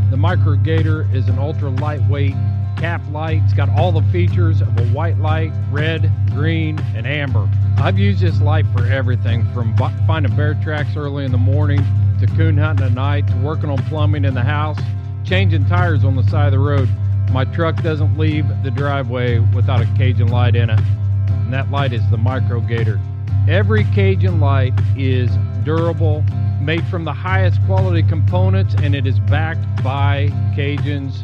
The 0.10 0.18
Micro 0.18 0.56
Gator 0.56 1.08
is 1.14 1.28
an 1.28 1.40
ultra 1.40 1.70
lightweight 1.70 2.36
cap 2.78 3.02
light. 3.12 3.42
It's 3.44 3.54
got 3.54 3.70
all 3.70 3.92
the 3.92 4.02
features 4.12 4.62
of 4.62 4.78
a 4.78 4.86
white 4.88 5.18
light, 5.18 5.52
red, 5.72 6.12
green, 6.32 6.80
and 6.96 7.08
amber. 7.08 7.50
I've 7.78 7.98
used 7.98 8.20
this 8.20 8.42
light 8.42 8.66
for 8.76 8.86
everything 8.86 9.46
from 9.54 9.76
finding 10.06 10.36
bear 10.36 10.54
tracks 10.56 10.96
early 10.96 11.26
in 11.26 11.32
the 11.32 11.38
morning 11.38 11.84
to 12.20 12.28
coon 12.28 12.58
hunting 12.58 12.86
at 12.86 12.94
night 12.94 13.28
to 13.28 13.36
working 13.38 13.70
on 13.70 13.78
plumbing 13.86 14.26
in 14.26 14.34
the 14.34 14.42
house, 14.42 14.80
changing 15.24 15.66
tires 15.66 16.04
on 16.04 16.16
the 16.16 16.24
side 16.24 16.48
of 16.48 16.52
the 16.52 16.60
road. 16.60 16.90
My 17.32 17.46
truck 17.46 17.82
doesn't 17.82 18.18
leave 18.18 18.46
the 18.64 18.70
driveway 18.70 19.40
without 19.40 19.82
a 19.82 19.86
Cajun 19.98 20.28
light 20.28 20.56
in 20.56 20.70
it, 20.70 20.80
and 20.80 21.52
that 21.52 21.72
light 21.72 21.92
is 21.92 22.08
the 22.12 22.18
Micro 22.18 22.60
Gator. 22.60 23.00
Every 23.48 23.84
Cajun 23.86 24.40
light 24.40 24.74
is 24.96 25.32
durable, 25.64 26.24
made 26.62 26.86
from 26.86 27.06
the 27.06 27.14
highest 27.14 27.60
quality 27.66 28.04
components, 28.04 28.76
and 28.76 28.94
it 28.96 29.08
is 29.08 29.20
backed 29.20 29.84
by 29.84 30.30
Cajun's 30.56 31.24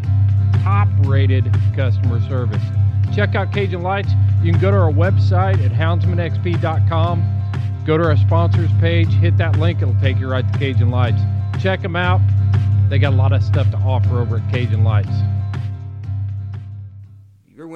top 0.64 0.88
rated 1.06 1.54
customer 1.76 2.20
service. 2.28 2.64
Check 3.16 3.36
out 3.36 3.54
Cajun 3.54 3.82
Lights. 3.82 4.12
You 4.42 4.52
can 4.52 4.60
go 4.60 4.72
to 4.72 4.78
our 4.78 4.92
website 4.92 5.64
at 5.64 5.72
houndsmanxp.com. 5.72 7.36
Go 7.86 7.98
to 7.98 8.04
our 8.04 8.18
sponsors 8.18 8.72
page, 8.80 9.10
hit 9.14 9.38
that 9.38 9.58
link, 9.58 9.82
it'll 9.82 10.00
take 10.02 10.18
you 10.20 10.28
right 10.28 10.52
to 10.52 10.60
Cajun 10.60 10.90
Lights. 10.90 11.22
Check 11.62 11.82
them 11.82 11.96
out. 11.96 12.22
They 12.90 13.00
got 13.00 13.14
a 13.14 13.16
lot 13.16 13.32
of 13.32 13.44
stuff 13.44 13.70
to 13.72 13.78
offer 13.78 14.20
over 14.20 14.38
at 14.38 14.52
Cajun 14.52 14.84
Lights 14.84 15.16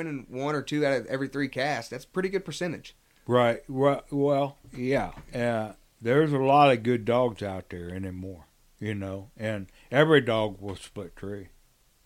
winning 0.03 0.25
one 0.29 0.55
or 0.55 0.61
two 0.61 0.85
out 0.85 0.93
of 0.93 1.05
every 1.07 1.27
three 1.27 1.47
casts. 1.47 1.89
That's 1.89 2.05
a 2.05 2.09
pretty 2.09 2.29
good 2.29 2.45
percentage. 2.45 2.95
Right. 3.25 3.61
Well, 3.69 4.57
yeah. 4.75 5.11
Uh, 5.33 5.73
there's 6.01 6.33
a 6.33 6.37
lot 6.37 6.71
of 6.71 6.83
good 6.83 7.05
dogs 7.05 7.41
out 7.41 7.69
there 7.69 7.89
anymore, 7.89 8.45
you 8.79 8.93
know, 8.93 9.29
and 9.37 9.67
every 9.91 10.21
dog 10.21 10.57
will 10.59 10.75
split 10.75 11.15
tree, 11.15 11.47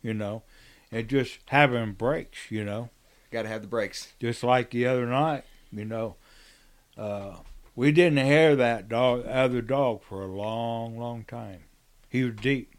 you 0.01 0.13
know, 0.13 0.43
and 0.91 1.07
just 1.07 1.39
having 1.47 1.93
breaks, 1.93 2.51
you 2.51 2.63
know. 2.63 2.89
Got 3.31 3.43
to 3.43 3.47
have 3.49 3.61
the 3.61 3.67
breaks. 3.67 4.13
Just 4.19 4.43
like 4.43 4.69
the 4.69 4.85
other 4.85 5.07
night, 5.07 5.43
you 5.71 5.85
know. 5.85 6.15
Uh, 6.95 7.37
we 7.75 7.91
didn't 7.91 8.25
hear 8.25 8.55
that 8.55 8.87
dog, 8.87 9.25
other 9.25 9.61
dog, 9.61 10.03
for 10.03 10.23
a 10.23 10.27
long, 10.27 10.97
long 10.97 11.25
time. 11.25 11.63
He 12.09 12.23
was 12.23 12.35
deep. 12.35 12.73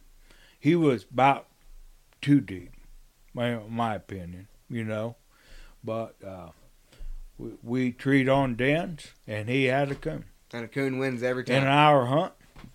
He 0.59 0.75
was 0.75 1.05
about 1.13 1.49
too 2.21 2.41
deep, 2.41 2.73
my 3.35 3.59
my 3.69 3.95
opinion 3.95 4.49
you 4.69 4.85
know. 4.85 5.17
But 5.83 6.17
uh, 6.25 6.51
we, 7.37 7.51
we 7.63 7.93
treat 7.93 8.29
on 8.29 8.57
dens, 8.57 9.13
and 9.27 9.49
he 9.49 9.65
had 9.65 9.91
a 9.91 9.95
coon. 9.95 10.25
And 10.53 10.65
a 10.65 10.69
coon 10.69 10.99
wins 10.99 11.23
every 11.23 11.45
time. 11.45 11.57
In 11.57 11.63
an 11.65 11.69
hour 11.69 12.07
hunt, 12.07 12.33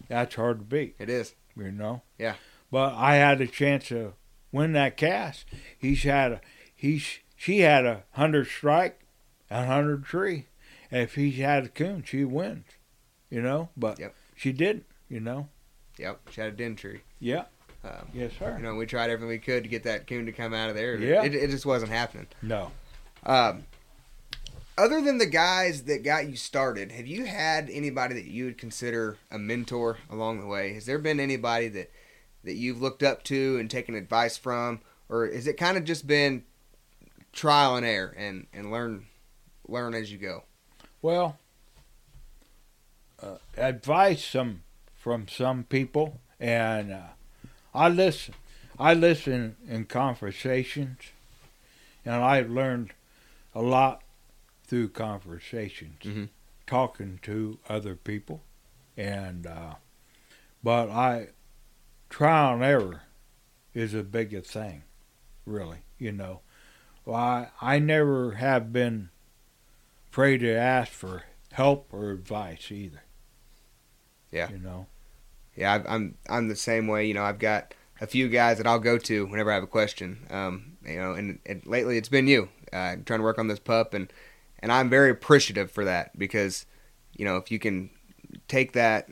that's 0.07 0.35
hard 0.35 0.59
to 0.59 0.65
beat. 0.65 0.95
It 0.99 1.09
is. 1.09 1.35
You 1.55 1.71
know. 1.71 2.01
Yeah. 2.17 2.35
But 2.71 2.93
I 2.95 3.15
had 3.15 3.41
a 3.41 3.47
chance 3.47 3.87
to 3.89 4.13
win 4.51 4.73
that 4.73 4.97
cast. 4.97 5.45
He's 5.77 6.03
had 6.03 6.31
a 6.31 6.41
he's 6.73 7.19
she 7.35 7.59
had 7.59 7.85
a 7.85 8.03
hundred 8.11 8.47
strike, 8.47 9.05
a 9.49 9.65
hundred 9.65 10.05
tree. 10.05 10.47
And 10.89 11.01
if 11.01 11.15
he 11.15 11.31
had 11.31 11.65
a 11.65 11.69
coon, 11.69 12.03
she 12.05 12.23
wins. 12.23 12.65
You 13.29 13.41
know. 13.41 13.69
But 13.75 13.99
yep. 13.99 14.15
she 14.35 14.51
didn't. 14.51 14.85
You 15.09 15.19
know. 15.19 15.49
Yep. 15.97 16.29
She 16.31 16.41
had 16.41 16.53
a 16.53 16.55
den 16.55 16.75
tree. 16.75 17.01
Yeah. 17.19 17.45
Um, 17.83 18.07
yes, 18.13 18.31
sir. 18.39 18.55
You 18.57 18.63
know, 18.63 18.75
we 18.75 18.85
tried 18.85 19.09
everything 19.09 19.27
we 19.27 19.39
could 19.39 19.63
to 19.63 19.69
get 19.69 19.83
that 19.83 20.07
coon 20.07 20.25
to 20.25 20.31
come 20.31 20.53
out 20.53 20.69
of 20.69 20.75
there. 20.75 20.97
Yeah. 20.97 21.23
It, 21.23 21.35
it 21.35 21.49
just 21.49 21.65
wasn't 21.65 21.91
happening. 21.91 22.27
No. 22.41 22.71
Um, 23.25 23.65
other 24.77 25.01
than 25.01 25.17
the 25.17 25.25
guys 25.25 25.83
that 25.83 26.03
got 26.03 26.27
you 26.27 26.35
started, 26.35 26.91
have 26.91 27.07
you 27.07 27.25
had 27.25 27.69
anybody 27.69 28.15
that 28.15 28.25
you 28.25 28.45
would 28.45 28.57
consider 28.57 29.17
a 29.29 29.37
mentor 29.37 29.97
along 30.09 30.39
the 30.39 30.47
way? 30.47 30.73
Has 30.73 30.85
there 30.85 30.99
been 30.99 31.19
anybody 31.19 31.67
that 31.69 31.91
that 32.43 32.55
you've 32.55 32.81
looked 32.81 33.03
up 33.03 33.23
to 33.23 33.57
and 33.57 33.69
taken 33.69 33.95
advice 33.95 34.35
from, 34.35 34.81
or 35.07 35.27
has 35.27 35.47
it 35.47 35.57
kind 35.57 35.77
of 35.77 35.85
just 35.85 36.05
been 36.05 36.43
trial 37.31 37.75
and 37.75 37.85
error 37.85 38.13
and 38.17 38.47
and 38.53 38.71
learn 38.71 39.05
learn 39.67 39.93
as 39.93 40.11
you 40.11 40.17
go? 40.17 40.43
Well, 41.01 41.37
uh, 43.21 43.37
advice 43.57 44.25
some 44.25 44.63
from 44.95 45.27
some 45.27 45.65
people, 45.65 46.19
and 46.39 46.91
uh, 46.91 47.01
I 47.73 47.89
listen. 47.89 48.35
I 48.79 48.93
listen 48.93 49.55
in 49.67 49.85
conversations, 49.85 50.99
and 52.05 52.15
I've 52.15 52.49
learned 52.49 52.93
a 53.53 53.61
lot 53.61 54.01
through 54.65 54.89
conversations, 54.89 56.01
mm-hmm. 56.03 56.25
talking 56.65 57.19
to 57.23 57.59
other 57.69 57.95
people, 57.95 58.41
and 58.97 59.45
uh, 59.45 59.75
but 60.63 60.89
I 60.89 61.29
trial 62.09 62.55
and 62.55 62.63
error 62.63 63.03
is 63.73 63.93
a 63.93 64.03
bigger 64.03 64.41
thing, 64.41 64.83
really. 65.45 65.79
You 65.97 66.11
know, 66.11 66.41
well, 67.05 67.15
I 67.15 67.47
I 67.61 67.79
never 67.79 68.33
have 68.33 68.73
been 68.73 69.09
afraid 70.09 70.39
to 70.39 70.51
ask 70.51 70.91
for 70.91 71.23
help 71.51 71.87
or 71.91 72.11
advice 72.11 72.71
either. 72.71 73.03
Yeah, 74.31 74.49
you 74.49 74.57
know 74.57 74.87
yeah, 75.55 75.73
i 75.73 75.93
I'm 75.93 76.15
I'm 76.29 76.47
the 76.47 76.55
same 76.55 76.87
way. 76.87 77.05
You 77.05 77.13
know, 77.13 77.23
I've 77.23 77.39
got 77.39 77.73
a 78.01 78.07
few 78.07 78.27
guys 78.27 78.57
that 78.57 78.67
I'll 78.67 78.79
go 78.79 78.97
to 78.97 79.25
whenever 79.25 79.51
I 79.51 79.55
have 79.55 79.63
a 79.63 79.67
question. 79.67 80.25
Um, 80.29 80.77
you 80.85 80.97
know, 80.97 81.13
and, 81.13 81.39
and 81.45 81.65
lately 81.65 81.97
it's 81.97 82.09
been 82.09 82.27
you. 82.27 82.49
Uh, 82.71 82.95
trying 83.05 83.19
to 83.19 83.23
work 83.23 83.37
on 83.37 83.47
this 83.47 83.59
pup, 83.59 83.93
and 83.93 84.11
and 84.59 84.71
I'm 84.71 84.89
very 84.89 85.11
appreciative 85.11 85.69
for 85.69 85.85
that 85.85 86.17
because, 86.17 86.65
you 87.13 87.25
know, 87.25 87.37
if 87.37 87.51
you 87.51 87.59
can 87.59 87.91
take 88.47 88.71
that 88.73 89.09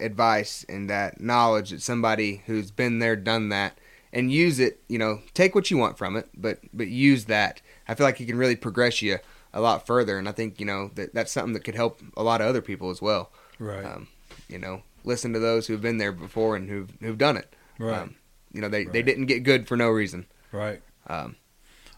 advice 0.00 0.64
and 0.68 0.90
that 0.90 1.20
knowledge 1.20 1.70
that 1.70 1.82
somebody 1.82 2.42
who's 2.46 2.70
been 2.70 2.98
there, 2.98 3.14
done 3.14 3.50
that, 3.50 3.78
and 4.12 4.32
use 4.32 4.58
it, 4.58 4.80
you 4.88 4.98
know, 4.98 5.20
take 5.34 5.54
what 5.54 5.70
you 5.70 5.76
want 5.76 5.98
from 5.98 6.16
it, 6.16 6.28
but 6.36 6.58
but 6.72 6.88
use 6.88 7.26
that. 7.26 7.60
I 7.86 7.94
feel 7.94 8.06
like 8.06 8.20
it 8.20 8.26
can 8.26 8.38
really 8.38 8.56
progress 8.56 9.02
you 9.02 9.18
a 9.52 9.60
lot 9.60 9.86
further, 9.86 10.18
and 10.18 10.28
I 10.28 10.32
think 10.32 10.58
you 10.58 10.66
know 10.66 10.90
that 10.94 11.14
that's 11.14 11.30
something 11.30 11.52
that 11.52 11.64
could 11.64 11.76
help 11.76 12.00
a 12.16 12.22
lot 12.22 12.40
of 12.40 12.48
other 12.48 12.62
people 12.62 12.90
as 12.90 13.00
well. 13.00 13.30
Right. 13.58 13.84
Um, 13.84 14.08
you 14.48 14.58
know, 14.58 14.82
listen 15.06 15.32
to 15.32 15.38
those 15.38 15.66
who've 15.66 15.80
been 15.80 15.96
there 15.96 16.12
before 16.12 16.56
and 16.56 16.68
who've 16.68 16.90
who've 17.00 17.16
done 17.16 17.38
it. 17.38 17.54
Right. 17.78 18.00
Um, 18.00 18.16
you 18.52 18.60
know, 18.60 18.68
they 18.68 18.84
right. 18.84 18.92
they 18.92 19.02
didn't 19.02 19.26
get 19.26 19.42
good 19.42 19.66
for 19.66 19.76
no 19.76 19.88
reason. 19.88 20.26
Right. 20.52 20.82
Um, 21.06 21.36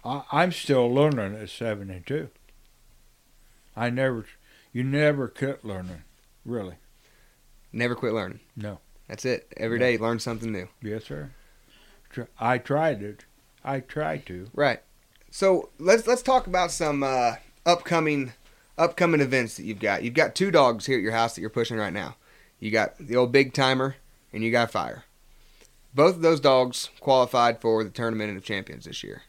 I, 0.04 0.22
I'm 0.30 0.52
still 0.52 0.92
learning 0.92 1.34
at 1.34 1.50
72. 1.50 2.28
I 3.76 3.90
never, 3.90 4.26
you 4.72 4.82
never 4.82 5.28
quit 5.28 5.64
learning, 5.64 6.02
really. 6.44 6.76
Never 7.72 7.94
quit 7.94 8.12
learning. 8.12 8.40
No. 8.56 8.80
That's 9.06 9.24
it. 9.24 9.52
Every 9.56 9.78
no. 9.78 9.86
day, 9.86 9.98
learn 9.98 10.18
something 10.18 10.52
new. 10.52 10.68
Yes, 10.82 11.04
sir. 11.04 11.30
I 12.38 12.58
tried 12.58 13.02
it. 13.02 13.24
I 13.64 13.80
tried 13.80 14.26
to. 14.26 14.48
Right. 14.54 14.80
So 15.30 15.68
let's 15.78 16.06
let's 16.06 16.22
talk 16.22 16.46
about 16.46 16.70
some 16.70 17.02
uh, 17.02 17.34
upcoming 17.66 18.32
upcoming 18.76 19.20
events 19.20 19.56
that 19.56 19.64
you've 19.64 19.78
got. 19.78 20.02
You've 20.02 20.14
got 20.14 20.34
two 20.34 20.50
dogs 20.50 20.86
here 20.86 20.96
at 20.96 21.02
your 21.02 21.12
house 21.12 21.34
that 21.34 21.42
you're 21.42 21.50
pushing 21.50 21.76
right 21.76 21.92
now. 21.92 22.16
You 22.60 22.70
got 22.70 22.98
the 22.98 23.16
old 23.16 23.32
big 23.32 23.52
timer, 23.52 23.96
and 24.32 24.42
you 24.42 24.50
got 24.50 24.70
fire. 24.70 25.04
Both 25.94 26.16
of 26.16 26.22
those 26.22 26.40
dogs 26.40 26.90
qualified 27.00 27.60
for 27.60 27.82
the 27.82 27.90
tournament 27.90 28.36
of 28.36 28.44
champions 28.44 28.84
this 28.84 29.02
year, 29.02 29.22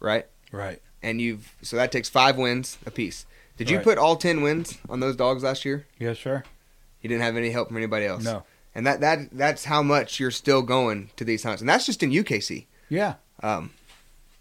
right? 0.00 0.26
Right. 0.50 0.80
And 1.02 1.20
you've 1.20 1.54
so 1.62 1.76
that 1.76 1.92
takes 1.92 2.08
five 2.08 2.36
wins 2.36 2.78
apiece. 2.86 3.26
Did 3.56 3.70
you 3.70 3.76
right. 3.76 3.84
put 3.84 3.98
all 3.98 4.16
ten 4.16 4.42
wins 4.42 4.78
on 4.88 5.00
those 5.00 5.16
dogs 5.16 5.42
last 5.42 5.64
year? 5.64 5.86
Yes, 5.98 6.18
sir. 6.18 6.42
You 7.02 7.08
didn't 7.08 7.22
have 7.22 7.36
any 7.36 7.50
help 7.50 7.68
from 7.68 7.76
anybody 7.76 8.06
else. 8.06 8.24
No. 8.24 8.44
And 8.74 8.86
that 8.86 9.00
that 9.00 9.30
that's 9.30 9.66
how 9.66 9.82
much 9.82 10.18
you're 10.18 10.30
still 10.30 10.62
going 10.62 11.10
to 11.16 11.24
these 11.24 11.44
hunts, 11.44 11.60
and 11.60 11.68
that's 11.68 11.86
just 11.86 12.02
in 12.02 12.10
UKC. 12.10 12.64
Yeah. 12.88 13.14
Um, 13.42 13.70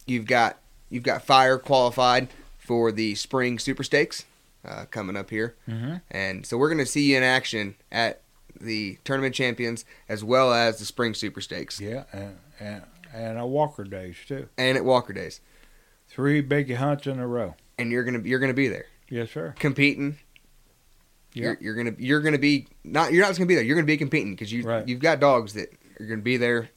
you've 0.06 0.26
got 0.26 0.58
you've 0.90 1.04
got 1.04 1.24
fire 1.24 1.58
qualified 1.58 2.30
for 2.58 2.92
the 2.92 3.16
spring 3.16 3.60
super 3.60 3.84
stakes 3.84 4.26
uh, 4.66 4.86
coming 4.92 5.16
up 5.16 5.30
here, 5.30 5.56
mm-hmm. 5.68 5.96
and 6.12 6.46
so 6.46 6.58
we're 6.58 6.70
going 6.70 6.78
to 6.84 6.86
see 6.86 7.12
you 7.12 7.18
in 7.18 7.24
action 7.24 7.76
at 7.92 8.22
the 8.60 8.98
tournament 9.04 9.36
champions 9.36 9.84
as 10.08 10.24
well 10.24 10.54
as 10.54 10.80
the 10.80 10.86
spring 10.86 11.14
super 11.14 11.42
stakes. 11.42 11.82
Yeah, 11.82 12.04
and 12.14 12.38
and, 12.60 12.84
and 13.14 13.38
at 13.38 13.48
Walker 13.48 13.84
Days 13.84 14.16
too. 14.28 14.48
And 14.58 14.78
at 14.78 14.86
Walker 14.86 15.12
Days, 15.14 15.42
three 16.08 16.42
big 16.42 16.74
hunts 16.76 17.08
in 17.08 17.20
a 17.20 17.28
row. 17.28 17.56
And 17.78 17.92
you're 17.92 18.04
gonna 18.04 18.22
you're 18.24 18.40
gonna 18.40 18.54
be 18.54 18.68
there. 18.68 18.86
Yes, 19.10 19.32
sir. 19.32 19.54
Competing 19.60 20.18
You're, 21.34 21.58
you're 21.60 21.76
gonna 21.76 21.96
you're 21.98 22.22
gonna 22.22 22.38
be 22.38 22.68
not 22.84 23.12
you're 23.12 23.22
not 23.22 23.30
just 23.30 23.40
gonna 23.40 23.48
be 23.48 23.56
there. 23.56 23.64
You're 23.64 23.76
gonna 23.76 23.86
be 23.88 23.98
competing 23.98 24.34
because 24.34 24.52
you 24.52 24.64
Right. 24.64 24.88
you've 24.88 25.00
got 25.02 25.20
dogs 25.20 25.54
that 25.54 25.74
are 26.00 26.06
gonna 26.06 26.22
be 26.22 26.38
there, 26.38 26.70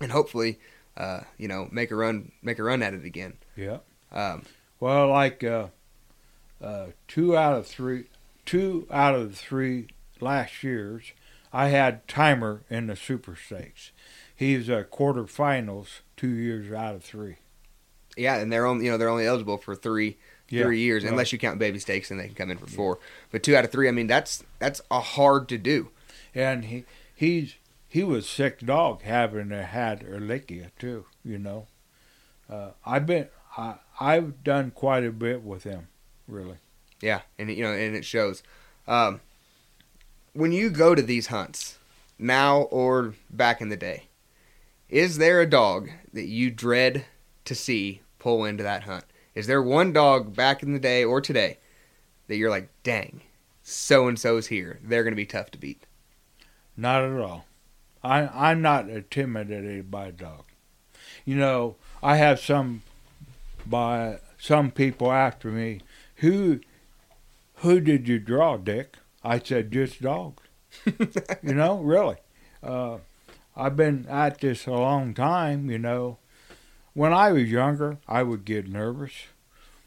and 0.00 0.10
hopefully, 0.12 0.60
uh, 0.96 1.20
you 1.36 1.48
know, 1.48 1.68
make 1.72 1.90
a 1.90 1.96
run 1.96 2.30
make 2.42 2.58
a 2.58 2.62
run 2.62 2.82
at 2.82 2.94
it 2.94 3.04
again. 3.04 3.34
Yeah. 3.56 3.78
Um, 4.12 4.44
Well, 4.78 5.08
like 5.08 5.42
uh, 5.44 5.66
uh, 6.62 6.86
two 7.08 7.36
out 7.36 7.56
of 7.58 7.66
three, 7.66 8.04
two 8.46 8.86
out 8.90 9.14
of 9.14 9.30
the 9.30 9.36
three 9.36 9.88
last 10.20 10.62
years, 10.62 11.12
I 11.52 11.68
had 11.68 12.06
Timer 12.08 12.62
in 12.70 12.86
the 12.86 12.96
Super 12.96 13.36
Stakes. 13.36 13.90
He's 14.34 14.70
uh, 14.70 14.84
quarterfinals 14.92 16.00
two 16.16 16.28
years 16.30 16.72
out 16.72 16.94
of 16.94 17.04
three. 17.04 17.36
yeah, 18.16 18.36
and 18.36 18.52
they're 18.52 18.66
only 18.66 18.84
you 18.86 18.90
know 18.90 18.98
they're 18.98 19.08
only 19.08 19.26
eligible 19.26 19.58
for 19.58 19.74
three 19.74 20.16
Yeah, 20.48 20.64
three 20.64 20.80
years 20.80 21.04
right. 21.04 21.10
unless 21.10 21.32
you 21.32 21.38
count 21.38 21.58
baby 21.58 21.78
stakes 21.78 22.10
and 22.10 22.18
they 22.20 22.26
can 22.26 22.34
come 22.34 22.50
in 22.50 22.58
for 22.58 22.66
four. 22.66 22.98
But 23.30 23.42
two 23.42 23.54
out 23.56 23.64
of 23.64 23.70
three, 23.72 23.88
I 23.88 23.92
mean 23.92 24.06
that's 24.06 24.42
that's 24.58 24.80
a 24.90 25.00
hard 25.00 25.48
to 25.50 25.58
do. 25.58 25.90
and 26.34 26.64
he 26.66 26.84
he's 27.14 27.54
he 27.88 28.02
was 28.02 28.28
sick 28.28 28.60
dog 28.60 29.02
having 29.02 29.50
had 29.50 30.00
Ehrlichia 30.00 30.70
too. 30.78 31.06
You 31.24 31.38
know, 31.38 31.66
uh, 32.50 32.70
I've 32.84 33.06
been 33.06 33.28
I 33.56 33.76
I've 34.00 34.42
done 34.42 34.72
quite 34.72 35.04
a 35.04 35.12
bit 35.12 35.42
with 35.42 35.64
him, 35.64 35.88
really. 36.32 36.56
Yeah, 37.00 37.22
and 37.38 37.50
you 37.50 37.62
know, 37.62 37.72
and 37.72 37.96
it 37.96 38.04
shows. 38.04 38.42
Um, 38.86 39.20
when 40.32 40.52
you 40.52 40.70
go 40.70 40.94
to 40.94 41.02
these 41.02 41.28
hunts 41.28 41.78
now 42.18 42.62
or 42.62 43.14
back 43.30 43.60
in 43.60 43.68
the 43.68 43.76
day, 43.76 44.04
is 44.88 45.18
there 45.18 45.40
a 45.40 45.48
dog 45.48 45.90
that 46.12 46.26
you 46.26 46.50
dread 46.50 47.04
to 47.44 47.54
see 47.54 48.00
pull 48.18 48.44
into 48.44 48.62
that 48.62 48.84
hunt? 48.84 49.04
Is 49.34 49.46
there 49.46 49.62
one 49.62 49.92
dog 49.92 50.34
back 50.34 50.62
in 50.62 50.72
the 50.72 50.78
day 50.78 51.04
or 51.04 51.20
today 51.20 51.58
that 52.28 52.36
you're 52.36 52.50
like, 52.50 52.68
dang, 52.82 53.22
so 53.62 54.08
and 54.08 54.18
so's 54.18 54.48
here. 54.48 54.78
They're 54.82 55.02
going 55.02 55.12
to 55.12 55.16
be 55.16 55.26
tough 55.26 55.50
to 55.52 55.58
beat. 55.58 55.86
Not 56.76 57.02
at 57.02 57.20
all. 57.20 57.46
I 58.02 58.28
I'm 58.28 58.62
not 58.62 58.88
intimidated 58.88 59.90
by 59.90 60.06
a 60.06 60.12
dog. 60.12 60.44
You 61.24 61.36
know, 61.36 61.76
I 62.02 62.16
have 62.16 62.40
some 62.40 62.82
by 63.66 64.18
some 64.38 64.70
people 64.70 65.12
after 65.12 65.48
me. 65.48 65.80
Who 66.22 66.60
who 67.56 67.80
did 67.80 68.08
you 68.08 68.18
draw, 68.18 68.56
Dick? 68.56 68.96
I 69.24 69.38
said 69.38 69.72
just 69.72 70.00
dogs. 70.00 70.42
you 70.86 71.54
know, 71.54 71.78
really. 71.80 72.16
Uh, 72.62 72.98
I've 73.56 73.76
been 73.76 74.06
at 74.08 74.40
this 74.40 74.66
a 74.66 74.72
long 74.72 75.14
time. 75.14 75.70
You 75.70 75.78
know, 75.78 76.18
when 76.94 77.12
I 77.12 77.32
was 77.32 77.50
younger, 77.50 77.98
I 78.08 78.22
would 78.22 78.44
get 78.44 78.68
nervous, 78.68 79.12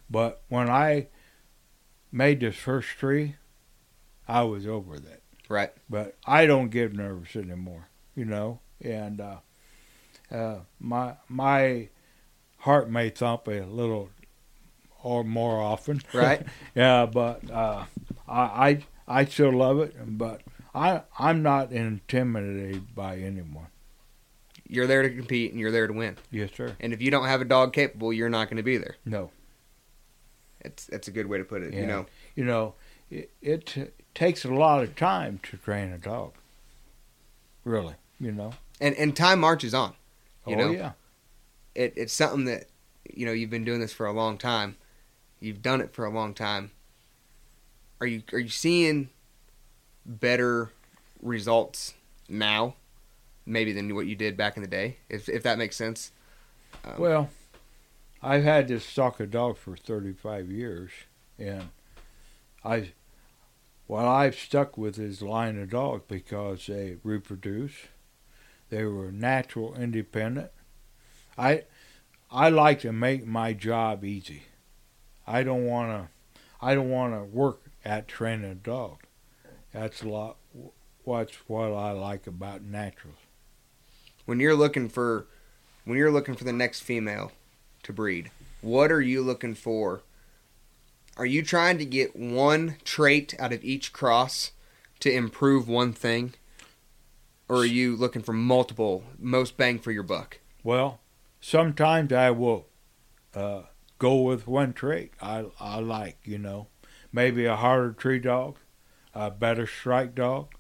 but 0.10 0.42
when 0.50 0.70
I 0.70 1.08
made 2.12 2.42
this 2.42 2.56
first 2.58 2.90
tree, 2.90 3.36
I 4.28 4.44
was 4.44 4.68
over 4.68 5.00
that 5.00 5.22
Right. 5.48 5.72
but 5.90 6.18
I 6.26 6.46
don't 6.48 6.70
get 6.70 6.94
nervous 6.94 7.36
anymore, 7.36 7.88
you 8.16 8.26
know. 8.26 8.60
And 8.82 9.22
uh, 9.22 9.38
uh, 10.32 10.60
my 10.80 11.16
my 11.30 11.90
heart 12.60 12.90
may 12.90 13.10
thump 13.10 13.48
a 13.48 13.62
little 13.62 14.10
or 15.06 15.24
more 15.24 15.62
often, 15.62 16.02
Right. 16.14 16.42
yeah, 16.76 17.06
but 17.06 17.50
uh, 17.52 17.86
I, 18.28 18.42
I 18.42 19.20
I 19.20 19.26
still 19.26 19.54
love 19.54 19.80
it, 19.80 19.96
but 20.18 20.42
I 20.74 21.04
I'm 21.20 21.44
not 21.44 21.72
intimidated 21.72 22.96
by 22.96 23.18
anyone. 23.18 23.68
You're 24.68 24.88
there 24.88 25.04
to 25.04 25.10
compete 25.12 25.52
and 25.52 25.60
you're 25.60 25.72
there 25.72 25.86
to 25.86 25.94
win. 25.94 26.18
Yes, 26.32 26.50
sir. 26.58 26.76
And 26.80 26.92
if 26.92 27.04
you 27.04 27.12
don't 27.12 27.28
have 27.28 27.40
a 27.40 27.46
dog 27.46 27.72
capable, 27.72 28.12
you're 28.12 28.30
not 28.30 28.50
going 28.50 28.58
to 28.58 28.64
be 28.64 28.78
there. 28.78 28.96
No, 29.06 29.30
It's 30.62 30.88
that's 30.88 31.08
a 31.08 31.12
good 31.12 31.28
way 31.28 31.38
to 31.38 31.44
put 31.44 31.62
it. 31.62 31.76
You 31.76 31.86
know. 31.86 32.08
you 32.36 32.44
know, 32.44 32.74
it, 33.12 33.30
it 33.44 33.94
takes 34.16 34.44
a 34.44 34.52
lot 34.52 34.82
of 34.82 34.96
time 34.96 35.40
to 35.44 35.58
train 35.58 35.92
a 35.92 36.00
dog. 36.00 36.34
Really, 37.64 37.94
you 38.20 38.32
know. 38.32 38.54
And 38.82 38.96
and 38.96 39.16
time 39.16 39.40
marches 39.40 39.76
on. 39.76 39.94
You 40.48 40.56
oh 40.56 40.60
know? 40.60 40.72
yeah, 40.72 40.92
it, 41.76 41.94
it's 41.96 42.14
something 42.14 42.46
that 42.46 42.66
you 43.14 43.28
know 43.28 43.34
you've 43.34 43.52
been 43.52 43.66
doing 43.66 43.80
this 43.80 43.94
for 43.94 44.08
a 44.08 44.12
long 44.12 44.40
time 44.40 44.78
you've 45.46 45.62
done 45.62 45.82
it 45.82 45.94
for 45.94 46.06
a 46.06 46.10
long 46.10 46.34
time 46.34 46.72
are 48.02 48.08
you 48.08 48.24
are 48.34 48.40
you 48.40 48.50
seeing 48.50 49.10
better 50.06 50.72
results 51.22 51.94
now 52.28 52.76
maybe 53.46 53.72
than 53.72 53.94
what 53.96 54.08
you 54.08 54.16
did 54.16 54.36
back 54.36 54.58
in 54.58 54.64
the 54.64 54.70
day 54.70 54.98
if 55.10 55.30
if 55.30 55.44
that 55.44 55.58
makes 55.58 55.76
sense 55.76 56.12
um, 56.84 56.94
Well, 56.98 57.30
I've 58.22 58.44
had 58.44 58.68
this 58.68 58.86
stock 58.86 59.20
of 59.20 59.32
dog 59.32 59.58
for 59.58 59.76
35 59.76 60.52
years, 60.52 60.92
and 61.38 61.70
I, 62.64 62.92
what 63.88 64.06
I've 64.06 64.36
stuck 64.36 64.78
with 64.78 64.98
is 65.00 65.22
line 65.22 65.60
of 65.60 65.70
dog 65.70 66.04
because 66.08 66.68
they 66.68 66.98
reproduce. 67.04 67.74
They 68.70 68.84
were 68.84 69.12
natural, 69.12 69.76
independent. 69.76 70.52
I, 71.38 71.64
I 72.32 72.50
like 72.50 72.80
to 72.82 72.92
make 72.92 73.28
my 73.28 73.54
job 73.54 74.04
easy. 74.04 74.44
I 75.28 75.44
don't 75.44 75.66
want 75.66 75.90
to, 75.92 76.40
I 76.62 76.76
don't 76.76 76.90
want 76.90 77.14
to 77.14 77.24
work 77.24 77.62
at 77.84 78.08
training 78.08 78.50
a 78.50 78.56
dog. 78.56 79.00
That's 79.74 80.02
a 80.04 80.08
lot. 80.10 80.38
What's 81.04 81.36
what 81.48 81.72
I 81.74 81.92
like 81.92 82.26
about 82.28 82.64
naturals. 82.64 83.18
when 84.26 84.40
you're 84.40 84.56
looking 84.56 84.90
for 84.90 85.28
when 85.84 85.98
you're 85.98 86.12
looking 86.12 86.34
for 86.36 86.44
the 86.46 86.54
next 86.54 86.82
female 86.82 87.32
to 87.84 87.94
breed 87.94 88.32
what 88.62 88.92
are 88.92 89.02
you 89.02 89.22
looking 89.22 89.54
for 89.54 90.02
are 91.16 91.28
you 91.28 91.44
trying 91.44 91.78
to 91.78 91.86
get 91.86 92.16
one 92.16 92.78
trait 92.84 93.36
out 93.38 93.54
of 93.54 93.64
each 93.64 93.94
cross 93.94 94.52
to 95.00 95.12
improve 95.14 95.68
one 95.68 95.94
thing 95.94 96.34
or 97.48 97.58
are 97.58 97.66
you 97.66 97.96
looking 97.96 98.24
for 98.24 98.34
multiple 98.34 99.04
most 99.20 99.56
bang 99.58 99.78
for 99.78 99.92
your 99.92 100.02
buck 100.02 100.40
Well, 100.64 101.00
sometimes 101.40 102.12
I 102.12 102.32
will 102.32 102.66
uh, 103.36 103.62
go 103.98 104.22
with 104.22 104.48
one 104.48 104.74
trait 104.74 105.14
I 105.22 105.46
I 105.60 105.80
like, 105.80 106.18
you 106.24 106.38
know, 106.38 106.68
maybe 107.12 107.46
a 107.46 107.56
harder 107.56 107.94
tree 107.94 108.20
dog, 108.20 108.58
a 109.14 109.32
better 109.32 109.68
strike 109.68 110.16
dog, 110.16 110.54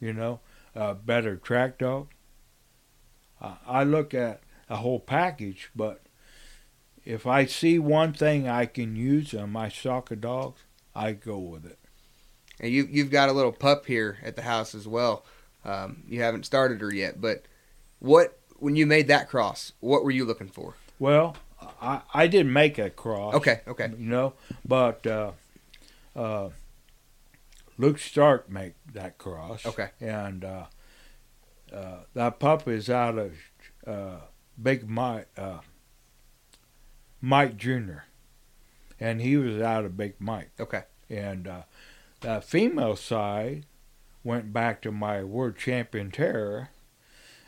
you 0.00 0.12
know, 0.12 0.40
a 0.74 0.94
better 0.94 1.36
track 1.36 1.78
dog. 1.78 2.08
I 3.40 3.56
I 3.66 3.84
look 3.84 4.14
at 4.14 4.42
a 4.68 4.76
whole 4.76 5.00
package, 5.00 5.70
but 5.74 6.02
if 7.04 7.26
I 7.26 7.46
see 7.46 7.78
one 7.78 8.12
thing 8.12 8.48
I 8.48 8.66
can 8.66 8.94
use 8.94 9.34
on 9.34 9.50
my 9.50 9.68
soccer 9.68 10.16
dogs, 10.16 10.60
I 10.94 11.12
go 11.12 11.38
with 11.38 11.66
it. 11.66 11.78
And 12.60 12.70
you 12.70 12.86
you've 12.90 13.10
got 13.10 13.28
a 13.28 13.32
little 13.32 13.52
pup 13.52 13.86
here 13.86 14.18
at 14.22 14.36
the 14.36 14.42
house 14.42 14.74
as 14.74 14.86
well. 14.86 15.24
Um, 15.64 16.04
you 16.08 16.22
haven't 16.22 16.46
started 16.46 16.80
her 16.80 16.92
yet, 16.92 17.20
but 17.20 17.44
what 17.98 18.38
when 18.56 18.76
you 18.76 18.86
made 18.86 19.08
that 19.08 19.28
cross, 19.28 19.72
what 19.80 20.04
were 20.04 20.10
you 20.10 20.24
looking 20.24 20.48
for? 20.48 20.74
Well, 20.98 21.36
I 21.80 22.00
I 22.12 22.26
didn't 22.26 22.52
make 22.52 22.78
a 22.78 22.90
cross. 22.90 23.34
Okay, 23.34 23.60
okay, 23.66 23.90
you 23.98 24.06
know. 24.06 24.34
But 24.64 25.06
uh, 25.06 25.32
uh, 26.14 26.50
Luke 27.80 27.98
Stark 27.98 28.50
make 28.50 28.74
that 28.92 29.16
cross. 29.16 29.64
Okay. 29.64 29.88
And 30.00 30.44
uh, 30.44 30.64
uh, 31.72 32.00
that 32.14 32.38
pup 32.38 32.68
is 32.68 32.90
out 32.90 33.16
of 33.16 33.32
uh, 33.86 34.18
Big 34.60 34.88
Mike, 34.88 35.28
uh, 35.38 35.60
Mike 37.22 37.56
Jr. 37.56 38.00
And 38.98 39.22
he 39.22 39.38
was 39.38 39.62
out 39.62 39.86
of 39.86 39.96
Big 39.96 40.14
Mike. 40.18 40.50
okay. 40.60 40.82
And 41.08 41.48
uh, 41.48 41.62
the 42.20 42.42
female 42.42 42.96
side 42.96 43.64
went 44.22 44.52
back 44.52 44.82
to 44.82 44.92
my 44.92 45.24
world 45.24 45.56
champion 45.56 46.10
terror, 46.10 46.68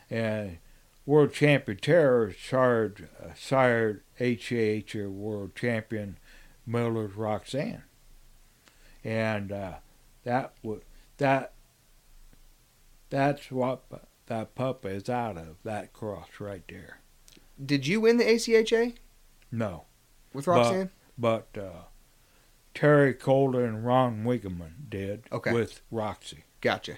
and 0.09 0.57
world 1.07 1.33
champion 1.33 1.79
terror 1.79 2.33
sired, 2.33 3.09
uh, 3.23 3.29
sired 3.35 4.03
or 4.95 5.11
world 5.11 5.55
champion 5.57 6.19
Miller's 6.67 7.15
Roxanne, 7.17 7.83
and 9.05 9.51
uh, 9.53 9.75
that 10.25 10.55
would 10.63 10.83
that 11.19 11.53
that's 13.11 13.51
what 13.51 13.83
that 14.27 14.55
pup 14.55 14.87
is 14.87 15.09
out 15.09 15.37
of 15.37 15.57
that 15.65 15.93
cross 15.93 16.29
right 16.39 16.63
there. 16.69 17.01
Did 17.65 17.87
you 17.87 18.01
win 18.01 18.17
the 18.17 18.25
ACHA 18.25 18.95
No, 19.51 19.85
with 20.33 20.47
Roxanne? 20.47 20.91
but 21.19 21.49
uh, 21.59 21.83
Terry 22.75 23.13
Colder 23.13 23.65
and 23.65 23.85
Ron 23.85 24.25
Wiggman 24.25 24.89
did 24.89 25.25
Okay. 25.31 25.53
with 25.53 25.83
Roxy. 25.91 26.45
Gotcha. 26.61 26.97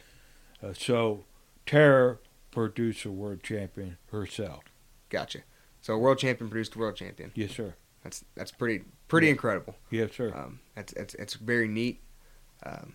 Uh, 0.62 0.72
so 0.72 1.24
Tara 1.66 2.18
produced 2.54 3.04
a 3.04 3.10
world 3.10 3.42
champion 3.42 3.98
herself. 4.10 4.64
Gotcha. 5.10 5.40
So 5.82 5.94
a 5.94 5.98
world 5.98 6.18
champion 6.18 6.48
produced 6.48 6.74
a 6.76 6.78
world 6.78 6.96
champion. 6.96 7.30
Yes, 7.34 7.50
sir. 7.52 7.74
That's 8.02 8.24
that's 8.34 8.50
pretty 8.52 8.84
pretty 9.08 9.26
Yeah. 9.26 9.32
incredible. 9.32 9.76
Yes, 9.90 10.12
sir. 10.14 10.32
Um, 10.34 10.60
that's 10.74 10.92
it's 10.94 11.14
it's 11.14 11.34
very 11.34 11.68
neat. 11.68 12.00
Um, 12.64 12.94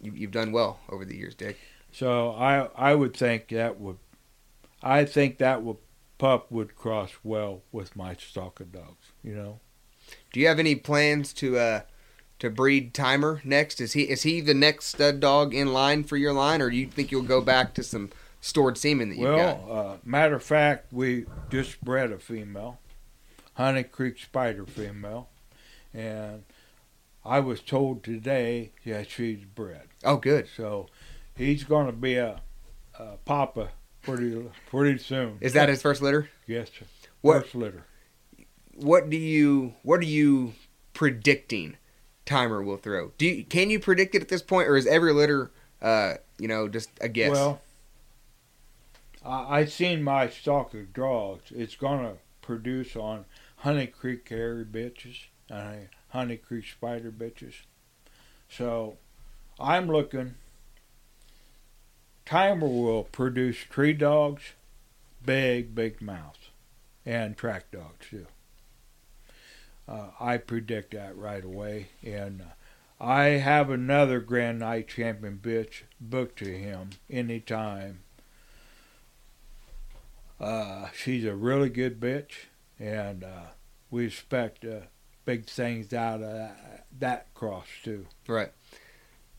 you, 0.00 0.12
you've 0.14 0.30
done 0.30 0.52
well 0.52 0.80
over 0.88 1.04
the 1.04 1.16
years, 1.16 1.34
Dick. 1.34 1.58
So 1.92 2.30
I 2.32 2.68
I 2.76 2.94
would 2.94 3.16
think 3.16 3.48
that 3.48 3.80
would 3.80 3.98
I 4.82 5.04
think 5.04 5.38
that 5.38 5.62
would 5.62 5.78
pup 6.18 6.50
would 6.52 6.76
cross 6.76 7.10
well 7.24 7.62
with 7.72 7.96
my 7.96 8.14
stock 8.14 8.60
of 8.60 8.70
dogs. 8.72 9.12
You 9.22 9.34
know. 9.34 9.60
Do 10.32 10.40
you 10.40 10.46
have 10.48 10.58
any 10.58 10.74
plans 10.74 11.32
to 11.34 11.56
uh, 11.56 11.80
to 12.40 12.50
breed 12.50 12.92
Timer 12.94 13.40
next? 13.44 13.80
Is 13.80 13.92
he 13.94 14.02
is 14.02 14.22
he 14.22 14.40
the 14.40 14.54
next 14.54 14.86
stud 14.86 15.18
dog 15.20 15.54
in 15.54 15.72
line 15.72 16.04
for 16.04 16.16
your 16.16 16.32
line, 16.32 16.60
or 16.60 16.70
do 16.70 16.76
you 16.76 16.86
think 16.86 17.10
you'll 17.10 17.22
go 17.22 17.40
back 17.40 17.74
to 17.74 17.82
some 17.82 18.10
stored 18.44 18.76
semen 18.76 19.08
that 19.08 19.16
you've 19.16 19.36
got? 19.36 19.66
Well, 19.66 19.78
uh, 19.78 19.96
matter 20.04 20.34
of 20.34 20.42
fact, 20.42 20.92
we 20.92 21.24
just 21.50 21.80
bred 21.82 22.12
a 22.12 22.18
female, 22.18 22.78
Honey 23.54 23.84
Creek 23.84 24.18
Spider 24.18 24.66
female, 24.66 25.28
and 25.94 26.44
I 27.24 27.40
was 27.40 27.60
told 27.60 28.04
today 28.04 28.72
that 28.84 29.10
she's 29.10 29.44
bred. 29.44 29.88
Oh, 30.04 30.16
good. 30.18 30.46
So 30.54 30.88
he's 31.36 31.64
going 31.64 31.86
to 31.86 31.92
be 31.92 32.16
a, 32.16 32.40
a 32.98 33.16
papa 33.24 33.70
pretty 34.02 34.44
pretty 34.68 34.98
soon. 34.98 35.38
Is 35.40 35.54
that 35.54 35.68
his 35.70 35.80
first 35.80 36.02
litter? 36.02 36.28
Yes, 36.46 36.68
sir. 36.78 36.84
What- 37.22 37.42
First 37.44 37.54
litter. 37.54 37.84
What 38.76 39.08
do 39.08 39.16
you 39.16 39.74
what 39.82 40.00
are 40.00 40.04
you 40.04 40.52
predicting 40.94 41.76
Timer 42.26 42.62
will 42.62 42.76
throw? 42.76 43.12
Do 43.18 43.26
you, 43.26 43.44
can 43.44 43.70
you 43.70 43.78
predict 43.78 44.14
it 44.14 44.22
at 44.22 44.28
this 44.28 44.42
point, 44.42 44.68
or 44.68 44.76
is 44.76 44.86
every 44.86 45.12
litter, 45.12 45.50
uh, 45.80 46.14
you 46.38 46.48
know, 46.48 46.68
just 46.68 46.90
a 47.00 47.08
guess? 47.08 47.30
Well, 47.30 47.60
I, 49.24 49.60
I 49.60 49.64
seen 49.64 50.02
my 50.02 50.28
stock 50.28 50.74
of 50.74 50.92
dogs. 50.92 51.50
It's 51.50 51.76
gonna 51.76 52.14
produce 52.42 52.94
on 52.96 53.24
Honey 53.58 53.86
Creek 53.86 54.28
hairy 54.28 54.64
bitches 54.64 55.24
and 55.48 55.88
Honey 56.10 56.36
Creek 56.36 56.66
spider 56.66 57.10
bitches. 57.10 57.54
So 58.48 58.98
I'm 59.58 59.88
looking. 59.88 60.34
Timer 62.26 62.68
will 62.68 63.04
produce 63.04 63.58
tree 63.58 63.92
dogs, 63.92 64.52
big, 65.24 65.74
big 65.74 66.00
mouths, 66.00 66.50
and 67.04 67.36
track 67.36 67.70
dogs 67.70 68.06
too. 68.10 68.26
Uh, 69.86 70.08
I 70.18 70.38
predict 70.38 70.92
that 70.92 71.16
right 71.16 71.44
away, 71.44 71.88
and 72.02 72.40
uh, 72.40 73.04
I 73.04 73.24
have 73.24 73.68
another 73.68 74.20
Grand 74.20 74.60
Night 74.60 74.88
Champion 74.88 75.38
bitch 75.42 75.82
booked 76.00 76.38
to 76.38 76.46
him 76.46 76.90
anytime. 77.10 78.03
Uh, 80.40 80.88
she's 80.94 81.24
a 81.24 81.34
really 81.34 81.68
good 81.68 82.00
bitch, 82.00 82.46
and 82.78 83.24
uh, 83.24 83.46
we 83.90 84.06
expect 84.06 84.64
uh, 84.64 84.80
big 85.24 85.46
things 85.46 85.92
out 85.92 86.22
of 86.22 86.32
that, 86.32 86.86
that 86.98 87.34
cross 87.34 87.66
too. 87.82 88.06
right. 88.26 88.52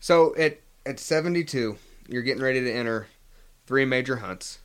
So 0.00 0.34
at 0.36 0.60
at 0.84 0.98
seventy 1.00 1.44
two, 1.44 1.76
you're 2.08 2.22
getting 2.22 2.42
ready 2.42 2.60
to 2.60 2.72
enter 2.72 3.08
three 3.66 3.84
major 3.84 4.16
hunts. 4.16 4.60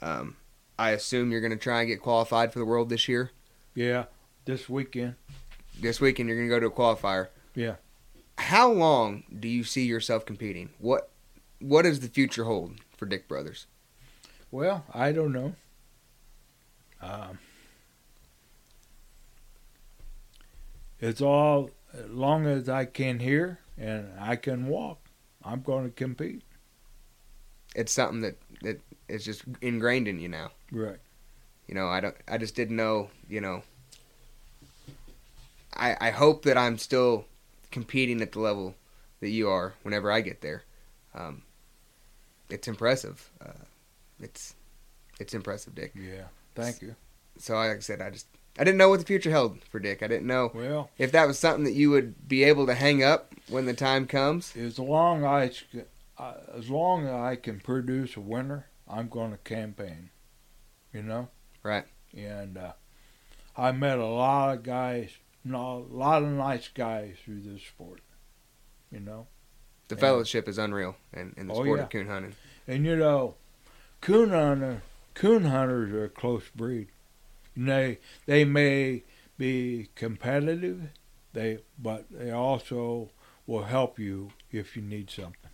Um, 0.00 0.36
I 0.78 0.90
assume 0.90 1.32
you're 1.32 1.40
going 1.40 1.50
to 1.50 1.56
try 1.56 1.80
and 1.80 1.88
get 1.88 2.00
qualified 2.00 2.52
for 2.52 2.60
the 2.60 2.64
world 2.64 2.88
this 2.88 3.08
year. 3.08 3.32
Yeah, 3.74 4.04
this 4.44 4.68
weekend. 4.68 5.16
This 5.80 6.00
weekend, 6.00 6.28
you're 6.28 6.38
going 6.38 6.48
to 6.48 6.54
go 6.54 6.60
to 6.60 6.66
a 6.66 6.70
qualifier. 6.70 7.28
Yeah. 7.54 7.76
How 8.36 8.70
long 8.70 9.24
do 9.38 9.48
you 9.48 9.64
see 9.64 9.84
yourself 9.86 10.24
competing? 10.24 10.70
What 10.78 11.10
What 11.60 11.82
does 11.82 12.00
the 12.00 12.08
future 12.08 12.44
hold 12.44 12.76
for 12.96 13.06
Dick 13.06 13.26
Brothers? 13.26 13.66
Well, 14.50 14.84
I 14.92 15.12
don't 15.12 15.32
know. 15.32 15.54
Um, 17.00 17.38
it's 21.00 21.20
all 21.20 21.70
as 21.92 22.08
long 22.10 22.46
as 22.46 22.68
I 22.68 22.84
can 22.86 23.18
hear 23.18 23.60
and 23.76 24.08
I 24.18 24.36
can 24.36 24.66
walk. 24.66 24.98
I'm 25.44 25.62
going 25.62 25.84
to 25.84 25.90
compete. 25.90 26.42
It's 27.74 27.92
something 27.92 28.22
that 28.22 28.38
that 28.62 28.80
is 29.08 29.24
just 29.24 29.44
ingrained 29.60 30.08
in 30.08 30.18
you 30.18 30.28
now. 30.28 30.50
Right. 30.72 30.98
You 31.66 31.74
know, 31.74 31.88
I 31.88 32.00
don't. 32.00 32.16
I 32.26 32.38
just 32.38 32.54
didn't 32.54 32.76
know. 32.76 33.10
You 33.28 33.40
know. 33.40 33.62
I 35.76 35.96
I 36.00 36.10
hope 36.10 36.44
that 36.44 36.56
I'm 36.56 36.78
still 36.78 37.26
competing 37.70 38.20
at 38.22 38.32
the 38.32 38.40
level 38.40 38.74
that 39.20 39.28
you 39.28 39.48
are 39.48 39.74
whenever 39.82 40.10
I 40.10 40.22
get 40.22 40.40
there. 40.40 40.64
Um, 41.14 41.42
it's 42.48 42.66
impressive. 42.66 43.30
Uh, 43.40 43.64
it's 44.20 44.54
it's 45.20 45.34
impressive, 45.34 45.74
Dick. 45.74 45.92
Yeah. 45.94 46.24
Thank 46.54 46.82
you. 46.82 46.94
So 47.38 47.54
like 47.54 47.76
I 47.76 47.80
said, 47.80 48.00
I 48.00 48.10
just 48.10 48.26
I 48.58 48.64
didn't 48.64 48.78
know 48.78 48.88
what 48.88 48.98
the 49.00 49.06
future 49.06 49.30
held 49.30 49.62
for 49.64 49.78
Dick. 49.78 50.02
I 50.02 50.08
didn't 50.08 50.26
know 50.26 50.50
Well, 50.54 50.90
if 50.98 51.12
that 51.12 51.26
was 51.26 51.38
something 51.38 51.64
that 51.64 51.74
you 51.74 51.90
would 51.90 52.28
be 52.28 52.42
able 52.44 52.66
to 52.66 52.74
hang 52.74 53.02
up 53.02 53.32
when 53.48 53.66
the 53.66 53.74
time 53.74 54.06
comes. 54.06 54.56
as 54.56 54.78
long 54.78 55.24
as 55.24 55.62
uh, 56.18 56.34
as 56.56 56.68
long 56.68 57.06
as 57.06 57.12
I 57.12 57.36
can 57.36 57.60
produce 57.60 58.16
a 58.16 58.20
winner, 58.20 58.66
I'm 58.88 59.08
going 59.08 59.30
to 59.30 59.38
campaign. 59.38 60.10
You 60.92 61.02
know. 61.02 61.28
Right. 61.62 61.84
And 62.16 62.56
uh, 62.58 62.72
I 63.56 63.72
met 63.72 63.98
a 63.98 64.06
lot 64.06 64.56
of 64.56 64.62
guys, 64.64 65.10
a 65.48 65.56
lot 65.56 66.22
of 66.22 66.28
nice 66.30 66.68
guys 66.68 67.16
through 67.24 67.40
this 67.42 67.62
sport. 67.62 68.00
You 68.90 69.00
know. 69.00 69.26
The 69.88 69.94
Yeah. 69.94 70.00
fellowship 70.00 70.48
is 70.48 70.58
unreal 70.58 70.96
in, 71.12 71.34
in 71.36 71.46
the 71.46 71.54
Oh, 71.54 71.62
sport 71.62 71.78
yeah. 71.78 71.84
of 71.84 71.90
coon 71.90 72.06
hunting. 72.08 72.34
And 72.66 72.84
you 72.84 72.96
know, 72.96 73.36
coon 74.00 74.30
hunter, 74.30 74.82
coon 75.14 75.44
hunters 75.44 75.92
are 75.92 76.04
a 76.04 76.08
close 76.08 76.48
breed. 76.54 76.88
And 77.54 77.68
they 77.68 77.98
they 78.26 78.44
may 78.44 79.02
be 79.36 79.88
competitive, 79.94 80.90
they 81.32 81.58
but 81.78 82.06
they 82.10 82.30
also 82.30 83.10
will 83.46 83.64
help 83.64 83.98
you 83.98 84.30
if 84.52 84.76
you 84.76 84.82
need 84.82 85.10
something. 85.10 85.50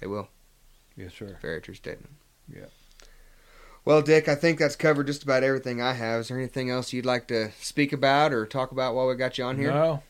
They 0.00 0.06
will. 0.06 0.28
Yes, 0.96 1.14
sir. 1.14 1.38
Very 1.40 1.60
true 1.60 1.74
statement. 1.74 2.14
Yeah. 2.52 2.66
Well, 3.84 4.02
Dick, 4.02 4.28
I 4.28 4.34
think 4.34 4.58
that's 4.58 4.76
covered 4.76 5.06
just 5.06 5.22
about 5.22 5.42
everything 5.42 5.80
I 5.80 5.94
have. 5.94 6.20
Is 6.20 6.28
there 6.28 6.38
anything 6.38 6.70
else 6.70 6.92
you'd 6.92 7.06
like 7.06 7.28
to 7.28 7.50
speak 7.60 7.92
about 7.92 8.32
or 8.32 8.44
talk 8.46 8.72
about 8.72 8.94
while 8.94 9.08
we 9.08 9.14
got 9.14 9.38
you 9.38 9.44
on 9.44 9.56
here? 9.56 9.70
No, 9.70 10.02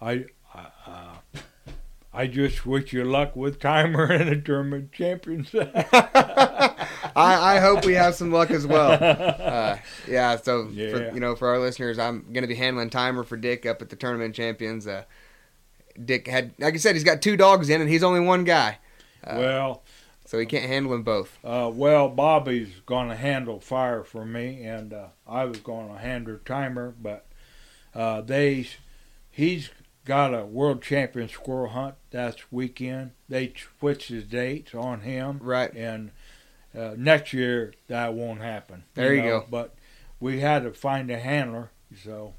I 0.00 0.26
I, 0.54 0.66
I 2.18 2.26
just 2.26 2.66
wish 2.66 2.92
you 2.92 3.04
luck 3.04 3.36
with 3.36 3.60
timer 3.60 4.04
and 4.10 4.28
a 4.28 4.34
German 4.34 4.90
champions. 4.92 5.54
I, 5.54 6.74
I 7.14 7.60
hope 7.60 7.84
we 7.84 7.94
have 7.94 8.16
some 8.16 8.32
luck 8.32 8.50
as 8.50 8.66
well. 8.66 8.98
Uh, 9.48 9.78
yeah, 10.06 10.36
so 10.36 10.66
for, 10.68 11.10
you 11.14 11.20
know, 11.20 11.34
for 11.34 11.48
our 11.48 11.58
listeners, 11.58 11.98
I'm 11.98 12.24
going 12.32 12.42
to 12.42 12.48
be 12.48 12.54
handling 12.54 12.90
timer 12.90 13.22
for 13.22 13.36
Dick 13.36 13.66
up 13.66 13.80
at 13.82 13.88
the 13.88 13.96
tournament 13.96 14.34
champions. 14.34 14.86
Uh, 14.86 15.04
Dick 16.02 16.26
had, 16.26 16.52
like 16.58 16.74
I 16.74 16.76
said, 16.76 16.94
he's 16.94 17.04
got 17.04 17.22
two 17.22 17.36
dogs 17.36 17.68
in, 17.68 17.80
and 17.80 17.88
he's 17.88 18.02
only 18.02 18.20
one 18.20 18.44
guy, 18.44 18.78
uh, 19.24 19.36
well, 19.38 19.82
so 20.26 20.38
he 20.38 20.46
can't 20.46 20.66
handle 20.66 20.92
them 20.92 21.02
both. 21.02 21.38
Uh, 21.44 21.70
well, 21.72 22.08
Bobby's 22.08 22.80
going 22.86 23.08
to 23.08 23.16
handle 23.16 23.58
fire 23.58 24.04
for 24.04 24.24
me, 24.24 24.64
and 24.64 24.92
uh, 24.92 25.06
I 25.26 25.44
was 25.44 25.58
going 25.58 25.88
to 25.88 25.98
handle 25.98 26.38
timer, 26.44 26.94
but 27.00 27.26
uh, 27.94 28.20
they, 28.20 28.68
he's 29.30 29.70
got 30.08 30.32
a 30.34 30.44
world 30.46 30.82
champion 30.82 31.28
squirrel 31.28 31.68
hunt 31.68 31.94
that's 32.10 32.50
weekend. 32.50 33.10
They 33.28 33.52
switched 33.78 34.08
his 34.08 34.24
dates 34.24 34.74
on 34.74 35.02
him, 35.02 35.38
Right. 35.42 35.70
and 35.74 36.10
uh, 36.76 36.94
next 36.96 37.32
year 37.34 37.74
that 37.88 38.14
won't 38.14 38.40
happen. 38.40 38.84
There 38.94 39.14
you 39.14 39.20
know, 39.22 39.40
go. 39.40 39.46
But 39.50 39.74
we 40.18 40.40
had 40.40 40.62
to 40.64 40.72
find 40.72 41.10
a 41.10 41.18
handler, 41.18 41.70
so 42.02 42.32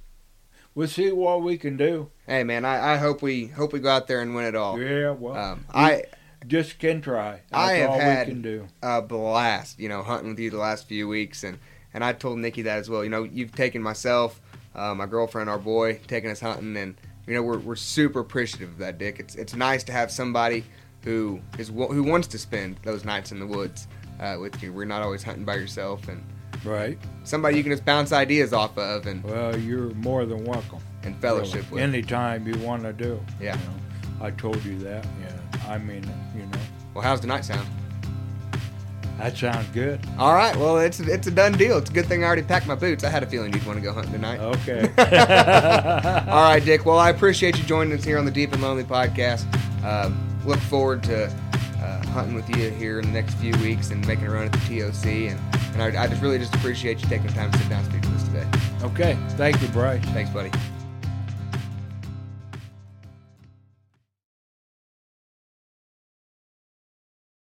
we'll 0.74 0.88
see 0.88 1.12
what 1.12 1.44
we 1.44 1.58
can 1.60 1.78
do. 1.78 2.10
Hey, 2.26 2.44
man, 2.44 2.66
I, 2.66 2.94
I 2.96 2.98
hope 2.98 3.22
we 3.22 3.46
hope 3.48 3.72
we 3.72 3.80
go 3.80 3.90
out 3.90 4.08
there 4.08 4.22
and 4.22 4.34
win 4.34 4.46
it 4.46 4.56
all. 4.56 4.80
Yeah, 4.82 5.12
well, 5.12 5.38
Um, 5.38 5.66
I 5.72 6.06
just 6.48 6.80
can 6.80 7.02
try. 7.02 7.42
That's 7.52 7.54
I 7.54 7.74
have 7.74 8.02
had- 8.02 8.28
we 8.28 8.34
can 8.34 8.42
do. 8.42 8.68
a 8.82 9.02
blast, 9.02 9.80
you 9.80 9.90
know, 9.90 10.02
hunting 10.02 10.30
with 10.32 10.40
you 10.40 10.50
the 10.50 10.58
last 10.58 10.88
few 10.88 11.08
weeks, 11.08 11.44
and 11.44 11.60
and 11.94 12.04
I 12.04 12.14
told 12.14 12.40
Nikki 12.40 12.64
that 12.64 12.78
as 12.80 12.90
well. 12.90 13.04
You 13.04 13.10
know, 13.12 13.24
you've 13.24 13.54
taken 13.56 13.82
myself, 13.84 14.40
uh, 14.76 14.94
my 14.96 15.06
girlfriend, 15.06 15.50
our 15.50 15.58
boy, 15.60 16.00
taking 16.08 16.30
us 16.32 16.40
hunting, 16.40 16.76
and 16.78 16.96
you 17.30 17.36
know, 17.36 17.44
we're 17.44 17.60
we're 17.60 17.76
super 17.76 18.20
appreciative 18.22 18.70
of 18.70 18.78
that, 18.80 18.98
Dick. 18.98 19.20
It's 19.20 19.36
it's 19.36 19.56
nice 19.56 19.84
to 19.84 19.92
have 19.92 20.10
somebody 20.12 20.66
who 21.04 21.40
is 21.60 21.70
who 21.70 22.04
wants 22.04 22.28
to 22.30 22.40
spend 22.40 22.78
those 22.84 23.06
nights 23.06 23.32
in 23.32 23.40
the 23.40 23.46
woods 23.46 23.88
uh, 24.20 24.38
with 24.42 24.62
you. 24.64 24.74
We're 24.74 24.86
not 24.86 25.04
always 25.04 25.22
hunting 25.22 25.46
by 25.46 25.56
yourself, 25.56 26.08
and 26.08 26.24
Right. 26.66 26.98
somebody 27.24 27.56
you 27.58 27.64
can 27.64 27.72
just 27.72 27.86
bounce 27.86 28.12
ideas 28.12 28.52
off 28.52 28.78
of 28.78 29.06
and 29.06 29.24
Well, 29.24 29.56
you're 29.58 29.92
more 29.94 30.26
than 30.26 30.44
welcome. 30.44 30.80
and 31.04 31.16
fellowship 31.22 31.64
Really. 31.70 31.74
with. 31.76 31.84
Anytime 31.84 32.46
you 32.48 32.58
want 32.66 32.82
to 32.84 32.92
do. 32.92 33.18
Yeah. 33.40 33.56
You 33.56 33.62
know, 34.20 34.26
I 34.26 34.32
told 34.32 34.62
you 34.66 34.78
that. 34.80 35.06
Yeah. 35.22 35.72
I 35.72 35.78
mean, 35.78 36.04
you 36.36 36.42
know, 36.48 36.60
Well, 36.94 37.04
how's 37.04 37.22
the 37.22 37.28
night 37.28 37.46
sound? 37.46 37.66
That 39.20 39.38
sounds 39.38 39.68
good. 39.70 40.00
All 40.18 40.34
right, 40.34 40.56
well, 40.56 40.80
it's 40.80 41.00
it's 41.00 41.28
a 41.28 41.32
done 41.32 41.52
deal. 41.54 41.78
It's 41.78 41.90
a 41.90 41.94
good 41.94 42.06
thing 42.06 42.24
I 42.24 42.28
already 42.28 42.42
packed 42.44 42.68
my 42.68 42.76
boots. 42.76 43.04
I 43.04 43.10
had 43.10 43.22
a 43.22 43.28
feeling 43.28 43.54
you'd 43.54 43.66
want 43.66 43.78
to 43.78 43.84
go 43.84 43.94
hunting 43.94 44.14
tonight. 44.14 44.40
Okay. 44.40 44.82
All 44.98 46.44
right, 46.44 46.64
Dick. 46.64 46.86
Well, 46.86 46.98
I 46.98 47.10
appreciate 47.10 47.58
you 47.58 47.64
joining 47.66 47.94
us 47.94 48.04
here 48.04 48.18
on 48.18 48.26
the 48.26 48.32
Deep 48.32 48.54
and 48.54 48.62
Lonely 48.62 48.84
podcast. 48.84 49.46
Um, 49.84 50.18
look 50.46 50.60
forward 50.60 51.04
to 51.04 51.26
uh, 51.26 52.06
hunting 52.08 52.34
with 52.34 52.50
you 52.50 52.70
here 52.72 53.00
in 53.00 53.06
the 53.08 53.12
next 53.12 53.34
few 53.36 53.52
weeks 53.58 53.92
and 53.92 54.06
making 54.08 54.28
a 54.28 54.32
run 54.32 54.46
at 54.46 54.52
the 54.54 54.80
TOC. 54.80 55.06
And, 55.06 55.40
and 55.74 55.98
I, 55.98 56.04
I 56.04 56.08
just 56.08 56.22
really 56.22 56.40
just 56.40 56.56
appreciate 56.56 57.02
you 57.02 57.08
taking 57.10 57.28
the 57.28 57.34
time 57.34 57.52
to 57.52 57.58
sit 57.58 57.70
down 57.70 57.84
and 57.84 57.92
speak 57.92 58.02
with 58.02 58.16
us 58.16 58.24
today. 58.28 58.48
okay. 58.84 59.18
Thank 59.38 59.62
you, 59.62 59.68
Bryce. 59.70 60.04
Thanks, 60.06 60.32
buddy. 60.32 60.52